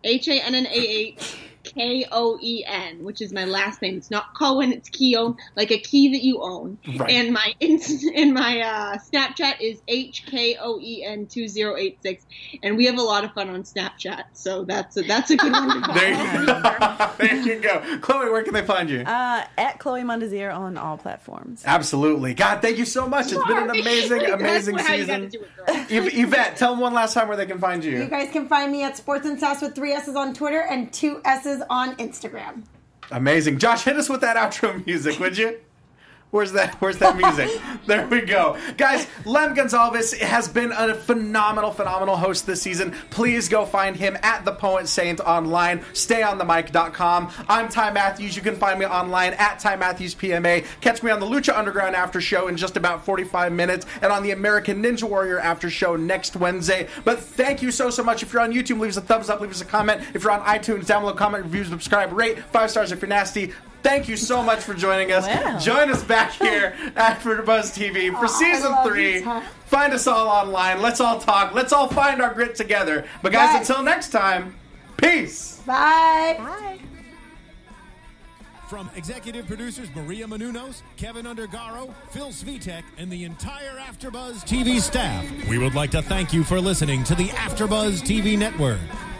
H 0.04 0.28
A 0.28 0.44
N 0.44 0.54
N 0.54 0.66
A 0.66 0.70
H 0.70 1.36
K 1.76 2.06
O 2.10 2.38
E 2.40 2.64
N, 2.66 3.04
which 3.04 3.20
is 3.20 3.32
my 3.32 3.44
last 3.44 3.82
name. 3.82 3.98
It's 3.98 4.10
not 4.10 4.34
Cohen, 4.34 4.72
it's 4.72 4.88
Keown, 4.88 5.36
like 5.56 5.70
a 5.70 5.78
key 5.78 6.10
that 6.12 6.24
you 6.24 6.40
own. 6.40 6.78
Right. 6.96 7.10
And 7.10 7.32
my 7.34 7.54
and 7.60 8.32
my 8.32 8.60
uh, 8.60 8.98
Snapchat 8.98 9.60
is 9.60 9.82
H 9.86 10.24
K 10.26 10.56
O 10.58 10.80
E 10.80 11.04
N 11.04 11.26
two 11.26 11.48
zero 11.48 11.76
eight 11.76 11.98
six, 12.02 12.24
and 12.62 12.76
we 12.78 12.86
have 12.86 12.96
a 12.98 13.02
lot 13.02 13.24
of 13.24 13.32
fun 13.32 13.50
on 13.50 13.62
Snapchat. 13.62 14.24
So 14.32 14.64
that's 14.64 14.96
a, 14.96 15.02
that's 15.02 15.30
a 15.30 15.36
good 15.36 15.52
one. 15.52 15.82
To 15.82 15.92
There 15.96 16.40
you, 16.40 16.46
go. 16.46 17.10
there 17.18 17.36
you 17.36 17.60
go. 17.60 17.98
Chloe, 18.00 18.30
where 18.30 18.42
can 18.42 18.54
they 18.54 18.64
find 18.64 18.88
you? 18.88 19.00
Uh, 19.00 19.44
at 19.58 19.78
Chloe 19.78 20.02
Mondesir 20.02 20.54
on 20.54 20.78
all 20.78 20.96
platforms. 20.96 21.62
Absolutely. 21.66 22.32
God, 22.32 22.62
thank 22.62 22.78
you 22.78 22.86
so 22.86 23.06
much. 23.06 23.32
It's 23.32 23.46
been 23.46 23.58
an 23.58 23.70
amazing, 23.70 24.18
That's 24.18 24.32
amazing 24.32 24.78
how 24.78 24.94
you 24.94 25.06
gotta 25.06 25.30
season. 25.30 25.40
do 25.40 25.46
it, 25.68 25.88
girl. 25.90 26.22
Yvette, 26.24 26.56
tell 26.56 26.70
them 26.72 26.80
one 26.80 26.94
last 26.94 27.12
time 27.12 27.28
where 27.28 27.36
they 27.36 27.46
can 27.46 27.58
find 27.58 27.84
you. 27.84 27.98
You 27.98 28.06
guys 28.06 28.30
can 28.32 28.48
find 28.48 28.72
me 28.72 28.82
at 28.82 28.96
Sports 28.96 29.26
and 29.26 29.38
Sass 29.38 29.60
with 29.60 29.74
three 29.74 29.92
S's 29.92 30.16
on 30.16 30.32
Twitter 30.32 30.60
and 30.60 30.92
two 30.92 31.20
S's 31.24 31.62
on 31.70 31.96
Instagram. 31.96 32.64
Amazing. 33.10 33.58
Josh, 33.58 33.84
hit 33.84 33.96
us 33.96 34.08
with 34.08 34.20
that 34.22 34.36
outro 34.36 34.84
music, 34.86 35.18
would 35.20 35.38
you? 35.38 35.58
Where's 36.36 36.52
that? 36.52 36.74
Where's 36.82 36.98
that 36.98 37.16
music? 37.16 37.48
there 37.86 38.06
we 38.08 38.20
go, 38.20 38.58
guys. 38.76 39.06
Lem 39.24 39.54
Gonzalez 39.54 40.12
has 40.20 40.48
been 40.48 40.70
a 40.70 40.94
phenomenal, 40.94 41.70
phenomenal 41.70 42.14
host 42.14 42.46
this 42.46 42.60
season. 42.60 42.94
Please 43.08 43.48
go 43.48 43.64
find 43.64 43.96
him 43.96 44.18
at 44.22 44.44
the 44.44 44.52
Poet 44.52 44.86
Saint 44.86 45.18
online. 45.20 45.78
StayOnTheMic.com. 45.94 47.32
I'm 47.48 47.70
Ty 47.70 47.90
Matthews. 47.92 48.36
You 48.36 48.42
can 48.42 48.54
find 48.54 48.78
me 48.78 48.84
online 48.84 49.32
at 49.32 49.60
Ty 49.60 49.76
Matthews 49.76 50.14
PMA. 50.14 50.66
Catch 50.82 51.02
me 51.02 51.10
on 51.10 51.20
the 51.20 51.26
Lucha 51.26 51.56
Underground 51.56 51.96
after 51.96 52.20
show 52.20 52.48
in 52.48 52.58
just 52.58 52.76
about 52.76 53.06
45 53.06 53.50
minutes, 53.54 53.86
and 54.02 54.12
on 54.12 54.22
the 54.22 54.32
American 54.32 54.82
Ninja 54.82 55.08
Warrior 55.08 55.38
after 55.38 55.70
show 55.70 55.96
next 55.96 56.36
Wednesday. 56.36 56.86
But 57.02 57.18
thank 57.18 57.62
you 57.62 57.70
so 57.70 57.88
so 57.88 58.02
much. 58.02 58.22
If 58.22 58.34
you're 58.34 58.42
on 58.42 58.52
YouTube, 58.52 58.78
leave 58.78 58.90
us 58.90 58.98
a 58.98 59.00
thumbs 59.00 59.30
up, 59.30 59.40
leave 59.40 59.52
us 59.52 59.62
a 59.62 59.64
comment. 59.64 60.02
If 60.12 60.22
you're 60.22 60.32
on 60.32 60.42
iTunes, 60.42 60.84
download, 60.84 61.16
comment, 61.16 61.44
review, 61.44 61.64
subscribe, 61.64 62.12
rate 62.12 62.40
five 62.40 62.70
stars 62.70 62.92
if 62.92 63.00
you're 63.00 63.08
nasty. 63.08 63.54
Thank 63.86 64.08
you 64.08 64.16
so 64.16 64.42
much 64.42 64.58
for 64.60 64.74
joining 64.74 65.12
us. 65.12 65.26
Wow. 65.28 65.58
Join 65.60 65.90
us 65.90 66.02
back 66.02 66.32
here 66.42 66.74
at 66.96 67.22
Buzz 67.22 67.70
TV 67.76 68.10
for 68.10 68.24
I 68.24 68.28
season 68.28 68.74
three. 68.84 69.24
Find 69.66 69.92
us 69.92 70.08
all 70.08 70.26
online. 70.28 70.82
Let's 70.82 71.00
all 71.00 71.20
talk. 71.20 71.54
Let's 71.54 71.72
all 71.72 71.86
find 71.88 72.20
our 72.20 72.34
grit 72.34 72.56
together. 72.56 73.06
But 73.22 73.30
guys, 73.32 73.54
Yes. 73.54 73.68
until 73.70 73.84
next 73.84 74.08
time, 74.10 74.56
peace. 74.96 75.60
Bye. 75.64 76.78
From 78.68 78.90
executive 78.96 79.46
producers 79.46 79.88
Maria 79.94 80.26
Menounos, 80.26 80.82
Kevin 80.96 81.24
Undergaro, 81.24 81.94
Phil 82.10 82.30
Svitek, 82.30 82.82
and 82.98 83.08
the 83.08 83.22
entire 83.22 83.78
AfterBuzz 83.78 84.44
TV 84.44 84.80
staff, 84.80 85.24
we 85.48 85.58
would 85.58 85.76
like 85.76 85.92
to 85.92 86.02
thank 86.02 86.32
you 86.32 86.42
for 86.42 86.60
listening 86.60 87.04
to 87.04 87.14
the 87.14 87.28
AfterBuzz 87.28 88.02
TV 88.02 88.36
network. 88.36 88.80